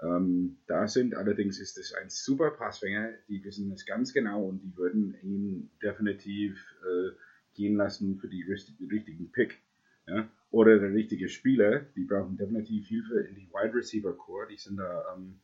ähm, 0.02 0.56
da 0.66 0.86
sind. 0.86 1.14
Allerdings 1.16 1.58
ist 1.58 1.78
es 1.78 1.92
ein 1.94 2.08
super 2.08 2.50
Passfänger, 2.50 3.10
die 3.28 3.42
wissen 3.44 3.72
es 3.72 3.84
ganz 3.84 4.12
genau 4.12 4.44
und 4.44 4.62
die 4.62 4.76
würden 4.76 5.16
ihn 5.22 5.70
definitiv 5.82 6.74
äh, 6.82 7.10
gehen 7.54 7.76
lassen 7.76 8.18
für 8.18 8.28
die 8.28 8.42
richtigen 8.42 9.32
Pick. 9.32 9.60
Ja? 10.06 10.30
Oder 10.50 10.78
der 10.78 10.92
richtige 10.92 11.28
Spieler, 11.28 11.80
die 11.96 12.04
brauchen 12.04 12.36
definitiv 12.36 12.86
Hilfe 12.86 13.20
in 13.20 13.34
die 13.34 13.48
Wide 13.48 13.74
Receiver 13.74 14.16
Core, 14.16 14.48
die 14.48 14.56
sind 14.56 14.78
da 14.78 15.14
ähm, 15.14 15.40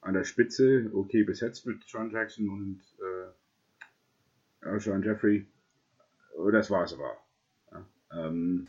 an 0.00 0.14
der 0.14 0.24
Spitze 0.24 0.90
okay 0.94 1.22
besetzt 1.24 1.66
mit 1.66 1.86
Sean 1.88 2.10
Jackson 2.10 2.48
und 2.48 2.82
äh, 4.62 4.78
Sean 4.78 5.02
Jeffrey. 5.02 5.46
Oh, 6.36 6.50
das 6.50 6.70
war's 6.70 6.92
aber. 6.92 7.16
Ja? 7.72 7.86
Ähm, 8.12 8.68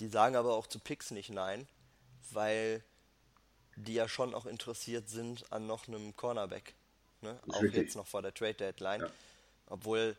die 0.00 0.08
sagen 0.08 0.36
aber 0.36 0.54
auch 0.54 0.66
zu 0.66 0.78
Picks 0.78 1.10
nicht 1.10 1.30
nein, 1.30 1.66
weil 2.32 2.82
die 3.76 3.94
ja 3.94 4.08
schon 4.08 4.34
auch 4.34 4.46
interessiert 4.46 5.08
sind 5.08 5.50
an 5.52 5.66
noch 5.66 5.88
einem 5.88 6.16
Cornerback. 6.16 6.74
Ne? 7.22 7.38
Auch 7.48 7.62
richtig. 7.62 7.82
jetzt 7.82 7.96
noch 7.96 8.06
vor 8.06 8.22
der 8.22 8.34
Trade 8.34 8.54
Deadline. 8.54 9.00
Ja. 9.00 9.10
Obwohl 9.66 10.16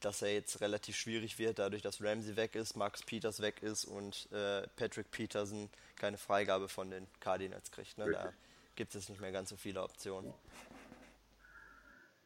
das 0.00 0.20
ja 0.20 0.28
jetzt 0.28 0.60
relativ 0.60 0.96
schwierig 0.96 1.38
wird, 1.38 1.58
dadurch, 1.58 1.82
dass 1.82 2.02
Ramsey 2.02 2.36
weg 2.36 2.54
ist, 2.54 2.76
Max 2.76 3.02
Peters 3.02 3.40
weg 3.40 3.62
ist 3.62 3.84
und 3.84 4.30
äh, 4.30 4.66
Patrick 4.76 5.10
Peterson 5.10 5.70
keine 5.96 6.18
Freigabe 6.18 6.68
von 6.68 6.90
den 6.90 7.06
Cardinals 7.20 7.70
kriegt. 7.70 7.98
Ne? 7.98 8.10
Da 8.12 8.32
gibt 8.76 8.94
es 8.94 9.08
nicht 9.08 9.20
mehr 9.20 9.32
ganz 9.32 9.50
so 9.50 9.56
viele 9.56 9.82
Optionen. 9.82 10.32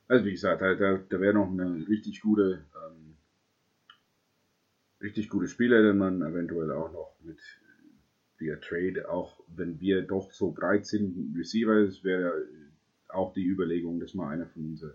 Also 0.08 0.24
wie 0.24 0.32
gesagt, 0.32 0.60
da, 0.60 0.74
da, 0.74 1.20
wäre 1.20 1.34
noch 1.34 1.48
eine 1.48 1.86
richtig 1.88 2.20
gute, 2.20 2.64
ähm, 2.74 3.16
richtig 5.00 5.28
gute 5.28 5.46
Spieler, 5.46 5.82
den 5.82 5.98
man 5.98 6.20
eventuell 6.20 6.72
auch 6.72 6.92
noch 6.92 7.14
mit 7.20 7.38
via 8.38 8.56
Trade, 8.56 9.08
auch 9.08 9.40
wenn 9.48 9.78
wir 9.80 10.02
doch 10.02 10.32
so 10.32 10.50
breit 10.50 10.86
sind, 10.86 11.36
Receivers, 11.36 12.02
wäre 12.02 12.32
auch 13.08 13.32
die 13.32 13.46
Überlegung, 13.46 14.00
dass 14.00 14.14
wir 14.14 14.26
einer 14.26 14.46
von 14.46 14.70
unseren 14.70 14.94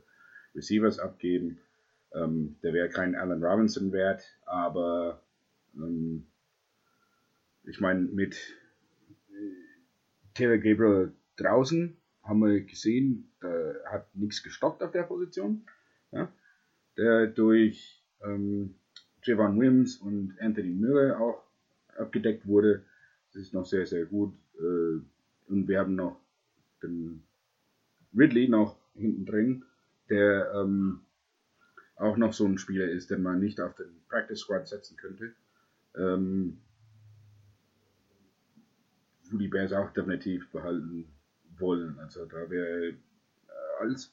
Receivers 0.53 0.99
abgeben. 0.99 1.59
Ähm, 2.13 2.57
der 2.63 2.73
wäre 2.73 2.89
kein 2.89 3.15
Allen 3.15 3.43
Robinson 3.43 3.91
wert, 3.91 4.23
aber 4.45 5.21
ähm, 5.75 6.25
ich 7.63 7.79
meine, 7.79 8.01
mit 8.01 8.35
Taylor 10.33 10.57
Gabriel 10.57 11.13
draußen 11.37 11.97
haben 12.23 12.39
wir 12.39 12.61
gesehen, 12.61 13.31
da 13.39 13.73
hat 13.85 14.15
nichts 14.15 14.41
gestoppt 14.43 14.81
auf 14.81 14.91
der 14.91 15.03
Position. 15.03 15.65
Ja? 16.11 16.31
Der 16.97 17.27
durch 17.27 18.03
ähm, 18.23 18.75
Javon 19.23 19.59
Wims 19.59 19.97
und 19.97 20.35
Anthony 20.39 20.73
Miller 20.73 21.19
auch 21.19 21.43
abgedeckt 21.97 22.47
wurde. 22.47 22.83
Das 23.31 23.41
ist 23.41 23.53
noch 23.53 23.65
sehr, 23.65 23.85
sehr 23.85 24.05
gut. 24.05 24.33
Äh, 24.57 25.01
und 25.47 25.67
wir 25.67 25.79
haben 25.79 25.95
noch 25.95 26.19
den 26.81 27.23
Ridley 28.17 28.47
noch 28.47 28.77
hinten 28.95 29.25
drin, 29.25 29.65
der 30.09 30.51
ähm, 30.55 31.01
auch 31.95 32.17
noch 32.17 32.33
so 32.33 32.45
ein 32.45 32.57
Spieler 32.57 32.89
ist, 32.89 33.11
den 33.11 33.21
man 33.21 33.39
nicht 33.39 33.61
auf 33.61 33.75
den 33.75 34.01
Practice 34.09 34.39
Squad 34.39 34.67
setzen 34.67 34.97
könnte. 34.97 35.33
Ähm, 35.95 36.57
wo 39.29 39.37
die 39.37 39.47
Bears 39.47 39.73
auch 39.73 39.91
definitiv 39.91 40.49
behalten 40.51 41.14
wollen. 41.59 41.99
Also 41.99 42.25
da 42.25 42.49
wäre 42.49 42.89
äh, 42.89 42.95
als 43.79 44.11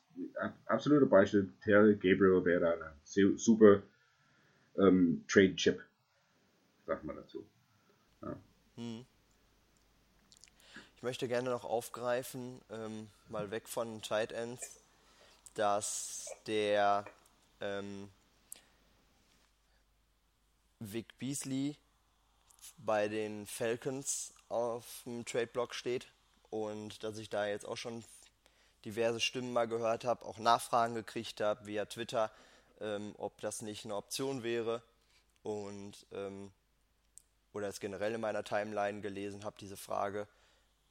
absoluter 0.67 1.07
Beispiel 1.07 1.53
Terry 1.63 1.95
Gabriel 1.95 2.45
wäre 2.45 2.61
da 2.61 2.73
ein 2.73 3.39
super 3.39 3.83
ähm, 4.77 5.25
Trade 5.29 5.57
Chip, 5.57 5.83
sagt 6.87 7.05
man 7.05 7.17
dazu. 7.17 7.47
Ja. 8.23 8.37
Hm. 8.77 9.05
Ich 10.97 11.03
möchte 11.03 11.27
gerne 11.27 11.51
noch 11.51 11.65
aufgreifen, 11.65 12.61
ähm, 12.71 13.09
mal 13.29 13.51
weg 13.51 13.69
von 13.69 14.03
Tight 14.03 14.31
Ends, 14.33 14.81
dass 15.55 16.27
der 16.47 17.05
ähm, 17.61 18.09
Vic 20.79 21.19
Beasley 21.19 21.77
bei 22.79 23.09
den 23.09 23.47
Falcons 23.47 24.33
auf 24.49 25.03
dem 25.05 25.25
Trade-Block 25.25 25.75
steht 25.75 26.07
und 26.53 27.03
dass 27.03 27.17
ich 27.17 27.31
da 27.31 27.47
jetzt 27.47 27.67
auch 27.67 27.79
schon 27.79 28.05
diverse 28.85 29.21
Stimmen 29.21 29.55
mal 29.55 29.67
gehört 29.67 30.05
habe, 30.05 30.23
auch 30.27 30.37
Nachfragen 30.37 30.95
gekriegt 30.95 31.41
habe 31.41 31.65
via 31.65 31.87
Twitter, 31.87 32.31
ähm, 32.79 33.15
ob 33.17 33.41
das 33.41 33.63
nicht 33.63 33.87
eine 33.87 33.97
Option 33.97 34.43
wäre 34.43 34.83
und 35.43 35.95
ähm, 36.13 36.53
oder 37.55 37.69
es 37.69 37.81
generell 37.81 38.15
in 38.15 38.21
meiner 38.21 38.45
Timeline 38.45 39.01
gelesen 39.01 39.45
habe, 39.45 39.57
diese 39.59 39.79
Frage. 39.79 40.29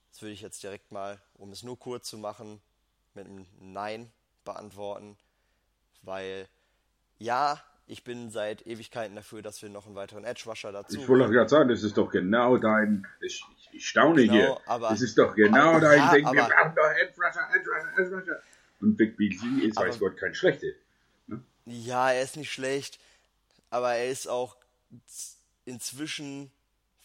Das 0.10 0.24
würde 0.24 0.34
ich 0.34 0.42
jetzt 0.42 0.64
direkt 0.64 0.92
mal, 0.92 1.22
um 1.36 1.52
es 1.52 1.62
nur 1.62 1.78
kurz 1.78 2.10
zu 2.10 2.18
machen, 2.18 2.60
mit 3.14 3.28
einem 3.28 3.46
Nein 3.60 4.12
beantworten, 4.44 5.16
weil 6.02 6.50
ja, 7.20 7.64
ich 7.92 8.06
bin 8.06 8.32
seit 8.32 8.66
Ewigkeiten 8.66 9.18
dafür, 9.18 9.42
dass 9.42 9.62
wir 9.62 9.68
noch 9.68 9.86
einen 9.86 9.96
weiteren 9.96 10.24
Edge 10.24 10.44
Rusher 10.46 10.72
dazu. 10.72 10.98
Ich 10.98 11.10
wollte 11.10 11.30
gerade 11.30 11.50
sagen, 11.50 11.68
das 11.68 11.84
ist 11.84 11.98
doch 11.98 12.10
genau 12.10 12.56
dein. 12.56 13.06
Ich, 13.20 13.44
ich, 13.58 13.70
ich 13.74 13.90
staune 13.90 14.22
genau, 14.22 14.34
hier. 14.34 14.58
Aber, 14.66 14.90
das 14.92 15.02
ist 15.02 15.18
doch 15.18 15.36
genau 15.36 15.72
aber, 15.72 15.82
dein 15.82 15.98
ja, 15.98 16.14
Ding. 16.14 16.26
wir 16.26 16.44
brauchen 16.44 16.74
doch 16.74 16.90
Edge 16.90 17.14
Rusher, 17.18 17.50
Edge 17.54 17.70
Rusher, 17.70 18.02
Edge 18.02 18.16
Rusher. 18.16 18.44
Und 18.80 18.96
Big 18.96 19.18
BC 19.18 19.66
ist, 19.66 19.78
aber, 19.78 19.90
weiß 19.90 20.00
Gott, 20.00 20.16
kein 20.16 20.34
schlechter. 20.34 20.68
Ne? 21.28 21.44
Ja, 21.66 22.14
er 22.14 22.24
ist 22.24 22.38
nicht 22.38 22.50
schlecht, 22.50 22.98
aber 23.70 23.94
er 23.96 24.10
ist 24.10 24.26
auch 24.26 24.56
inzwischen 25.66 26.50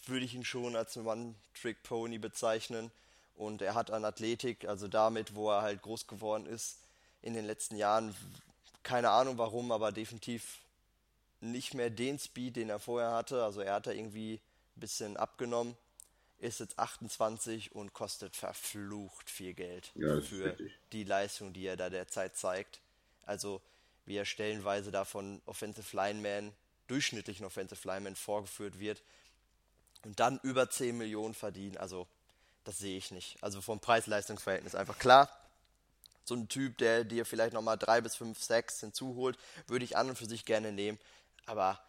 würde 0.07 0.25
ich 0.25 0.37
ihn 0.37 0.45
schon 0.45 0.77
als 0.77 0.97
One-Trick-Pony 0.97 2.19
bezeichnen. 2.19 2.93
Und 3.35 3.61
er 3.61 3.75
hat 3.75 3.91
an 3.91 4.05
Athletik, 4.05 4.69
also 4.69 4.87
damit, 4.87 5.35
wo 5.35 5.51
er 5.51 5.63
halt 5.63 5.83
groß 5.83 6.07
geworden 6.07 6.47
ist, 6.47 6.79
in 7.23 7.35
den 7.35 7.45
letzten 7.45 7.75
Jahren, 7.75 8.15
keine 8.85 9.11
Ahnung 9.11 9.37
warum, 9.37 9.73
aber 9.73 9.91
definitiv 9.91 10.61
nicht 11.53 11.75
mehr 11.75 11.91
den 11.91 12.19
Speed, 12.19 12.57
den 12.57 12.71
er 12.71 12.79
vorher 12.79 13.13
hatte. 13.13 13.43
Also 13.45 13.61
er 13.61 13.75
hat 13.75 13.87
da 13.87 13.93
irgendwie 13.93 14.35
ein 14.77 14.81
bisschen 14.81 15.17
abgenommen, 15.17 15.77
ist 16.39 16.61
jetzt 16.61 16.79
28 16.79 17.75
und 17.75 17.93
kostet 17.93 18.37
verflucht 18.37 19.31
viel 19.31 19.55
Geld 19.55 19.91
ja, 19.95 20.21
für 20.21 20.57
die 20.93 21.05
Leistung, 21.05 21.53
die 21.53 21.67
er 21.67 21.77
da 21.77 21.91
derzeit 21.91 22.37
zeigt. 22.37 22.81
Also 23.25 23.61
wie 24.05 24.17
er 24.17 24.25
stellenweise 24.25 24.91
da 24.91 25.05
von 25.05 25.43
Offensive 25.47 25.97
Lineman, 25.97 26.53
durchschnittlichen 26.87 27.45
Offensive 27.45 27.87
Lineman 27.87 28.15
vorgeführt 28.15 28.79
wird, 28.79 29.03
und 30.07 30.21
dann 30.21 30.39
über 30.45 30.71
10 30.71 30.97
Millionen 30.97 31.35
verdienen. 31.35 31.77
Also, 31.77 32.07
das 32.65 32.79
sehe 32.79 32.97
ich 32.97 33.11
nicht. 33.11 33.37
Also 33.43 33.61
vom 33.61 33.81
Preis-Leistungs-Verhältnis 33.81 34.77
einfach 34.77 34.99
klar. 34.99 35.29
So 36.25 36.35
ein 36.35 36.49
Typ, 36.49 36.79
der 36.79 37.05
dir 37.05 37.27
vielleicht 37.27 37.53
nochmal 37.53 37.77
3 37.77 38.01
bis 38.01 38.15
5 38.15 38.41
Sacks 38.41 38.81
hinzuholt, 38.81 39.37
würde 39.67 39.85
ich 39.85 39.97
an 39.97 40.09
und 40.09 40.17
für 40.17 40.27
sich 40.27 40.45
gerne 40.45 40.71
nehmen. 40.71 40.99
Aber 41.47 41.81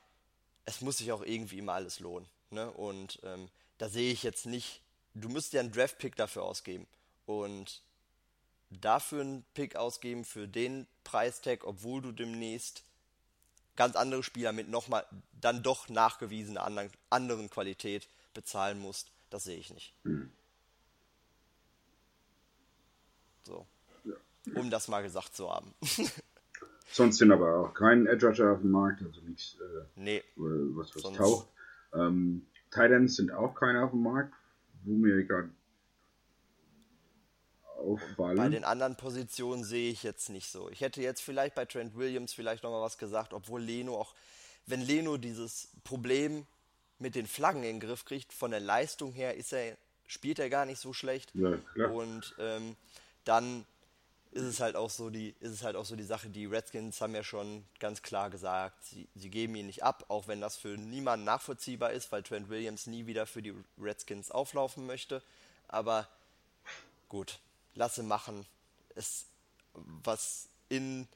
es 0.66 0.82
muss 0.82 0.98
sich 0.98 1.12
auch 1.12 1.24
irgendwie 1.24 1.60
immer 1.60 1.74
alles 1.74 2.00
lohnen. 2.00 2.28
Ne? 2.52 2.70
Und 2.72 3.20
ähm, 3.24 3.50
da 3.78 3.90
sehe 3.90 4.12
ich 4.12 4.24
jetzt 4.24 4.46
nicht, 4.46 4.82
du 5.14 5.30
müsst 5.30 5.54
ja 5.54 5.60
einen 5.60 5.72
Draft-Pick 5.72 6.16
dafür 6.16 6.44
ausgeben. 6.44 6.88
Und 7.26 7.82
dafür 8.70 9.22
einen 9.22 9.44
Pick 9.54 9.76
ausgeben 9.76 10.26
für 10.26 10.48
den 10.48 10.88
Preistag, 11.04 11.66
obwohl 11.66 12.02
du 12.02 12.12
demnächst 12.12 12.84
ganz 13.76 13.96
andere 13.96 14.24
Spieler 14.24 14.52
mit 14.52 14.70
nochmal 14.70 15.06
dann 15.40 15.64
doch 15.64 15.88
nachgewiesener 15.90 16.64
anderen, 16.64 16.92
anderen 17.10 17.50
Qualität 17.50 18.08
bezahlen 18.34 18.80
musst, 18.80 19.12
Das 19.30 19.44
sehe 19.44 19.58
ich 19.58 19.74
nicht. 19.74 19.94
Hm. 20.04 20.32
So. 23.44 23.66
Um 24.56 24.70
das 24.70 24.88
mal 24.88 25.04
gesagt 25.04 25.36
zu 25.36 25.52
haben. 25.52 25.74
Sonst 26.90 27.18
sind 27.18 27.32
aber 27.32 27.58
auch 27.60 27.74
kein 27.74 28.08
Edge 28.08 28.28
Rusher 28.28 28.54
auf 28.54 28.62
dem 28.62 28.72
Markt, 28.72 29.02
also 29.04 29.22
nichts, 29.22 29.58
äh, 29.60 29.86
nee. 29.96 30.24
was, 30.36 30.96
was 30.96 31.14
taucht. 31.14 31.48
Ähm, 31.94 32.46
Titans 32.72 33.16
sind 33.16 33.32
auch 33.32 33.56
keine 33.56 33.84
auf 33.84 33.92
dem 33.92 34.04
Markt, 34.04 34.34
wo 34.84 34.94
mir 34.94 35.24
gerade 35.24 35.50
auffallen. 37.78 38.38
Bei 38.38 38.50
den 38.50 38.64
anderen 38.64 38.96
Positionen 38.96 39.64
sehe 39.64 39.92
ich 39.92 40.04
jetzt 40.04 40.30
nicht 40.30 40.50
so. 40.50 40.70
Ich 40.70 40.82
hätte 40.82 41.02
jetzt 41.02 41.22
vielleicht 41.22 41.56
bei 41.56 41.66
Trent 41.66 41.96
Williams 41.96 42.34
vielleicht 42.34 42.64
nochmal 42.64 42.82
was 42.82 42.98
gesagt, 42.98 43.34
obwohl 43.34 43.62
Leno 43.62 43.96
auch, 43.96 44.14
wenn 44.66 44.82
Leno 44.82 45.18
dieses 45.18 45.70
Problem 45.84 46.46
mit 47.00 47.16
den 47.16 47.28
Flaggen 47.28 47.64
in 47.64 47.80
den 47.80 47.88
Griff 47.88 48.06
kriegt, 48.06 48.34
von 48.34 48.52
der 48.52 48.60
Leistung 48.60 49.12
her 49.12 49.36
ist 49.36 49.54
er, 49.54 49.78
spielt 50.08 50.40
er 50.40 50.50
gar 50.50 50.66
nicht 50.66 50.80
so 50.80 50.94
schlecht. 50.94 51.32
Ja, 51.36 51.88
Und 51.88 52.36
ähm, 52.40 52.76
dann 53.24 53.66
ist 54.38 54.44
es 54.44 54.60
halt 54.60 54.76
auch 54.76 54.92
so 54.92 55.10
die, 55.10 55.36
ist 55.40 55.52
es 55.52 55.64
halt 55.64 55.76
auch 55.76 55.84
so 55.84 55.96
die 55.96 56.04
Sache, 56.04 56.30
die 56.30 56.46
Redskins 56.46 57.02
haben 57.02 57.16
ja 57.16 57.24
schon 57.24 57.66
ganz 57.80 58.04
klar 58.04 58.30
gesagt, 58.30 58.86
sie, 58.86 59.08
sie 59.16 59.30
geben 59.30 59.56
ihn 59.56 59.66
nicht 59.66 59.84
ab, 59.84 60.06
auch 60.10 60.28
wenn 60.28 60.40
das 60.40 60.56
für 60.56 60.78
niemanden 60.78 61.26
nachvollziehbar 61.26 61.92
ist, 61.92 62.12
weil 62.12 62.22
Trent 62.22 62.48
Williams 62.48 62.86
nie 62.86 63.08
wieder 63.08 63.26
für 63.26 63.42
die 63.42 63.56
Redskins 63.82 64.30
auflaufen 64.30 64.86
möchte. 64.86 65.24
Aber 65.68 66.08
gut, 67.10 67.40
lasse 67.74 68.04
machen. 68.04 68.46
Es, 68.96 69.26
was 69.74 70.48
in 70.70 71.08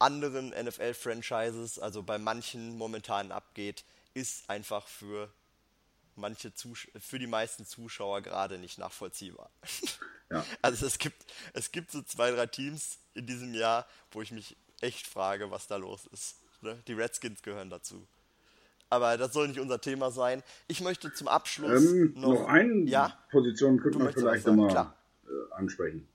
anderen 0.00 0.48
NFL-Franchises, 0.50 1.78
also 1.78 2.02
bei 2.02 2.18
manchen 2.18 2.76
momentan 2.76 3.30
abgeht, 3.30 3.84
ist 4.14 4.50
einfach 4.50 4.88
für 4.88 5.30
manche 6.16 6.54
Zus 6.54 6.86
für 6.98 7.18
die 7.18 7.26
meisten 7.26 7.64
Zuschauer 7.66 8.22
gerade 8.22 8.58
nicht 8.58 8.78
nachvollziehbar. 8.78 9.50
Ja. 10.30 10.44
Also 10.62 10.86
es 10.86 10.98
gibt, 10.98 11.26
es 11.52 11.72
gibt 11.72 11.90
so 11.90 12.00
zwei, 12.00 12.30
drei 12.30 12.46
Teams 12.46 12.98
in 13.12 13.26
diesem 13.26 13.52
Jahr, 13.52 13.86
wo 14.12 14.22
ich 14.22 14.32
mich 14.32 14.56
echt 14.80 15.06
frage, 15.06 15.50
was 15.50 15.66
da 15.66 15.76
los 15.76 16.06
ist. 16.06 16.36
Ne? 16.62 16.78
Die 16.86 16.94
Redskins 16.94 17.42
gehören 17.42 17.68
dazu. 17.68 18.06
Aber 18.88 19.18
das 19.18 19.32
soll 19.32 19.48
nicht 19.48 19.60
unser 19.60 19.80
Thema 19.80 20.10
sein. 20.10 20.42
Ich 20.68 20.80
möchte 20.80 21.12
zum 21.12 21.28
Abschluss 21.28 21.84
ähm, 21.84 22.14
noch, 22.16 22.40
noch 22.40 22.48
eine 22.48 22.88
ja? 22.88 23.18
Position 23.30 23.78
könnte 23.78 23.98
man 23.98 24.12
vielleicht 24.12 24.46
nochmal 24.46 24.94
äh, 25.24 25.54
ansprechen. 25.54 26.08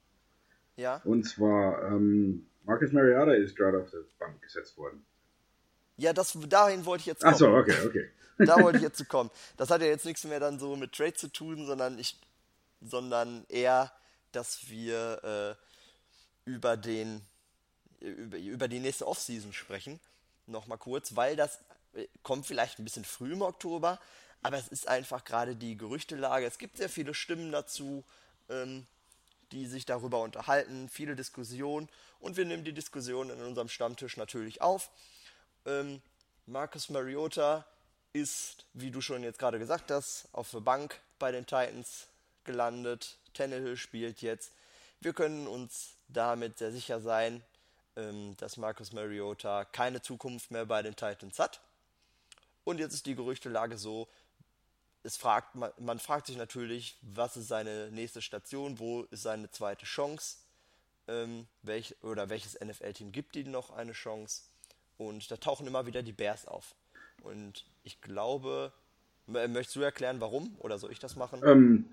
Ja. 0.77 1.01
Und 1.03 1.23
zwar 1.25 1.83
ähm, 1.91 2.47
Marcus 2.65 2.91
Mariota 2.91 3.33
ist 3.33 3.55
gerade 3.55 3.81
auf 3.81 3.89
der 3.89 3.99
Bank 4.19 4.41
gesetzt 4.41 4.77
worden. 4.77 5.03
Ja, 5.95 6.13
das, 6.13 6.37
dahin 6.47 6.85
wollte 6.85 7.01
ich 7.01 7.05
jetzt 7.07 7.21
kommen. 7.21 7.33
Achso, 7.33 7.57
okay, 7.57 7.75
okay. 7.85 8.09
da 8.37 8.61
wollte 8.61 8.77
ich 8.77 8.83
jetzt 8.83 8.97
zu 8.97 9.05
kommen. 9.05 9.29
Das 9.57 9.69
hat 9.69 9.81
ja 9.81 9.87
jetzt 9.87 10.05
nichts 10.05 10.23
mehr 10.23 10.39
dann 10.39 10.59
so 10.59 10.75
mit 10.75 10.93
Trade 10.93 11.13
zu 11.13 11.27
tun, 11.27 11.65
sondern 11.65 11.97
ich, 11.99 12.17
sondern 12.81 13.45
eher, 13.49 13.91
dass 14.31 14.69
wir 14.69 15.57
äh, 16.45 16.49
über 16.49 16.77
den 16.77 17.21
über, 17.99 18.37
über 18.37 18.67
die 18.67 18.79
nächste 18.79 19.07
Offseason 19.07 19.53
sprechen. 19.53 19.99
Nochmal 20.45 20.77
kurz, 20.77 21.15
weil 21.15 21.35
das 21.35 21.59
äh, 21.93 22.07
kommt 22.23 22.45
vielleicht 22.45 22.79
ein 22.79 22.83
bisschen 22.83 23.05
früh 23.05 23.33
im 23.33 23.41
Oktober, 23.41 23.99
aber 24.43 24.57
es 24.57 24.67
ist 24.67 24.87
einfach 24.87 25.23
gerade 25.25 25.55
die 25.55 25.77
Gerüchtelage. 25.77 26.45
Es 26.45 26.57
gibt 26.57 26.77
sehr 26.77 26.89
viele 26.89 27.13
Stimmen 27.13 27.51
dazu. 27.51 28.03
Ähm, 28.49 28.85
die 29.51 29.65
sich 29.65 29.85
darüber 29.85 30.21
unterhalten, 30.21 30.89
viele 30.89 31.15
Diskussionen 31.15 31.87
und 32.19 32.37
wir 32.37 32.45
nehmen 32.45 32.63
die 32.63 32.73
Diskussion 32.73 33.29
in 33.29 33.41
unserem 33.41 33.69
Stammtisch 33.69 34.17
natürlich 34.17 34.61
auf. 34.61 34.89
Ähm, 35.65 36.01
Marcus 36.45 36.89
Mariota 36.89 37.65
ist, 38.13 38.65
wie 38.73 38.91
du 38.91 39.01
schon 39.01 39.23
jetzt 39.23 39.39
gerade 39.39 39.59
gesagt 39.59 39.91
hast, 39.91 40.27
auf 40.31 40.51
der 40.51 40.61
Bank 40.61 40.99
bei 41.19 41.31
den 41.31 41.45
Titans 41.45 42.07
gelandet. 42.43 43.17
Tannehill 43.33 43.77
spielt 43.77 44.21
jetzt. 44.21 44.51
Wir 44.99 45.13
können 45.13 45.47
uns 45.47 45.97
damit 46.07 46.57
sehr 46.57 46.71
sicher 46.71 46.99
sein, 46.99 47.43
ähm, 47.95 48.35
dass 48.37 48.57
Marcus 48.57 48.93
Mariota 48.93 49.65
keine 49.65 50.01
Zukunft 50.01 50.51
mehr 50.51 50.65
bei 50.65 50.81
den 50.81 50.95
Titans 50.95 51.37
hat. 51.39 51.61
Und 52.63 52.79
jetzt 52.79 52.93
ist 52.93 53.05
die 53.05 53.15
Gerüchtelage 53.15 53.77
so, 53.77 54.07
es 55.03 55.15
fragt, 55.15 55.55
man, 55.55 55.99
fragt 55.99 56.27
sich 56.27 56.35
natürlich, 56.35 56.97
was 57.01 57.37
ist 57.37 57.47
seine 57.47 57.89
nächste 57.91 58.21
Station, 58.21 58.77
wo 58.77 59.03
ist 59.03 59.23
seine 59.23 59.49
zweite 59.49 59.85
Chance, 59.85 60.37
ähm, 61.07 61.47
welch, 61.61 61.95
oder 62.03 62.27
welches 62.29 62.59
NFL-Team 62.59 63.13
gibt 63.13 63.35
ihm 63.37 63.51
noch 63.51 63.69
eine 63.69 63.93
Chance. 63.93 64.43
Und 64.97 65.31
da 65.31 65.37
tauchen 65.37 65.65
immer 65.65 65.85
wieder 65.85 66.03
die 66.03 66.11
Bears 66.11 66.45
auf. 66.45 66.75
Und 67.23 67.65
ich 67.83 68.01
glaube, 68.01 68.71
möchtest 69.27 69.75
du 69.75 69.81
erklären, 69.81 70.19
warum? 70.19 70.55
Oder 70.59 70.77
soll 70.77 70.91
ich 70.91 70.99
das 70.99 71.15
machen? 71.15 71.41
Ähm, 71.43 71.85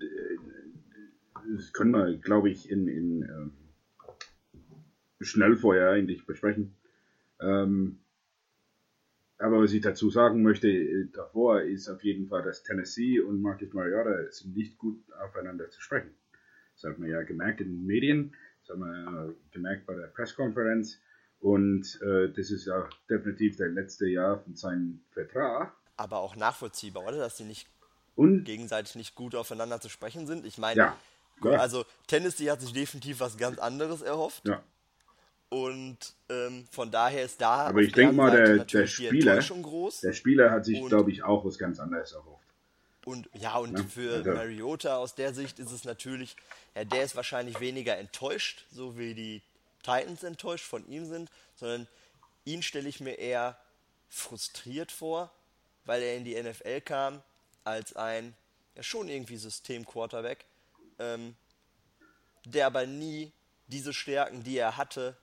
das 1.55 1.73
können 1.73 1.91
wir, 1.91 2.17
glaube 2.17 2.49
ich, 2.49 2.69
in, 2.69 2.87
in 2.87 3.21
ähm, 3.23 3.51
schnell 5.21 5.55
vorher 5.55 5.91
eigentlich 5.91 6.25
besprechen. 6.25 6.75
Ähm, 7.39 7.99
aber 9.37 9.61
was 9.61 9.73
ich 9.73 9.81
dazu 9.81 10.09
sagen 10.09 10.43
möchte 10.43 10.69
äh, 10.69 11.07
davor 11.11 11.61
ist 11.61 11.89
auf 11.89 12.03
jeden 12.03 12.27
Fall, 12.27 12.43
dass 12.43 12.63
Tennessee 12.63 13.19
und 13.19 13.41
Marcus 13.41 13.73
Mariota 13.73 14.31
sind 14.31 14.55
nicht 14.55 14.77
gut 14.77 15.03
aufeinander 15.19 15.69
zu 15.69 15.81
sprechen. 15.81 16.11
Das 16.75 16.91
hat 16.91 16.99
man 16.99 17.09
ja 17.09 17.21
gemerkt 17.23 17.61
in 17.61 17.67
den 17.67 17.85
Medien, 17.85 18.35
das 18.61 18.69
hat 18.71 18.77
man 18.77 18.93
ja 18.93 19.33
gemerkt 19.51 19.85
bei 19.85 19.95
der 19.95 20.07
Pressekonferenz 20.07 21.01
und 21.39 21.99
äh, 22.01 22.31
das 22.33 22.49
ist 22.51 22.65
ja 22.65 22.89
definitiv 23.09 23.57
der 23.57 23.69
letzte 23.69 24.07
Jahr 24.07 24.39
von 24.39 24.55
seinem 24.55 25.01
Vertrag. 25.11 25.73
Aber 25.97 26.19
auch 26.19 26.35
nachvollziehbar, 26.35 27.03
oder? 27.03 27.17
Dass 27.17 27.37
sie 27.37 27.43
nicht 27.43 27.67
und? 28.15 28.43
gegenseitig 28.43 28.95
nicht 28.95 29.15
gut 29.15 29.35
aufeinander 29.35 29.79
zu 29.79 29.89
sprechen 29.89 30.27
sind. 30.27 30.45
Ich 30.45 30.57
meine, 30.57 30.77
ja, 30.77 30.97
also 31.43 31.85
Tennessee 32.07 32.49
hat 32.49 32.61
sich 32.61 32.73
definitiv 32.73 33.19
was 33.19 33.37
ganz 33.37 33.59
anderes 33.59 34.01
erhofft. 34.01 34.47
Ja. 34.47 34.63
Und 35.49 35.97
ähm, 36.29 36.65
von 36.71 36.91
daher 36.91 37.23
ist 37.23 37.39
da. 37.39 37.67
Aber 37.67 37.81
ich 37.81 37.93
denke 37.93 38.13
mal, 38.13 38.31
der, 38.31 38.65
der 38.65 38.87
Spieler, 38.87 39.35
der 39.35 40.13
Spieler 40.13 40.51
hat 40.51 40.65
sich, 40.65 40.83
glaube 40.85 41.11
ich, 41.11 41.23
auch 41.23 41.45
was 41.45 41.57
ganz 41.57 41.79
anderes 41.79 42.13
erhofft. 42.13 42.43
Und 43.05 43.29
ja, 43.33 43.57
und 43.57 43.77
ja, 43.77 43.85
für 43.85 44.13
also. 44.15 44.31
Mariota 44.31 44.97
aus 44.97 45.13
der 45.13 45.33
Sicht 45.33 45.59
ist 45.59 45.71
es 45.71 45.85
natürlich, 45.85 46.35
ja, 46.75 46.83
der 46.83 47.03
ist 47.03 47.15
wahrscheinlich 47.15 47.59
weniger 47.59 47.97
enttäuscht, 47.97 48.65
so 48.71 48.97
wie 48.97 49.13
die 49.13 49.43
Titans 49.85 50.23
enttäuscht 50.23 50.65
von 50.65 50.87
ihm 50.87 51.05
sind, 51.05 51.29
sondern 51.55 51.87
ihn 52.43 52.63
stelle 52.63 52.89
ich 52.89 52.99
mir 52.99 53.19
eher 53.19 53.57
frustriert 54.09 54.91
vor, 54.91 55.31
weil 55.85 56.01
er 56.01 56.17
in 56.17 56.23
die 56.23 56.41
NFL 56.41 56.81
kam 56.81 57.21
als 57.63 57.95
ein 57.95 58.33
ja 58.75 58.83
schon 58.83 59.07
irgendwie 59.07 59.37
System-Quarterback, 59.37 60.45
ähm, 60.99 61.35
der 62.45 62.67
aber 62.67 62.85
nie 62.85 63.31
diese 63.67 63.93
Stärken, 63.93 64.43
die 64.43 64.57
er 64.57 64.77
hatte, 64.77 65.17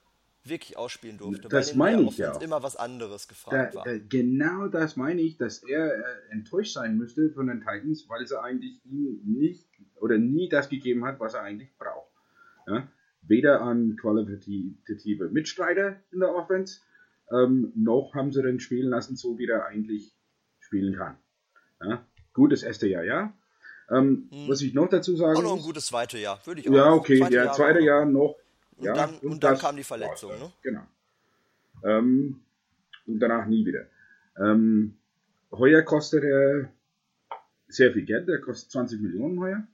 wirklich 0.45 0.77
ausspielen 0.77 1.17
durfte. 1.17 1.47
Das 1.47 1.73
meine 1.73 2.01
ich 2.03 2.17
ja. 2.17 2.37
immer 2.41 2.61
was 2.63 2.75
anderes 2.75 3.27
gefragt 3.27 3.75
da, 3.75 3.77
war. 3.77 3.85
Da, 3.85 3.97
genau 3.97 4.67
das 4.67 4.97
meine 4.97 5.21
ich, 5.21 5.37
dass 5.37 5.63
er 5.63 5.93
äh, 5.93 6.01
enttäuscht 6.31 6.73
sein 6.73 6.97
müsste 6.97 7.31
von 7.31 7.47
den 7.47 7.61
Titans, 7.61 8.09
weil 8.09 8.27
sie 8.27 8.41
eigentlich 8.41 8.83
ihm 8.85 9.21
nicht 9.23 9.65
oder 9.95 10.17
nie 10.17 10.49
das 10.49 10.67
gegeben 10.67 11.05
hat, 11.05 11.19
was 11.19 11.33
er 11.33 11.43
eigentlich 11.43 11.73
braucht. 11.77 12.11
Ja? 12.67 12.87
Weder 13.27 13.61
an 13.61 13.95
qualitative 13.97 15.29
Mitstreiter 15.29 15.97
in 16.11 16.19
der 16.19 16.35
Offense, 16.35 16.81
ähm, 17.31 17.71
noch 17.75 18.13
haben 18.13 18.31
sie 18.31 18.41
den 18.41 18.59
spielen 18.59 18.89
lassen, 18.89 19.15
so 19.15 19.37
wie 19.37 19.47
er 19.47 19.65
eigentlich 19.65 20.13
spielen 20.59 20.95
kann. 20.95 21.17
Ja? 21.81 22.05
Gutes 22.33 22.63
erste 22.63 22.87
Jahr, 22.87 23.03
ja. 23.03 23.33
Ähm, 23.89 24.29
hm. 24.31 24.49
Was 24.49 24.61
ich 24.61 24.73
noch 24.73 24.89
dazu 24.89 25.15
sagen 25.15 25.37
Auch 25.37 25.43
noch 25.43 25.57
ein 25.57 25.61
gutes 25.61 25.87
zweites 25.87 26.19
Jahr, 26.19 26.39
würde 26.45 26.61
ich 26.61 26.69
auch 26.69 26.73
Ja, 26.73 26.91
okay, 26.91 27.19
zweite 27.19 27.35
ja, 27.35 27.51
zweite 27.51 27.79
Jahr 27.81 28.05
noch 28.05 28.35
und 28.77 28.85
ja, 28.85 28.93
dann, 28.93 29.15
und, 29.19 29.31
und 29.33 29.43
dann 29.43 29.57
kam 29.57 29.75
die 29.75 29.83
Verletzung, 29.83 30.31
ne? 30.39 30.51
Genau. 30.61 30.81
Ähm, 31.83 32.41
und 33.05 33.19
danach 33.19 33.45
nie 33.45 33.65
wieder. 33.65 33.85
Ähm, 34.37 34.95
heuer 35.51 35.81
kostet 35.83 36.23
er 36.23 36.71
sehr 37.67 37.91
viel 37.93 38.05
Geld, 38.05 38.27
er 38.29 38.39
kostet 38.39 38.71
20 38.71 39.01
Millionen 39.01 39.39
heuer. 39.39 39.67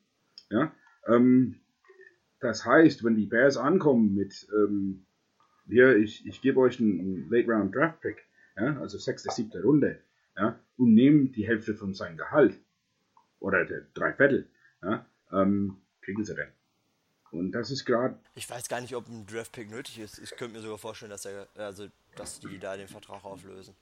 Ja, 0.49 0.71
ähm, 1.07 1.59
das 2.39 2.65
heißt, 2.65 3.03
wenn 3.03 3.15
die 3.15 3.25
Bears 3.25 3.57
ankommen 3.57 4.15
mit, 4.15 4.47
ähm, 4.53 5.05
hier, 5.67 5.97
ich, 5.97 6.25
ich 6.25 6.41
gebe 6.41 6.59
euch 6.59 6.79
einen, 6.79 6.99
einen 6.99 7.29
Late 7.29 7.51
Round 7.51 7.75
Draft 7.75 8.01
Pick, 8.01 8.25
ja, 8.57 8.79
also 8.79 8.97
sechste, 8.97 9.29
siebte 9.31 9.61
Runde, 9.61 9.99
ja, 10.37 10.59
und 10.77 10.93
nehmen 10.93 11.31
die 11.31 11.47
Hälfte 11.47 11.75
von 11.75 11.93
seinem 11.93 12.17
Gehalt, 12.17 12.59
oder 13.39 13.65
drei 13.93 14.13
Viertel, 14.13 14.47
ja, 14.81 15.05
ähm, 15.31 15.77
kriegen 16.01 16.23
sie 16.23 16.35
denn. 16.35 16.49
Und 17.31 17.51
das 17.51 17.69
ist 17.69 17.85
gerade. 17.85 18.17
Ich 18.33 18.49
weiß 18.49 18.67
gar 18.69 18.81
nicht, 18.81 18.95
ob 18.95 19.07
ein 19.07 19.25
Draft-Pick 19.27 19.69
nötig 19.69 19.99
ist. 19.99 20.17
Ich 20.17 20.31
könnte 20.31 20.55
mir 20.55 20.61
sogar 20.61 20.79
vorstellen, 20.79 21.11
dass, 21.11 21.25
er, 21.25 21.47
also, 21.55 21.87
dass 22.15 22.39
die 22.39 22.57
da 22.57 22.75
den 22.75 22.87
Vertrag 22.87 23.23
auflösen. 23.23 23.75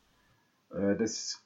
Äh, 0.69 0.97
das 0.97 1.41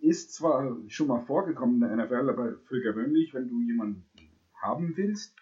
ist 0.00 0.34
zwar 0.34 0.76
schon 0.88 1.06
mal 1.06 1.24
vorgekommen 1.24 1.82
in 1.82 1.96
der 1.96 2.06
NFL, 2.06 2.30
aber 2.30 2.56
für 2.66 2.80
gewöhnlich, 2.80 3.32
wenn 3.32 3.48
du 3.48 3.60
jemanden 3.60 4.04
haben 4.54 4.96
willst, 4.96 5.34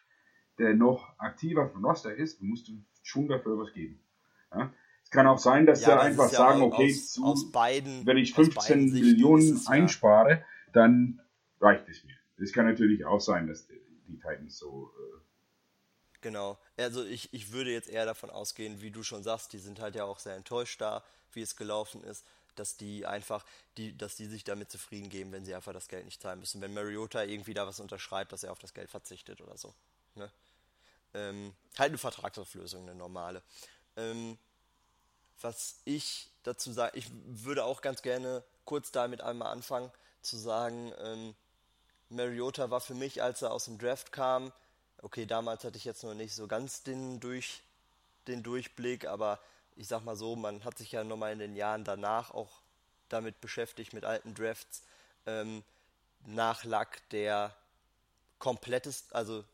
der 0.59 0.75
noch 0.75 1.19
aktiver 1.19 1.69
vom 1.69 1.85
Roster 1.85 2.15
ist, 2.15 2.43
musst 2.43 2.69
du 2.69 2.73
schon 3.03 3.29
dafür 3.29 3.59
was 3.59 3.73
geben. 3.73 4.01
Ja? 4.53 4.73
Es 5.03 5.11
kann 5.11 5.27
auch 5.27 5.39
sein, 5.39 5.67
dass 5.67 5.81
ja, 5.83 5.87
sie 5.87 6.07
einfach 6.07 6.31
ja 6.33 6.39
sagen, 6.39 6.63
okay, 6.63 6.91
aus, 6.91 7.13
zu, 7.13 7.25
aus 7.25 7.53
beiden, 7.53 8.07
wenn 8.07 8.17
ich 8.17 8.35
15 8.35 8.93
Millionen 8.93 9.61
einspare, 9.67 10.45
dann 10.73 11.21
reicht 11.61 11.89
es 11.89 12.05
mir. 12.05 12.17
es 12.39 12.53
kann 12.53 12.67
natürlich 12.67 13.05
auch 13.05 13.21
sein, 13.21 13.47
dass 13.47 13.67
die, 13.67 13.81
die 14.09 14.17
Titans 14.17 14.59
so. 14.59 14.91
Äh 14.99 15.19
genau. 16.21 16.59
Also 16.77 17.05
ich, 17.05 17.33
ich 17.33 17.53
würde 17.53 17.71
jetzt 17.71 17.89
eher 17.89 18.07
davon 18.07 18.31
ausgehen, 18.31 18.81
wie 18.81 18.91
du 18.91 19.03
schon 19.03 19.23
sagst, 19.23 19.53
die 19.53 19.59
sind 19.59 19.81
halt 19.81 19.95
ja 19.95 20.05
auch 20.05 20.19
sehr 20.19 20.35
enttäuscht 20.35 20.81
da, 20.81 21.05
wie 21.33 21.43
es 21.43 21.57
gelaufen 21.57 22.03
ist, 22.03 22.27
dass 22.57 22.77
die 22.77 23.07
einfach, 23.07 23.45
die, 23.77 23.97
dass 23.97 24.17
die 24.17 24.27
sich 24.27 24.45
damit 24.45 24.71
zufrieden 24.71 25.11
geben, 25.11 25.33
wenn 25.33 25.45
sie 25.45 25.55
einfach 25.55 25.73
das 25.73 25.89
Geld 25.89 26.05
nicht 26.05 26.23
zahlen 26.23 26.41
müssen. 26.41 26.61
Wenn 26.61 26.75
Mariota 26.75 27.23
irgendwie 27.25 27.55
da 27.55 27.67
was 27.67 27.81
unterschreibt, 27.81 28.33
dass 28.33 28.43
er 28.43 28.53
auf 28.53 28.59
das 28.59 28.75
Geld 28.75 28.91
verzichtet 28.91 29.41
oder 29.41 29.57
so. 29.57 29.75
Ne? 30.15 30.31
Ähm, 31.15 31.55
halt 31.79 31.91
eine 31.91 31.99
Vertragsauflösung, 31.99 32.83
eine 32.83 32.95
normale. 32.95 33.43
Ähm, 33.97 34.39
was 35.41 35.77
ich 35.85 36.31
dazu 36.43 36.73
sage, 36.73 36.99
ich 36.99 37.07
würde 37.27 37.65
auch 37.65 37.81
ganz 37.81 38.03
gerne 38.03 38.43
kurz 38.65 38.91
damit 38.91 39.21
einmal 39.21 39.53
anfangen, 39.53 39.91
zu 40.23 40.37
sagen, 40.37 40.93
ähm, 40.99 41.35
Mariota 42.09 42.71
war 42.71 42.81
für 42.81 42.95
mich, 42.95 43.23
als 43.23 43.43
er 43.43 43.53
aus 43.53 43.67
dem 43.67 43.79
Draft 43.79 44.13
kam, 44.13 44.53
okay, 45.03 45.27
damals 45.27 45.65
hatte 45.65 45.77
ich 45.77 45.85
jetzt 45.85 46.03
noch 46.03 46.15
nicht 46.15 46.35
so 46.35 46.47
ganz 46.47 46.83
den, 46.83 47.21
durch, 47.21 47.63
den 48.27 48.43
Durchblick, 48.43 49.07
aber 49.07 49.39
ich 49.77 49.89
sag 49.89 50.05
mal 50.05 50.17
so, 50.17 50.37
man 50.37 50.65
hat 50.65 50.79
sich 50.79 50.93
ja 50.93 51.05
nochmal 51.05 51.33
in 51.33 51.39
den 51.39 51.57
Jahren 51.57 51.85
danach 51.85 52.31
auch 52.31 52.51
damit 53.09 53.41
beschäftigt, 53.41 53.93
mit 53.93 54.05
alten 54.05 54.35
Drafts, 54.35 54.83
ähm, 55.27 55.63
nach 56.27 56.65
Lack 56.65 57.07
der 57.11 57.55
kompletteste, 58.39 59.15
also 59.15 59.45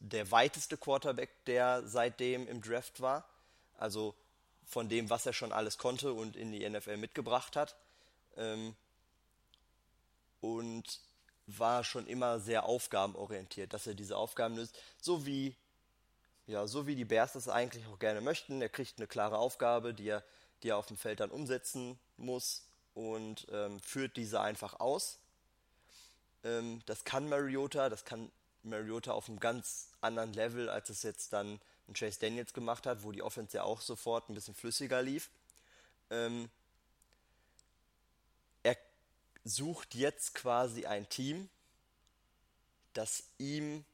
der 0.00 0.30
weiteste 0.30 0.76
Quarterback, 0.76 1.44
der 1.46 1.86
seitdem 1.86 2.46
im 2.46 2.60
Draft 2.60 3.00
war. 3.00 3.28
Also 3.78 4.14
von 4.64 4.88
dem, 4.88 5.10
was 5.10 5.26
er 5.26 5.32
schon 5.32 5.52
alles 5.52 5.78
konnte 5.78 6.12
und 6.12 6.36
in 6.36 6.52
die 6.52 6.68
NFL 6.68 6.96
mitgebracht 6.96 7.56
hat. 7.56 7.76
Ähm, 8.36 8.74
und 10.40 11.00
war 11.46 11.84
schon 11.84 12.06
immer 12.06 12.40
sehr 12.40 12.64
aufgabenorientiert, 12.64 13.72
dass 13.72 13.86
er 13.86 13.94
diese 13.94 14.16
Aufgaben 14.16 14.56
löst, 14.56 14.78
so 15.00 15.26
wie 15.26 15.56
ja, 16.46 16.66
so 16.66 16.86
wie 16.86 16.96
die 16.96 17.04
Bears 17.04 17.32
das 17.32 17.48
eigentlich 17.48 17.86
auch 17.86 17.98
gerne 17.98 18.20
möchten. 18.20 18.60
Er 18.60 18.68
kriegt 18.68 18.98
eine 18.98 19.06
klare 19.06 19.38
Aufgabe, 19.38 19.94
die 19.94 20.08
er, 20.08 20.24
die 20.62 20.70
er 20.70 20.76
auf 20.76 20.86
dem 20.86 20.96
Feld 20.96 21.20
dann 21.20 21.30
umsetzen 21.30 21.98
muss 22.16 22.66
und 22.94 23.46
ähm, 23.50 23.80
führt 23.80 24.16
diese 24.16 24.40
einfach 24.40 24.80
aus. 24.80 25.18
Ähm, 26.44 26.82
das 26.86 27.04
kann 27.04 27.28
Mariota, 27.28 27.88
das 27.88 28.04
kann 28.04 28.30
Mariota 28.62 29.12
auf 29.12 29.28
einem 29.28 29.40
ganz 29.40 29.88
anderen 30.00 30.32
Level, 30.32 30.68
als 30.68 30.88
es 30.88 31.02
jetzt 31.02 31.32
dann 31.32 31.60
ein 31.88 31.94
Chase 31.94 32.20
Daniels 32.20 32.52
gemacht 32.52 32.86
hat, 32.86 33.02
wo 33.02 33.12
die 33.12 33.22
Offense 33.22 33.56
ja 33.56 33.64
auch 33.64 33.80
sofort 33.80 34.28
ein 34.28 34.34
bisschen 34.34 34.54
flüssiger 34.54 35.02
lief. 35.02 35.30
Ähm, 36.10 36.48
er 38.62 38.76
sucht 39.44 39.94
jetzt 39.94 40.34
quasi 40.34 40.86
ein 40.86 41.08
Team, 41.08 41.48
das 42.92 43.24
ihm, 43.38 43.84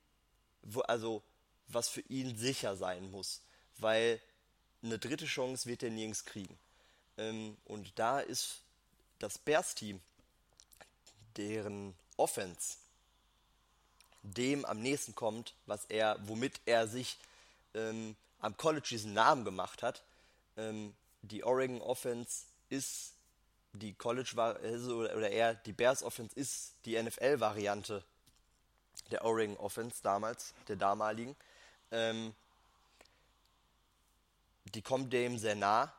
also 0.85 1.23
was 1.69 1.89
für 1.89 2.03
ihn 2.03 2.37
sicher 2.37 2.77
sein 2.77 3.11
muss, 3.11 3.43
weil 3.79 4.21
eine 4.83 4.99
dritte 4.99 5.27
Chance 5.27 5.69
wird 5.69 5.83
er 5.83 5.91
nirgends 5.91 6.25
kriegen. 6.25 6.59
Ähm, 7.17 7.57
und 7.65 7.99
da 7.99 8.21
ist 8.21 8.61
das 9.19 9.39
Bears-Team, 9.39 10.01
deren 11.37 11.95
Offense 12.17 12.77
dem 14.35 14.65
am 14.65 14.81
nächsten 14.81 15.15
kommt, 15.15 15.55
was 15.67 15.85
er, 15.87 16.19
womit 16.27 16.61
er 16.67 16.89
sich 16.89 17.19
ähm, 17.75 18.17
am 18.41 18.57
College 18.57 18.87
diesen 18.91 19.15
Namen 19.15 19.45
gemacht 19.45 19.83
hat. 19.83 20.03
Ähm, 20.57 20.95
die 21.23 21.45
Oregon 21.45 21.81
Offense 21.81 22.45
ist 22.69 23.15
die 23.73 23.95
College 23.95 24.33
also, 24.37 24.99
oder 24.99 25.31
eher 25.31 25.55
die 25.55 25.73
Bears 25.73 26.03
Offense 26.03 26.35
ist 26.35 26.75
die 26.85 27.01
NFL-Variante 27.01 28.03
der 29.11 29.25
Oregon 29.25 29.57
Offense 29.57 30.03
damals, 30.03 30.55
der 30.67 30.77
damaligen. 30.77 31.37
Ähm, 31.91 32.35
die 34.75 34.83
kommt 34.83 35.13
dem 35.13 35.39
sehr 35.39 35.55
nah. 35.55 35.93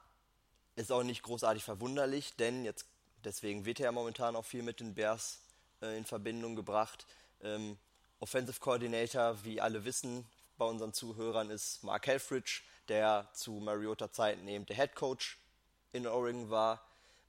Ist 0.75 0.91
auch 0.91 1.03
nicht 1.03 1.23
großartig 1.23 1.63
verwunderlich, 1.63 2.35
denn 2.35 2.63
jetzt 2.63 2.85
deswegen 3.23 3.65
wird 3.65 3.79
er 3.79 3.85
ja 3.85 3.91
momentan 3.91 4.35
auch 4.35 4.45
viel 4.45 4.63
mit 4.63 4.79
den 4.79 4.93
Bears 4.93 5.39
äh, 5.81 5.97
in 5.97 6.05
Verbindung 6.05 6.55
gebracht. 6.55 7.05
Ähm, 7.41 7.77
Offensive 8.19 8.59
Coordinator, 8.59 9.43
wie 9.43 9.61
alle 9.61 9.85
wissen, 9.85 10.25
bei 10.57 10.65
unseren 10.65 10.93
Zuhörern 10.93 11.49
ist 11.49 11.83
Mark 11.83 12.07
Helfrich, 12.07 12.63
der 12.89 13.29
zu 13.33 13.53
Mariota 13.53 14.11
Zeiten 14.11 14.47
eben 14.47 14.65
der 14.65 14.75
Head 14.75 14.95
Coach 14.95 15.37
in 15.93 16.05
Oregon 16.05 16.49
war. 16.49 16.85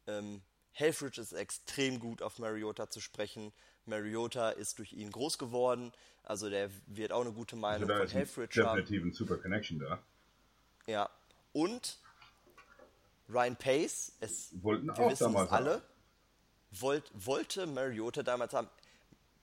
Ähm, 0.07 0.43
Helfrich 0.73 1.19
ist 1.19 1.33
extrem 1.33 2.01
gut 2.01 2.23
auf 2.23 2.39
Mariota 2.39 2.91
zu 2.91 3.01
sprechen. 3.01 3.53
Mariota 3.87 4.51
ist 4.51 4.79
durch 4.79 4.93
ihn 4.93 5.11
groß 5.11 5.39
geworden, 5.39 5.93
also 6.25 6.51
der 6.51 6.71
wird 6.87 7.13
auch 7.13 7.23
eine 7.23 7.33
gute 7.33 7.57
Meinung 7.57 7.91
also 7.91 8.03
von 8.03 8.13
Helfrich 8.13 8.59
haben. 8.59 8.77
Definitiv 8.77 9.05
ein 9.05 9.13
super 9.13 9.37
Connection 9.37 9.79
da. 9.79 9.99
Ja, 10.87 11.11
und 11.53 11.99
Ryan 13.29 13.57
Pace, 13.57 14.13
es 14.21 14.51
wollten 14.63 14.87
wir 14.87 14.99
auch 14.99 15.17
damals 15.17 15.51
alle, 15.51 15.83
wollt, 16.73 17.11
wollte 17.15 17.67
Mariota 17.67 18.23
damals 18.23 18.55
haben. 18.55 18.69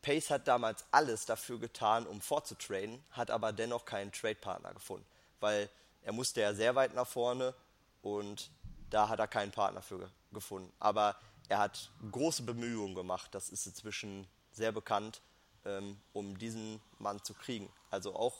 Pace 0.02 0.30
hat 0.30 0.48
damals 0.48 0.86
alles 0.92 1.26
dafür 1.26 1.60
getan, 1.60 2.06
um 2.06 2.22
vorzutraden, 2.22 3.04
hat 3.12 3.32
aber 3.32 3.52
dennoch 3.52 3.86
keinen 3.86 4.12
Trade-Partner 4.12 4.74
gefunden, 4.74 5.06
weil 5.40 5.70
er 6.04 6.14
musste 6.14 6.42
ja 6.42 6.54
sehr 6.54 6.76
weit 6.76 6.94
nach 6.94 7.08
vorne 7.08 7.54
und 8.02 8.52
da 8.90 9.10
hat 9.10 9.20
er 9.20 9.28
keinen 9.28 9.52
Partner 9.52 9.82
für 9.82 10.10
gefunden. 10.32 10.72
Aber 10.80 11.16
er 11.50 11.60
hat 11.60 11.92
große 12.12 12.44
Bemühungen 12.44 12.96
gemacht, 12.96 13.34
das 13.34 13.50
ist 13.50 13.66
inzwischen 13.66 14.28
sehr 14.52 14.72
bekannt, 14.72 15.22
ähm, 15.66 15.98
um 16.14 16.38
diesen 16.38 16.80
Mann 17.00 17.24
zu 17.24 17.34
kriegen. 17.34 17.70
Also 17.90 18.16
auch 18.16 18.36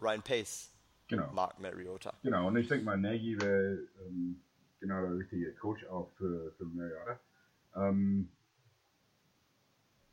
Ryan 0.00 0.22
Pace 0.22 0.70
genau. 1.08 1.30
mag 1.32 1.58
Mariota. 1.58 2.14
Genau, 2.22 2.48
und 2.48 2.56
ich 2.56 2.68
denke 2.68 2.84
mal, 2.84 2.96
Nagy 2.96 3.40
wäre 3.40 3.78
ähm, 4.06 4.40
genau 4.80 5.02
der 5.02 5.18
richtige 5.18 5.54
Coach 5.54 5.84
auch 5.86 6.10
für, 6.16 6.52
für 6.52 6.64
Mariota. 6.64 7.20
Ähm, 7.74 8.30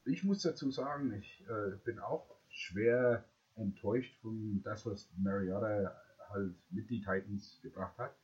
ich 0.05 0.23
muss 0.23 0.41
dazu 0.41 0.69
sagen, 0.69 1.13
ich 1.13 1.43
äh, 1.49 1.75
bin 1.83 1.99
auch 1.99 2.25
schwer 2.49 3.25
enttäuscht 3.55 4.15
von 4.21 4.61
das, 4.63 4.85
was 4.85 5.09
Mariota 5.17 5.95
halt 6.29 6.53
mit 6.69 6.89
die 6.89 6.99
Titans 6.99 7.59
gebracht 7.61 7.97
hat, 7.97 8.15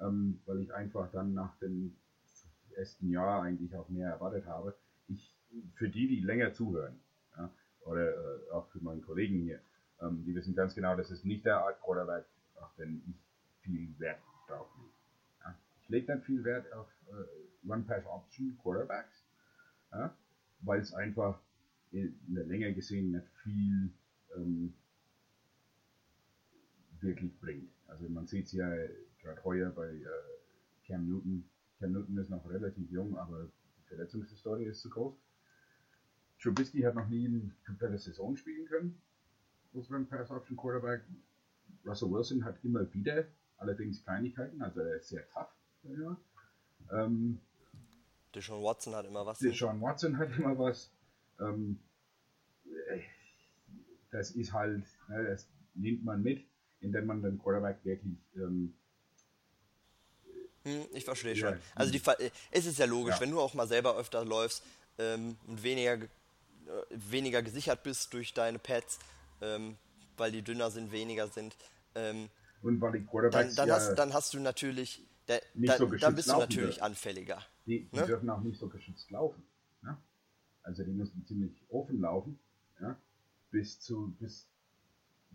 ähm, 0.00 0.40
weil 0.46 0.60
ich 0.60 0.72
einfach 0.72 1.10
dann 1.10 1.34
nach 1.34 1.56
dem 1.58 1.96
ersten 2.74 3.10
Jahr 3.10 3.42
eigentlich 3.42 3.74
auch 3.74 3.88
mehr 3.88 4.10
erwartet 4.10 4.46
habe. 4.46 4.76
Ich, 5.08 5.34
für 5.74 5.88
die, 5.88 6.06
die 6.06 6.20
länger 6.20 6.52
zuhören, 6.52 6.98
ja, 7.36 7.50
oder 7.80 8.10
äh, 8.10 8.50
auch 8.50 8.68
für 8.68 8.80
meinen 8.80 9.02
Kollegen 9.02 9.40
hier, 9.40 9.60
ähm, 10.00 10.24
die 10.24 10.34
wissen 10.34 10.54
ganz 10.54 10.74
genau, 10.74 10.96
das 10.96 11.10
ist 11.10 11.24
nicht 11.24 11.44
der 11.44 11.58
Art 11.58 11.80
Quarterback, 11.80 12.26
auf 12.60 12.74
den 12.76 13.02
ich 13.08 13.16
viel 13.62 13.98
Wert 13.98 14.20
drauf 14.48 14.68
lege. 14.76 14.92
Ja. 15.42 15.58
Ich 15.82 15.88
lege 15.88 16.06
dann 16.06 16.22
viel 16.22 16.44
Wert 16.44 16.72
auf 16.72 16.88
äh, 17.08 17.68
One-Pass-Option 17.68 18.58
Quarterbacks. 18.62 19.24
Ja 19.92 20.14
weil 20.60 20.80
es 20.80 20.92
einfach 20.92 21.40
in 21.92 22.16
der 22.26 22.44
Länge 22.44 22.74
gesehen 22.74 23.12
nicht 23.12 23.28
viel 23.42 23.90
ähm, 24.36 24.74
wirklich 27.00 27.38
bringt. 27.40 27.70
Also 27.86 28.08
man 28.08 28.26
sieht 28.26 28.46
es 28.46 28.52
ja 28.52 28.68
gerade 29.20 29.42
heuer 29.44 29.70
bei 29.70 29.88
äh, 29.88 30.06
Cam 30.86 31.06
Newton. 31.06 31.44
Cam 31.78 31.92
Newton 31.92 32.18
ist 32.18 32.30
noch 32.30 32.48
relativ 32.48 32.90
jung, 32.90 33.16
aber 33.16 33.44
die 33.78 33.88
Verletzungshistorie 33.88 34.64
ist 34.64 34.80
zu 34.80 34.90
groß. 34.90 35.14
Trubisky 36.40 36.82
hat 36.82 36.94
noch 36.94 37.08
nie 37.08 37.26
eine 37.26 37.50
komplette 37.64 37.98
Saison 37.98 38.36
spielen 38.36 38.66
können. 38.66 39.00
Man 39.88 40.06
Pass 40.06 40.30
Option 40.30 40.56
Quarterback. 40.56 41.02
Russell 41.84 42.10
Wilson 42.10 42.44
hat 42.44 42.62
immer 42.64 42.92
wieder 42.94 43.26
allerdings 43.58 44.02
Kleinigkeiten, 44.02 44.62
also 44.62 44.80
er 44.80 44.96
ist 44.96 45.08
sehr 45.08 45.28
tough. 45.28 45.54
Ja. 45.82 46.16
Ähm, 46.92 47.40
Deshaun 48.34 48.62
Watson 48.62 48.94
hat 48.94 49.06
immer 49.06 49.24
was. 49.24 49.38
Deshaun 49.38 49.80
Watson 49.80 50.18
hat 50.18 50.36
immer 50.38 50.58
was. 50.58 50.90
Ähm, 51.40 51.78
das 54.10 54.30
ist 54.32 54.52
halt, 54.52 54.84
ne, 55.08 55.24
das 55.24 55.48
nimmt 55.74 56.04
man 56.04 56.22
mit, 56.22 56.44
indem 56.80 57.06
man 57.06 57.22
den 57.22 57.38
Quarterback 57.38 57.84
wirklich. 57.84 58.18
Ähm, 58.34 58.74
hm, 60.64 60.86
ich 60.92 61.04
verstehe 61.04 61.34
ja, 61.34 61.50
schon. 61.50 61.60
Also 61.74 61.92
die, 61.92 62.02
es 62.50 62.66
ist 62.66 62.78
ja 62.78 62.86
logisch, 62.86 63.16
ja. 63.16 63.20
wenn 63.20 63.30
du 63.30 63.40
auch 63.40 63.54
mal 63.54 63.68
selber 63.68 63.96
öfter 63.96 64.24
läufst 64.24 64.62
ähm, 64.98 65.36
und 65.46 65.62
weniger, 65.62 65.94
äh, 65.94 66.08
weniger 66.90 67.42
gesichert 67.42 67.82
bist 67.82 68.12
durch 68.14 68.34
deine 68.34 68.58
Pads, 68.58 68.98
ähm, 69.42 69.76
weil 70.16 70.32
die 70.32 70.42
dünner 70.42 70.70
sind, 70.70 70.92
weniger 70.92 71.28
sind. 71.28 71.56
Ähm, 71.94 72.28
und 72.62 72.80
weil 72.80 72.92
die 72.92 73.04
Quarterbacks 73.04 73.54
dann, 73.54 73.68
dann, 73.68 73.76
hast, 73.76 73.94
dann 73.94 74.12
hast 74.14 74.34
du 74.34 74.40
natürlich 74.40 75.06
da, 75.26 75.38
da, 75.54 75.76
so 75.76 75.86
dann 75.86 76.14
bist 76.14 76.28
du 76.28 76.38
natürlich 76.38 76.82
anfälliger. 76.82 77.42
Die, 77.66 77.88
die 77.88 77.96
ne? 77.96 78.06
dürfen 78.06 78.30
auch 78.30 78.40
nicht 78.40 78.58
so 78.58 78.68
geschützt 78.68 79.10
laufen. 79.10 79.42
Ne? 79.82 79.96
Also 80.62 80.84
die 80.84 80.92
müssen 80.92 81.24
ziemlich 81.26 81.64
offen 81.68 82.00
laufen, 82.00 82.38
ja? 82.80 82.96
bis 83.50 83.80
zu 83.80 84.14
bis 84.18 84.48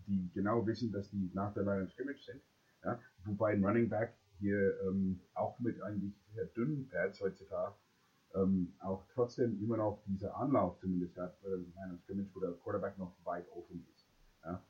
die 0.08 0.30
genau 0.34 0.66
wissen, 0.66 0.92
dass 0.92 1.10
die 1.10 1.30
nach 1.34 1.54
der 1.54 1.64
Line 1.64 1.84
of 1.84 1.92
Scrimmage 1.92 2.24
sind. 2.24 2.42
Ja? 2.84 3.00
Wobei 3.26 3.54
ein 3.54 3.64
Running 3.64 3.90
Back 3.90 4.14
hier 4.40 4.80
ähm, 4.82 5.20
auch 5.34 5.60
mit 5.60 5.82
eigentlich 5.82 6.14
sehr 6.34 6.46
dünnen 6.46 6.90
Pads 6.90 7.22
heutzutage 7.22 7.76
ähm, 8.36 8.74
auch 8.80 9.04
trotzdem 9.14 9.62
immer 9.62 9.78
noch 9.78 10.02
dieser 10.06 10.36
Anlauf 10.36 10.80
zumindest 10.80 11.18
hat, 11.18 11.42
bei 11.42 11.50
dem 11.50 11.74
Line 11.76 11.94
of 11.94 12.02
Scrimmage, 12.02 12.30
wo 12.34 12.40
der 12.40 12.52
Quarterback 12.54 12.98
noch 12.98 13.14
weit 13.24 13.48
offen 13.52 13.86
ist. 13.94 14.08
Ja? 14.44 14.62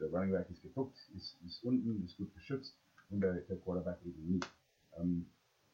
Der 0.00 0.08
Running 0.08 0.32
Back 0.32 0.50
ist 0.50 0.62
geguckt, 0.62 0.96
ist, 1.14 1.40
ist 1.42 1.62
unten, 1.64 2.04
ist 2.04 2.16
gut 2.16 2.32
geschützt 2.34 2.76
und 3.10 3.20
der, 3.20 3.34
der 3.34 3.56
Quarterback 3.58 3.98
eben 4.04 4.32
nicht. 4.32 4.50
Ähm, 4.98 5.26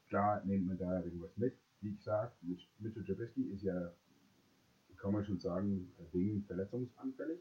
klar 0.08 0.44
nimmt 0.44 0.66
man 0.66 0.78
da 0.78 1.02
irgendwas 1.02 1.36
mit. 1.36 1.54
Wie 1.80 1.94
gesagt, 1.94 2.36
Mitchell 2.78 3.04
Trubisky 3.04 3.44
ist 3.52 3.62
ja, 3.62 3.92
kann 4.96 5.12
man 5.12 5.24
schon 5.24 5.38
sagen, 5.38 5.92
wegen 6.12 6.42
verletzungsanfällig. 6.42 7.40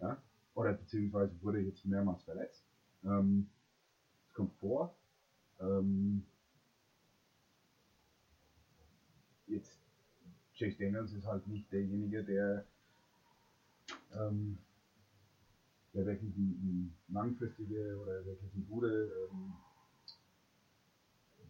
Ja? 0.00 0.20
Oder 0.54 0.74
beziehungsweise 0.74 1.32
wurde 1.40 1.60
jetzt 1.60 1.84
mehrmals 1.86 2.22
verletzt. 2.24 2.64
Ähm, 3.04 3.48
kommt 4.34 4.52
vor. 4.54 4.94
Ähm, 5.60 6.22
jetzt 9.46 9.80
Chase 10.54 10.76
Daniels 10.78 11.12
ist 11.12 11.26
halt 11.26 11.46
nicht 11.46 11.72
derjenige, 11.72 12.22
der, 12.22 12.64
ähm, 14.14 14.58
der 15.94 16.04
wirklich 16.04 16.36
ein, 16.36 16.50
ein 16.50 16.94
langfristige 17.08 17.98
oder 17.98 18.24
wirklich 18.26 18.54
ein 18.54 18.66
gute 18.68 19.28
ähm, 19.30 19.54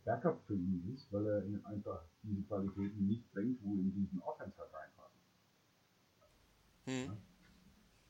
Backup 0.04 0.40
für 0.46 0.54
ihn 0.54 0.92
ist, 0.94 1.12
weil 1.12 1.26
er 1.26 1.44
ihn 1.44 1.64
einfach 1.64 2.02
diese 2.22 2.42
Qualitäten 2.42 3.06
nicht 3.06 3.30
bringt, 3.32 3.58
wo 3.62 3.72
in 3.74 3.92
diesen 3.94 4.20
Offense 4.22 4.56
halt 4.58 4.72
reinpassen. 4.72 5.20
Hm. 6.84 7.06
Ja? 7.06 7.16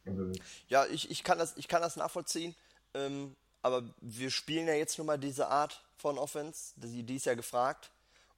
Also, 0.06 0.32
ja, 0.68 0.86
ich, 0.86 1.10
ich, 1.10 1.24
kann 1.24 1.38
das, 1.38 1.56
ich 1.56 1.68
kann 1.68 1.82
das 1.82 1.96
nachvollziehen. 1.96 2.54
Ähm, 2.94 3.36
aber 3.62 3.82
wir 4.00 4.30
spielen 4.30 4.66
ja 4.66 4.74
jetzt 4.74 4.98
nun 4.98 5.06
mal 5.06 5.18
diese 5.18 5.48
Art 5.48 5.84
von 5.96 6.18
Offense, 6.18 6.72
die, 6.76 7.02
die 7.02 7.16
ist 7.16 7.26
ja 7.26 7.34
gefragt. 7.34 7.90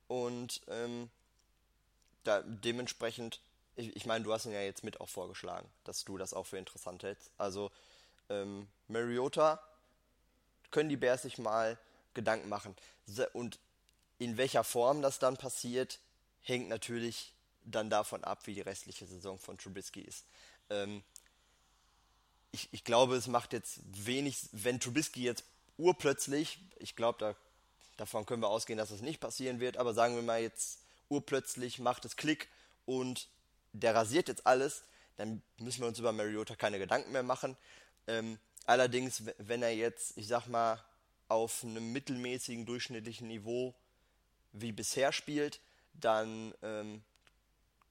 Und 0.09 0.61
ähm, 0.69 1.11
da, 2.25 2.43
dementsprechend, 2.43 3.41
ich, 3.77 3.95
ich 3.97 4.07
meine, 4.07 4.25
du 4.25 4.33
hast 4.33 4.47
ihn 4.47 4.53
ja 4.53 4.61
jetzt 4.61 4.85
mit 4.85 5.01
auch 5.01 5.09
vorgeschlagen, 5.09 5.69
dass 5.85 6.05
du 6.05 6.19
das 6.19 6.35
auch 6.35 6.47
für 6.47 6.59
interessant 6.59 7.03
hältst. 7.03 7.31
Also 7.39 7.71
ähm, 8.29 8.69
Mariota 8.89 9.63
können 10.71 10.89
die 10.89 10.97
Bears 10.97 11.23
sich 11.23 11.39
mal 11.39 11.79
Gedanken 12.15 12.49
machen. 12.49 12.75
Und 13.33 13.59
in 14.19 14.37
welcher 14.37 14.65
Form 14.65 15.03
das 15.03 15.19
dann 15.19 15.37
passiert, 15.37 15.99
hängt 16.43 16.69
natürlich 16.69 17.33
dann 17.65 17.91
davon 17.91 18.25
ab, 18.25 18.47
wie 18.47 18.55
die 18.55 18.61
restliche 18.61 19.07
Saison 19.07 19.39
von 19.39 19.59
Trubisky 19.59 20.01
ist. 20.01 20.25
Ähm, 20.71 21.03
ich, 22.51 22.69
ich 22.73 22.85
glaube, 22.85 23.17
es 23.17 23.27
macht 23.27 23.53
jetzt 23.53 23.81
wenig, 23.85 24.39
wenn 24.53 24.81
Trubisky 24.81 25.23
jetzt 25.23 25.45
urplötzlich, 25.79 26.59
ich 26.79 26.97
glaube, 26.97 27.19
da, 27.19 27.35
davon 27.97 28.27
können 28.27 28.43
wir 28.43 28.49
ausgehen, 28.49 28.79
dass 28.79 28.91
das 28.91 29.01
nicht 29.01 29.21
passieren 29.21 29.61
wird, 29.61 29.77
aber 29.77 29.95
sagen 29.95 30.15
wir 30.15 30.23
mal 30.23 30.41
jetzt 30.41 30.81
urplötzlich 31.09 31.79
macht 31.79 32.05
es 32.05 32.17
Klick 32.17 32.49
und 32.85 33.29
der 33.73 33.95
rasiert 33.95 34.29
jetzt 34.29 34.47
alles, 34.47 34.83
dann 35.17 35.43
müssen 35.59 35.81
wir 35.81 35.89
uns 35.89 35.99
über 35.99 36.13
Mariota 36.13 36.57
keine 36.57 36.79
Gedanken 36.79 37.13
mehr 37.13 37.23
machen. 37.23 37.57
Ähm, 38.07 38.39
allerdings, 38.67 39.23
wenn 39.39 39.63
er 39.63 39.75
jetzt, 39.75 40.17
ich 40.17 40.27
sag 40.27 40.47
mal, 40.47 40.83
auf 41.33 41.65
einem 41.65 41.93
mittelmäßigen, 41.93 42.67
durchschnittlichen 42.67 43.29
Niveau 43.29 43.75
wie 44.53 44.73
bisher 44.73 45.13
spielt, 45.13 45.61
dann 45.95 46.55
ähm, 46.63 47.03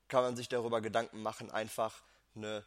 kann 0.08 0.24
man 0.24 0.36
sich 0.36 0.50
darüber 0.50 0.82
Gedanken 0.82 1.22
machen, 1.22 1.52
einfach 1.52 2.02
eine 2.36 2.64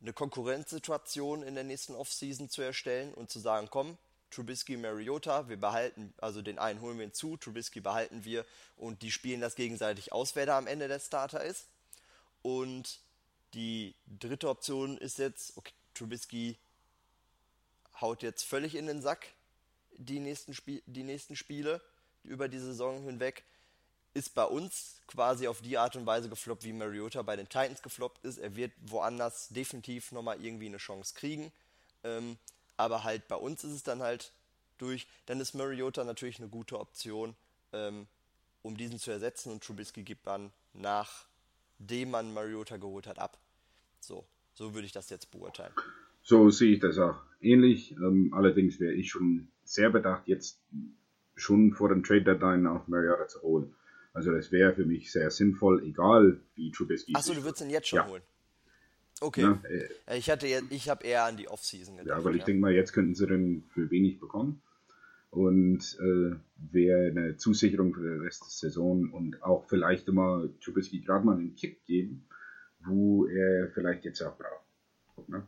eine 0.00 0.12
Konkurrenzsituation 0.12 1.42
in 1.42 1.54
der 1.54 1.64
nächsten 1.64 1.94
Offseason 1.94 2.48
zu 2.48 2.62
erstellen 2.62 3.12
und 3.14 3.30
zu 3.30 3.40
sagen, 3.40 3.68
komm, 3.70 3.98
Trubisky, 4.30 4.76
Mariota, 4.76 5.48
wir 5.48 5.58
behalten, 5.58 6.12
also 6.18 6.42
den 6.42 6.58
einen 6.58 6.80
holen 6.80 6.98
wir 6.98 7.04
hinzu, 7.04 7.36
Trubisky 7.36 7.80
behalten 7.80 8.24
wir 8.24 8.44
und 8.76 9.02
die 9.02 9.10
spielen 9.10 9.40
das 9.40 9.54
gegenseitig 9.54 10.12
aus, 10.12 10.36
wer 10.36 10.46
da 10.46 10.58
am 10.58 10.66
Ende 10.66 10.86
der 10.86 11.00
Starter 11.00 11.42
ist. 11.42 11.66
Und 12.42 13.00
die 13.54 13.94
dritte 14.06 14.48
Option 14.48 14.98
ist 14.98 15.18
jetzt, 15.18 15.56
okay, 15.56 15.72
Trubisky 15.94 16.56
haut 18.00 18.22
jetzt 18.22 18.44
völlig 18.44 18.74
in 18.74 18.86
den 18.86 19.02
Sack 19.02 19.26
die 19.98 20.20
nächsten, 20.20 20.54
Spie 20.54 20.82
die 20.86 21.02
nächsten 21.02 21.36
Spiele 21.36 21.82
über 22.24 22.48
die 22.48 22.58
Saison 22.58 23.02
hinweg 23.02 23.44
ist 24.14 24.34
bei 24.34 24.44
uns 24.44 25.00
quasi 25.06 25.46
auf 25.46 25.60
die 25.60 25.78
Art 25.78 25.94
und 25.96 26.06
Weise 26.06 26.28
gefloppt, 26.28 26.64
wie 26.64 26.72
Mariota 26.72 27.22
bei 27.22 27.36
den 27.36 27.48
Titans 27.48 27.82
gefloppt 27.82 28.24
ist. 28.24 28.38
Er 28.38 28.56
wird 28.56 28.72
woanders 28.80 29.48
definitiv 29.48 30.12
nochmal 30.12 30.42
irgendwie 30.42 30.66
eine 30.66 30.78
Chance 30.78 31.14
kriegen. 31.14 31.52
Ähm, 32.04 32.38
aber 32.76 33.04
halt 33.04 33.28
bei 33.28 33.36
uns 33.36 33.64
ist 33.64 33.72
es 33.72 33.82
dann 33.82 34.02
halt 34.02 34.32
durch. 34.78 35.06
Dann 35.26 35.40
ist 35.40 35.54
Mariota 35.54 36.04
natürlich 36.04 36.38
eine 36.38 36.48
gute 36.48 36.78
Option, 36.78 37.36
ähm, 37.72 38.06
um 38.62 38.76
diesen 38.76 38.98
zu 38.98 39.10
ersetzen. 39.10 39.52
Und 39.52 39.62
Trubisky 39.62 40.02
gibt 40.02 40.26
dann, 40.26 40.52
nachdem 40.72 42.10
man 42.10 42.32
Mariota 42.32 42.76
geholt 42.76 43.06
hat, 43.06 43.18
ab. 43.18 43.38
So, 44.00 44.24
so 44.54 44.74
würde 44.74 44.86
ich 44.86 44.92
das 44.92 45.10
jetzt 45.10 45.30
beurteilen. 45.30 45.74
So 46.28 46.50
sehe 46.50 46.74
ich 46.74 46.80
das 46.80 46.98
auch 46.98 47.16
ähnlich. 47.40 47.92
Ähm, 47.92 48.34
allerdings 48.34 48.78
wäre 48.80 48.92
ich 48.92 49.08
schon 49.08 49.48
sehr 49.64 49.88
bedacht, 49.88 50.28
jetzt 50.28 50.60
schon 51.36 51.72
vor 51.72 51.88
dem 51.88 52.02
Trade 52.02 52.22
Deadline 52.22 52.66
auf 52.66 52.86
Mariota 52.86 53.28
zu 53.28 53.40
holen. 53.40 53.74
Also 54.12 54.30
das 54.32 54.52
wäre 54.52 54.74
für 54.74 54.84
mich 54.84 55.10
sehr 55.10 55.30
sinnvoll, 55.30 55.82
egal 55.84 56.38
wie 56.54 56.70
Trubisky. 56.70 57.14
Achso, 57.14 57.32
du 57.32 57.42
würdest 57.44 57.62
ihn 57.62 57.70
jetzt 57.70 57.88
schon 57.88 58.00
ja. 58.00 58.08
holen. 58.08 58.22
Okay. 59.22 59.40
Ja, 59.40 59.62
äh, 60.06 60.18
ich 60.18 60.28
hatte 60.28 60.46
ich 60.68 60.90
habe 60.90 61.06
eher 61.06 61.24
an 61.24 61.38
die 61.38 61.48
Offseason 61.48 61.96
gedacht. 61.96 62.18
Ja, 62.18 62.22
weil 62.22 62.34
ich 62.34 62.40
ja. 62.40 62.44
denke 62.44 62.60
mal, 62.60 62.74
jetzt 62.74 62.92
könnten 62.92 63.14
sie 63.14 63.26
den 63.26 63.64
für 63.72 63.90
wenig 63.90 64.20
bekommen. 64.20 64.60
Und 65.30 65.96
äh, 65.98 66.36
wäre 66.56 67.06
eine 67.06 67.38
Zusicherung 67.38 67.94
für 67.94 68.02
den 68.02 68.20
Rest 68.20 68.42
der 68.42 68.50
Saison 68.50 69.10
und 69.12 69.42
auch 69.42 69.66
vielleicht 69.66 70.06
immer 70.08 70.46
Trubisky 70.60 71.00
gerade 71.00 71.24
mal 71.24 71.38
einen 71.38 71.56
Kick 71.56 71.86
geben, 71.86 72.26
wo 72.84 73.26
er 73.26 73.70
vielleicht 73.70 74.04
jetzt 74.04 74.20
auch 74.20 74.36
braucht. 74.36 75.28
Ne? 75.30 75.46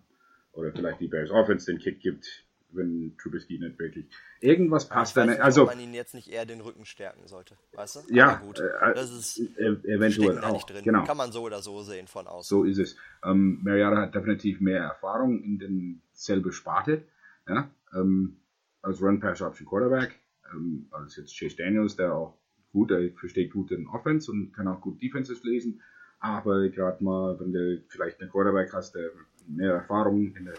Oder 0.52 0.72
vielleicht 0.72 1.00
die 1.00 1.08
Bears 1.08 1.30
Offense 1.30 1.66
den 1.66 1.78
Kick 1.78 2.00
gibt, 2.00 2.44
wenn 2.72 3.16
Trubisky 3.18 3.58
nicht 3.58 3.78
wirklich 3.78 4.06
irgendwas 4.40 4.88
passt. 4.88 5.12
Ich 5.12 5.16
weiß 5.16 5.28
nicht, 5.28 5.40
also, 5.40 5.62
ob 5.62 5.68
man 5.68 5.80
ihn 5.80 5.94
jetzt 5.94 6.14
nicht 6.14 6.28
eher 6.28 6.46
den 6.46 6.60
Rücken 6.60 6.84
stärken 6.84 7.26
sollte, 7.26 7.56
weißt 7.74 7.96
du? 7.96 8.14
Ja, 8.14 8.36
Aber 8.36 8.46
gut. 8.46 8.60
Äh, 8.60 8.94
das 8.94 9.10
ist 9.12 9.38
äh, 9.58 9.76
eventuell 9.92 10.38
auch. 10.38 10.66
Genau. 10.66 11.04
Kann 11.04 11.16
man 11.16 11.32
so 11.32 11.42
oder 11.42 11.62
so 11.62 11.82
sehen 11.82 12.06
von 12.06 12.26
außen. 12.26 12.48
So 12.48 12.64
ist 12.64 12.78
es. 12.78 12.96
Ähm, 13.24 13.60
Mariara 13.62 14.02
hat 14.02 14.14
definitiv 14.14 14.60
mehr 14.60 14.82
Erfahrung 14.82 15.42
in 15.42 15.58
denselbe 15.58 16.52
Sparte, 16.52 17.04
ja, 17.48 17.70
ähm, 17.94 18.36
als 18.82 19.02
Run-Pass-Option 19.02 19.68
Quarterback, 19.68 20.18
ähm, 20.52 20.86
als 20.90 21.16
jetzt 21.16 21.36
Chase 21.36 21.56
Daniels, 21.56 21.96
der 21.96 22.14
auch 22.14 22.38
gut, 22.72 22.90
er 22.90 23.10
versteht 23.18 23.52
gut 23.52 23.70
den 23.70 23.86
Offense 23.88 24.30
und 24.30 24.52
kann 24.52 24.68
auch 24.68 24.80
gut 24.80 25.02
Defenses 25.02 25.42
lesen. 25.42 25.82
Aber 26.20 26.68
gerade 26.68 27.02
mal, 27.02 27.38
wenn 27.40 27.52
du 27.52 27.82
vielleicht 27.88 28.20
einen 28.20 28.30
Quarterback 28.30 28.72
hast, 28.72 28.94
der 28.94 29.10
mehr 29.46 29.74
Erfahrung 29.74 30.34
in 30.34 30.46
der 30.46 30.54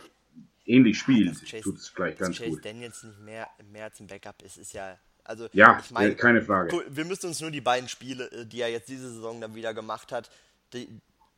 ähnlich 0.66 1.00
spielt, 1.00 1.38
tut 1.62 1.78
es 1.78 1.94
gleich 1.94 2.18
ganz 2.18 2.38
Chase 2.38 2.52
gut. 2.52 2.66
Daniels 2.66 3.04
nicht 3.04 3.20
mehr, 3.20 3.48
mehr 3.72 3.86
als 3.86 4.00
ein 4.00 4.08
Backup 4.08 4.42
ist, 4.44 4.58
ist 4.58 4.74
ja. 4.74 4.98
Also, 5.24 5.48
ja, 5.54 5.80
ich 5.80 5.92
mein, 5.92 6.18
keine 6.18 6.42
Frage. 6.42 6.84
Wir 6.90 7.06
müssen 7.06 7.28
uns 7.28 7.42
nur 7.42 7.52
die 7.52 7.62
beiden 7.62 7.88
Spiele, 7.88 8.32
äh, 8.32 8.46
die 8.46 8.62
er 8.62 8.70
jetzt 8.70 8.90
diese 8.90 9.12
Saison 9.12 9.40
dann 9.40 9.54
wieder 9.54 9.74
gemacht 9.74 10.12
hat, 10.12 10.32
die 10.74 10.88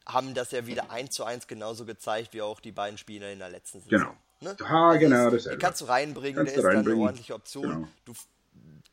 haben 0.06 0.34
das 0.34 0.52
ja 0.52 0.66
wieder 0.66 0.90
eins 0.90 1.16
zu 1.16 1.24
eins 1.26 1.48
genauso 1.48 1.86
gezeigt, 1.86 2.34
wie 2.34 2.42
auch 2.42 2.60
die 2.60 2.72
beiden 2.72 2.98
Spiele 2.98 3.32
in 3.32 3.40
der 3.40 3.50
letzten 3.50 3.82
Saison. 3.82 4.00
Genau. 4.00 4.18
Ne? 4.42 4.56
Ah, 4.66 4.96
genau, 4.96 5.30
das 5.30 5.46
Den 5.46 5.60
kannst 5.60 5.82
du 5.82 5.86
reinbringen, 5.86 6.36
kannst 6.36 6.56
der 6.56 6.60
ist 6.60 6.66
reinbringen. 6.66 6.86
dann 6.86 6.94
eine 6.94 7.02
ordentliche 7.02 7.34
Option. 7.34 7.70
Genau. 7.70 7.88
Du, 8.06 8.14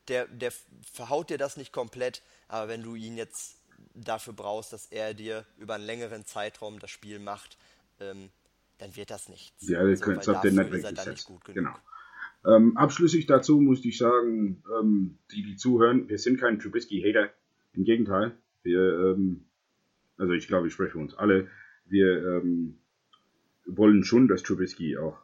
der, 0.08 0.26
der 0.26 0.52
verhaut 0.92 1.30
dir 1.30 1.38
das 1.38 1.56
nicht 1.56 1.72
komplett, 1.72 2.22
aber 2.48 2.68
wenn 2.68 2.82
du 2.82 2.94
ihn 2.94 3.16
jetzt 3.16 3.56
dafür 3.94 4.32
brauchst, 4.32 4.72
dass 4.72 4.86
er 4.86 5.14
dir 5.14 5.44
über 5.56 5.74
einen 5.74 5.84
längeren 5.84 6.24
Zeitraum 6.24 6.78
das 6.78 6.90
Spiel 6.90 7.18
macht, 7.18 7.58
ähm, 8.00 8.30
dann 8.80 8.96
wird 8.96 9.10
das 9.10 9.28
nichts. 9.28 9.68
Ja, 9.68 9.86
wir 9.86 9.96
können 9.96 10.18
es 10.18 10.28
auf 10.28 10.40
den 10.40 10.54
nicht 10.54 10.72
wirklich 10.72 11.26
Genau. 11.54 11.74
Ähm, 12.44 12.76
abschließlich 12.76 13.26
dazu 13.26 13.60
muss 13.60 13.84
ich 13.84 13.98
sagen, 13.98 14.62
ähm, 14.80 15.18
die, 15.30 15.42
die 15.42 15.56
zuhören, 15.56 16.08
wir 16.08 16.18
sind 16.18 16.40
kein 16.40 16.58
Trubisky-Hater. 16.58 17.30
Im 17.74 17.84
Gegenteil, 17.84 18.36
wir, 18.62 18.80
ähm, 18.80 19.44
also 20.16 20.32
ich 20.32 20.48
glaube, 20.48 20.68
ich 20.68 20.72
spreche 20.72 20.92
für 20.92 20.98
uns 20.98 21.14
alle, 21.14 21.48
wir 21.84 22.26
ähm, 22.26 22.78
wollen 23.66 24.04
schon, 24.04 24.26
dass 24.26 24.42
Trubisky 24.42 24.96
auch 24.96 25.18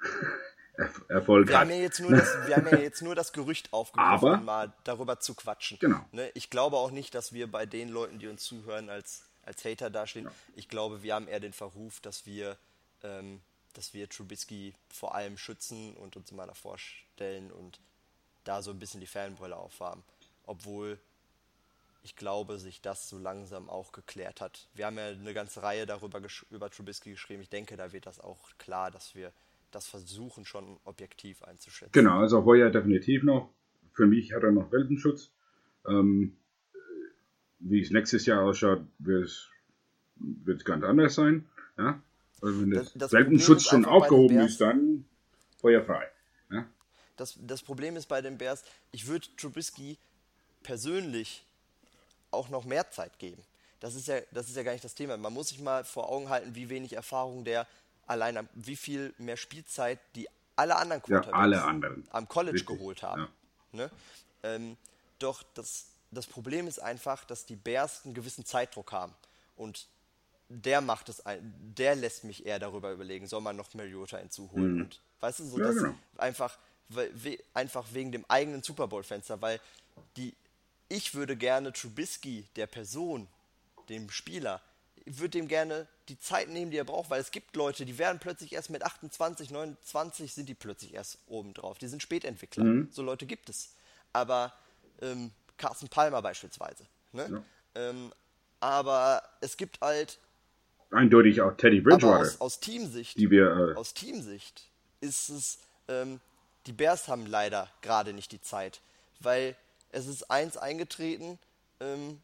Erfolg 1.08 1.48
wir 1.48 1.54
hat. 1.54 1.62
Haben 1.62 1.70
ja 1.70 1.76
jetzt 1.76 2.00
nur 2.00 2.10
das, 2.10 2.36
wir 2.46 2.56
haben 2.56 2.66
ja 2.66 2.78
jetzt 2.78 3.02
nur 3.02 3.14
das 3.14 3.32
Gerücht 3.32 3.72
aufgegriffen, 3.72 4.40
um 4.40 4.44
mal 4.44 4.74
darüber 4.84 5.20
zu 5.20 5.34
quatschen. 5.34 5.78
Genau. 5.80 6.04
Ne? 6.12 6.30
Ich 6.34 6.50
glaube 6.50 6.76
auch 6.76 6.90
nicht, 6.90 7.14
dass 7.14 7.32
wir 7.32 7.50
bei 7.50 7.64
den 7.64 7.88
Leuten, 7.88 8.18
die 8.18 8.26
uns 8.26 8.42
zuhören, 8.42 8.88
als 8.90 9.27
als 9.48 9.64
Hater 9.64 9.90
dastehen. 9.90 10.26
Ja. 10.26 10.32
Ich 10.54 10.68
glaube, 10.68 11.02
wir 11.02 11.14
haben 11.14 11.26
eher 11.26 11.40
den 11.40 11.52
Verruf, 11.52 12.00
dass 12.00 12.26
wir, 12.26 12.56
ähm, 13.02 13.40
dass 13.72 13.94
wir 13.94 14.08
Trubisky 14.08 14.74
vor 14.88 15.14
allem 15.14 15.36
schützen 15.36 15.96
und 15.96 16.16
uns 16.16 16.30
immer 16.30 16.46
davor 16.46 16.78
stellen 16.78 17.50
und 17.50 17.80
da 18.44 18.62
so 18.62 18.70
ein 18.70 18.78
bisschen 18.78 19.00
die 19.00 19.06
Fanbrille 19.06 19.56
aufhaben. 19.56 20.02
Obwohl 20.44 20.98
ich 22.02 22.14
glaube, 22.14 22.58
sich 22.58 22.80
das 22.80 23.08
so 23.08 23.18
langsam 23.18 23.68
auch 23.68 23.92
geklärt 23.92 24.40
hat. 24.40 24.68
Wir 24.74 24.86
haben 24.86 24.96
ja 24.96 25.08
eine 25.08 25.34
ganze 25.34 25.62
Reihe 25.62 25.84
darüber 25.84 26.20
über 26.50 26.70
Trubisky 26.70 27.10
geschrieben. 27.10 27.42
Ich 27.42 27.48
denke, 27.48 27.76
da 27.76 27.92
wird 27.92 28.06
das 28.06 28.20
auch 28.20 28.50
klar, 28.58 28.90
dass 28.90 29.14
wir 29.14 29.32
das 29.72 29.86
versuchen 29.86 30.44
schon 30.44 30.78
objektiv 30.84 31.42
einzuschätzen. 31.42 31.92
Genau, 31.92 32.20
also 32.20 32.44
Heuer 32.44 32.70
definitiv 32.70 33.24
noch. 33.24 33.50
Für 33.92 34.06
mich 34.06 34.32
hat 34.32 34.42
er 34.42 34.52
noch 34.52 34.70
Welpenschutz. 34.70 35.32
Ähm, 35.86 36.36
wie 37.60 37.80
es 37.80 37.90
nächstes 37.90 38.26
Jahr 38.26 38.42
ausschaut, 38.42 38.82
wird 38.98 39.28
es 39.28 40.64
ganz 40.64 40.84
anders 40.84 41.14
sein. 41.14 41.46
Ja? 41.76 42.00
Also 42.40 42.60
wenn 42.60 42.70
das, 42.70 42.92
das 42.94 43.12
Welpenschutz 43.12 43.64
schon 43.64 43.84
aufgehoben 43.84 44.38
ist, 44.40 44.60
dann 44.60 45.04
feuerfrei. 45.60 46.08
Ja? 46.50 46.66
Das, 47.16 47.38
das 47.40 47.62
Problem 47.62 47.96
ist 47.96 48.06
bei 48.06 48.20
den 48.20 48.38
Bears, 48.38 48.64
ich 48.92 49.06
würde 49.06 49.26
Trubisky 49.36 49.98
persönlich 50.62 51.44
auch 52.30 52.48
noch 52.48 52.64
mehr 52.64 52.90
Zeit 52.90 53.18
geben. 53.18 53.42
Das 53.80 53.94
ist, 53.94 54.08
ja, 54.08 54.18
das 54.32 54.48
ist 54.48 54.56
ja 54.56 54.62
gar 54.62 54.72
nicht 54.72 54.84
das 54.84 54.94
Thema. 54.94 55.16
Man 55.16 55.32
muss 55.32 55.48
sich 55.48 55.60
mal 55.60 55.84
vor 55.84 56.10
Augen 56.10 56.28
halten, 56.28 56.54
wie 56.54 56.68
wenig 56.68 56.94
Erfahrung 56.94 57.44
der 57.44 57.66
allein, 58.06 58.48
wie 58.54 58.76
viel 58.76 59.14
mehr 59.18 59.36
Spielzeit 59.36 60.00
die 60.16 60.28
alle 60.56 60.76
anderen 60.76 61.02
ja, 61.06 61.20
alle 61.30 61.62
anderen. 61.62 62.04
am 62.10 62.26
College 62.26 62.54
Richtig. 62.54 62.78
geholt 62.78 63.02
haben. 63.02 63.28
Ja. 63.72 63.78
Ne? 63.84 63.90
Ähm, 64.42 64.76
doch 65.20 65.44
das, 65.54 65.86
das 66.10 66.26
Problem 66.26 66.66
ist 66.66 66.78
einfach, 66.78 67.24
dass 67.24 67.46
die 67.46 67.56
Bears 67.56 68.04
einen 68.04 68.14
gewissen 68.14 68.44
Zeitdruck 68.44 68.92
haben. 68.92 69.14
Und 69.56 69.86
der 70.48 70.80
macht 70.80 71.08
es, 71.08 71.22
der 71.42 71.94
lässt 71.94 72.24
mich 72.24 72.46
eher 72.46 72.58
darüber 72.58 72.92
überlegen, 72.92 73.26
soll 73.26 73.40
man 73.40 73.56
noch 73.56 73.74
Mariota 73.74 74.18
hinzuholen. 74.18 74.74
Mhm. 74.74 74.82
Und 74.82 75.00
weißt 75.20 75.40
du, 75.40 75.44
so 75.44 75.58
ja, 75.58 75.70
genau. 75.70 75.94
einfach, 76.16 76.58
we, 76.88 77.38
einfach 77.52 77.86
wegen 77.92 78.12
dem 78.12 78.24
eigenen 78.28 78.62
Super 78.62 78.88
Bowl-Fenster, 78.88 79.40
weil 79.42 79.60
die, 80.16 80.34
ich 80.88 81.14
würde 81.14 81.36
gerne 81.36 81.72
Trubisky, 81.72 82.46
der 82.56 82.66
Person, 82.66 83.28
dem 83.90 84.10
Spieler, 84.10 84.62
würde 85.04 85.30
dem 85.30 85.48
gerne 85.48 85.86
die 86.08 86.18
Zeit 86.18 86.48
nehmen, 86.48 86.70
die 86.70 86.78
er 86.78 86.84
braucht, 86.84 87.10
weil 87.10 87.20
es 87.20 87.30
gibt 87.30 87.54
Leute, 87.56 87.84
die 87.84 87.98
werden 87.98 88.18
plötzlich 88.18 88.52
erst 88.52 88.70
mit 88.70 88.82
28, 88.82 89.50
29 89.50 90.32
sind 90.32 90.48
die 90.48 90.54
plötzlich 90.54 90.94
erst 90.94 91.18
oben 91.26 91.54
drauf. 91.54 91.78
Die 91.78 91.88
sind 91.88 92.02
Spätentwickler. 92.02 92.64
Mhm. 92.64 92.88
So 92.90 93.02
Leute 93.02 93.26
gibt 93.26 93.48
es. 93.48 93.74
Aber 94.12 94.52
ähm, 95.02 95.30
Carsten 95.58 95.88
Palmer 95.88 96.22
beispielsweise. 96.22 96.84
Ne? 97.12 97.44
Ja. 97.74 97.90
Ähm, 97.90 98.12
aber 98.60 99.22
es 99.40 99.56
gibt 99.56 99.80
halt 99.80 100.18
eindeutig 100.90 101.40
auch 101.42 101.56
Teddy 101.56 101.80
Bridgewater. 101.80 102.20
Aus, 102.20 102.40
aus, 102.40 102.60
Teamsicht, 102.60 103.18
die 103.18 103.30
wir, 103.30 103.74
äh, 103.74 103.74
aus 103.74 103.94
Teamsicht 103.94 104.70
ist 105.00 105.28
es, 105.28 105.58
ähm, 105.88 106.20
die 106.66 106.72
Bears 106.72 107.08
haben 107.08 107.26
leider 107.26 107.68
gerade 107.82 108.12
nicht 108.12 108.32
die 108.32 108.40
Zeit, 108.40 108.80
weil 109.20 109.54
es 109.90 110.06
ist 110.06 110.30
eins 110.30 110.56
eingetreten, 110.56 111.38
ähm, 111.80 112.20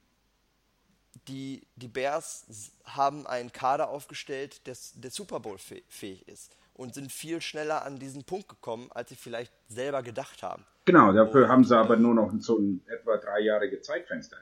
die, 1.29 1.63
die 1.77 1.89
Bears 1.89 2.45
haben 2.85 3.27
einen 3.27 3.53
Kader 3.53 3.89
aufgestellt, 3.89 4.67
der, 4.67 4.77
der 4.95 5.11
Super 5.11 5.41
Bowl 5.41 5.59
fähig 5.59 6.27
ist 6.29 6.57
und 6.75 6.95
sind 6.95 7.11
viel 7.11 7.41
schneller 7.41 7.85
an 7.85 7.99
diesen 7.99 8.25
Punkt 8.25 8.49
gekommen, 8.49 8.91
als 8.93 9.09
sie 9.09 9.17
vielleicht 9.17 9.53
selber 9.69 10.03
gedacht 10.03 10.43
haben. 10.43 10.67
Genau, 10.85 11.13
dafür 11.13 11.45
und, 11.45 11.51
haben 11.51 11.65
sie 11.65 11.77
aber 11.77 11.97
nur 11.97 12.15
noch 12.15 12.33
so 12.39 12.59
ein 12.59 12.85
etwa 12.87 13.17
dreijährige 13.17 13.81
Zeitfenster. 13.81 14.37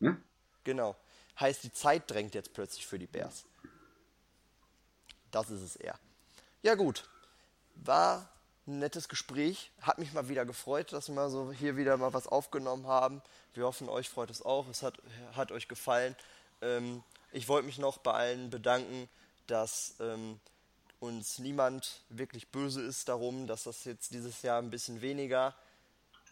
Ne? 0.00 0.20
Genau. 0.64 0.96
Heißt, 1.38 1.64
die 1.64 1.72
Zeit 1.72 2.10
drängt 2.10 2.34
jetzt 2.34 2.52
plötzlich 2.52 2.86
für 2.86 2.98
die 2.98 3.06
Bears. 3.06 3.46
Das 5.30 5.50
ist 5.50 5.62
es 5.62 5.76
eher. 5.76 5.98
Ja 6.62 6.74
gut, 6.74 7.08
war 7.74 8.28
ein 8.66 8.78
nettes 8.80 9.08
Gespräch. 9.08 9.70
Hat 9.80 9.98
mich 9.98 10.12
mal 10.12 10.28
wieder 10.28 10.44
gefreut, 10.44 10.92
dass 10.92 11.08
wir 11.08 11.14
mal 11.14 11.30
so 11.30 11.52
hier 11.52 11.76
wieder 11.76 11.96
mal 11.96 12.12
was 12.12 12.26
aufgenommen 12.26 12.86
haben. 12.86 13.22
Wir 13.54 13.64
hoffen, 13.64 13.88
euch 13.88 14.08
freut 14.08 14.30
es 14.30 14.42
auch. 14.42 14.68
Es 14.68 14.82
hat, 14.82 14.98
hat 15.34 15.52
euch 15.52 15.68
gefallen. 15.68 16.16
Ähm, 16.62 17.02
ich 17.32 17.48
wollte 17.48 17.66
mich 17.66 17.78
noch 17.78 17.98
bei 17.98 18.12
allen 18.12 18.50
bedanken, 18.50 19.08
dass 19.46 19.94
ähm, 20.00 20.40
uns 21.00 21.38
niemand 21.38 22.02
wirklich 22.08 22.48
böse 22.48 22.82
ist 22.82 23.08
darum, 23.08 23.46
dass 23.46 23.64
das 23.64 23.84
jetzt 23.84 24.12
dieses 24.12 24.42
Jahr 24.42 24.60
ein 24.60 24.70
bisschen 24.70 25.00
weniger 25.00 25.54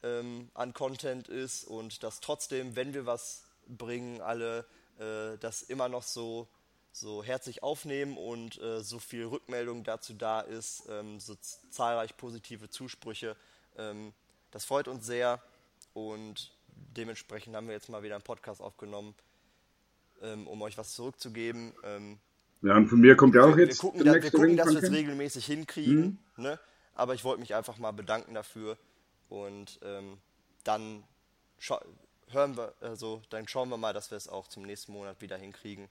ähm, 0.03 0.51
an 0.55 0.73
Content 0.73 1.29
ist 1.29 1.65
und 1.65 2.03
dass 2.03 2.21
trotzdem, 2.21 2.77
wenn 2.77 2.95
wir 2.95 3.07
was 3.07 3.45
bringen, 3.67 4.21
alle 4.21 4.67
äh, 4.99 5.39
das 5.39 5.63
immer 5.63 5.89
noch 5.89 6.03
so 6.03 6.49
so 6.95 7.25
herzlich 7.25 7.65
aufnehmen 7.65 8.17
und 8.17 8.61
äh, 8.63 8.81
so 8.81 9.01
viel 9.01 9.27
Rückmeldung 9.27 9.83
dazu 9.83 10.15
da 10.15 10.41
ist, 10.41 10.85
ähm, 10.89 11.19
so 11.19 11.35
zahlreich 11.71 12.17
positive 12.17 12.71
Zusprüche. 12.71 13.37
Ähm, 13.77 14.13
das 14.53 14.65
freut 14.65 14.87
uns 14.87 15.05
sehr 15.05 15.43
und 15.93 16.53
dementsprechend 16.69 17.57
haben 17.57 17.67
wir 17.67 17.75
jetzt 17.75 17.89
mal 17.89 18.05
wieder 18.05 18.15
einen 18.15 18.23
Podcast 18.23 18.61
aufgenommen, 18.61 19.17
ähm, 20.23 20.47
um 20.47 20.63
euch 20.63 20.79
was 20.79 20.95
zurückzugeben. 20.95 21.73
Ja, 22.63 22.77
und 22.77 22.89
von 22.89 23.01
mir 23.01 23.17
kommt 23.17 23.35
ja 23.35 23.43
auch 23.43 23.57
jetzt. 23.57 23.83
Wir 23.83 23.91
gucken, 23.91 24.05
da, 24.05 24.15
wir 24.15 24.31
gucken 24.31 24.57
dass 24.57 24.71
wir 24.71 24.83
es 24.83 24.91
regelmäßig 24.91 25.45
hinkriegen, 25.47 26.19
mhm. 26.37 26.43
ne? 26.43 26.59
aber 26.95 27.15
ich 27.15 27.25
wollte 27.25 27.41
mich 27.41 27.55
einfach 27.55 27.79
mal 27.79 27.93
bedanken 27.93 28.35
dafür 28.35 28.79
und 29.29 29.79
ähm, 29.83 30.19
dann 30.65 31.05
hören 32.31 32.57
wir, 32.57 32.75
also 32.81 33.23
dann 33.31 33.49
schauen 33.49 33.69
wir 33.69 33.77
mal, 33.77 33.93
dass 33.93 34.11
wir 34.11 34.17
es 34.17 34.29
auch 34.29 34.49
zum 34.49 34.65
nächsten 34.65 34.93
Monat 34.93 35.21
wieder 35.21 35.37
hinkriegen. 35.37 35.89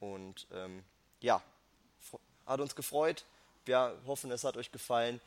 Und 0.00 0.46
ähm, 0.52 0.82
ja, 1.20 1.42
hat 2.46 2.60
uns 2.60 2.74
gefreut. 2.74 3.24
Wir 3.64 3.96
hoffen, 4.06 4.30
es 4.32 4.44
hat 4.44 4.56
euch 4.56 4.72
gefallen. 4.72 5.20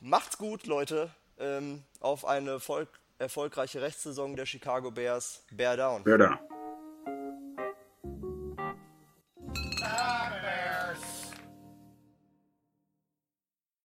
Macht's 0.00 0.38
gut, 0.38 0.66
Leute. 0.66 1.10
Ähm, 1.38 1.82
auf 2.00 2.24
eine 2.24 2.60
erfolgreiche 3.18 3.82
Rechtssaison 3.82 4.36
der 4.36 4.46
Chicago 4.46 4.90
Bears. 4.90 5.42
Bear 5.50 5.76
down. 5.76 6.04
Bear 6.04 6.18
down. 6.18 6.38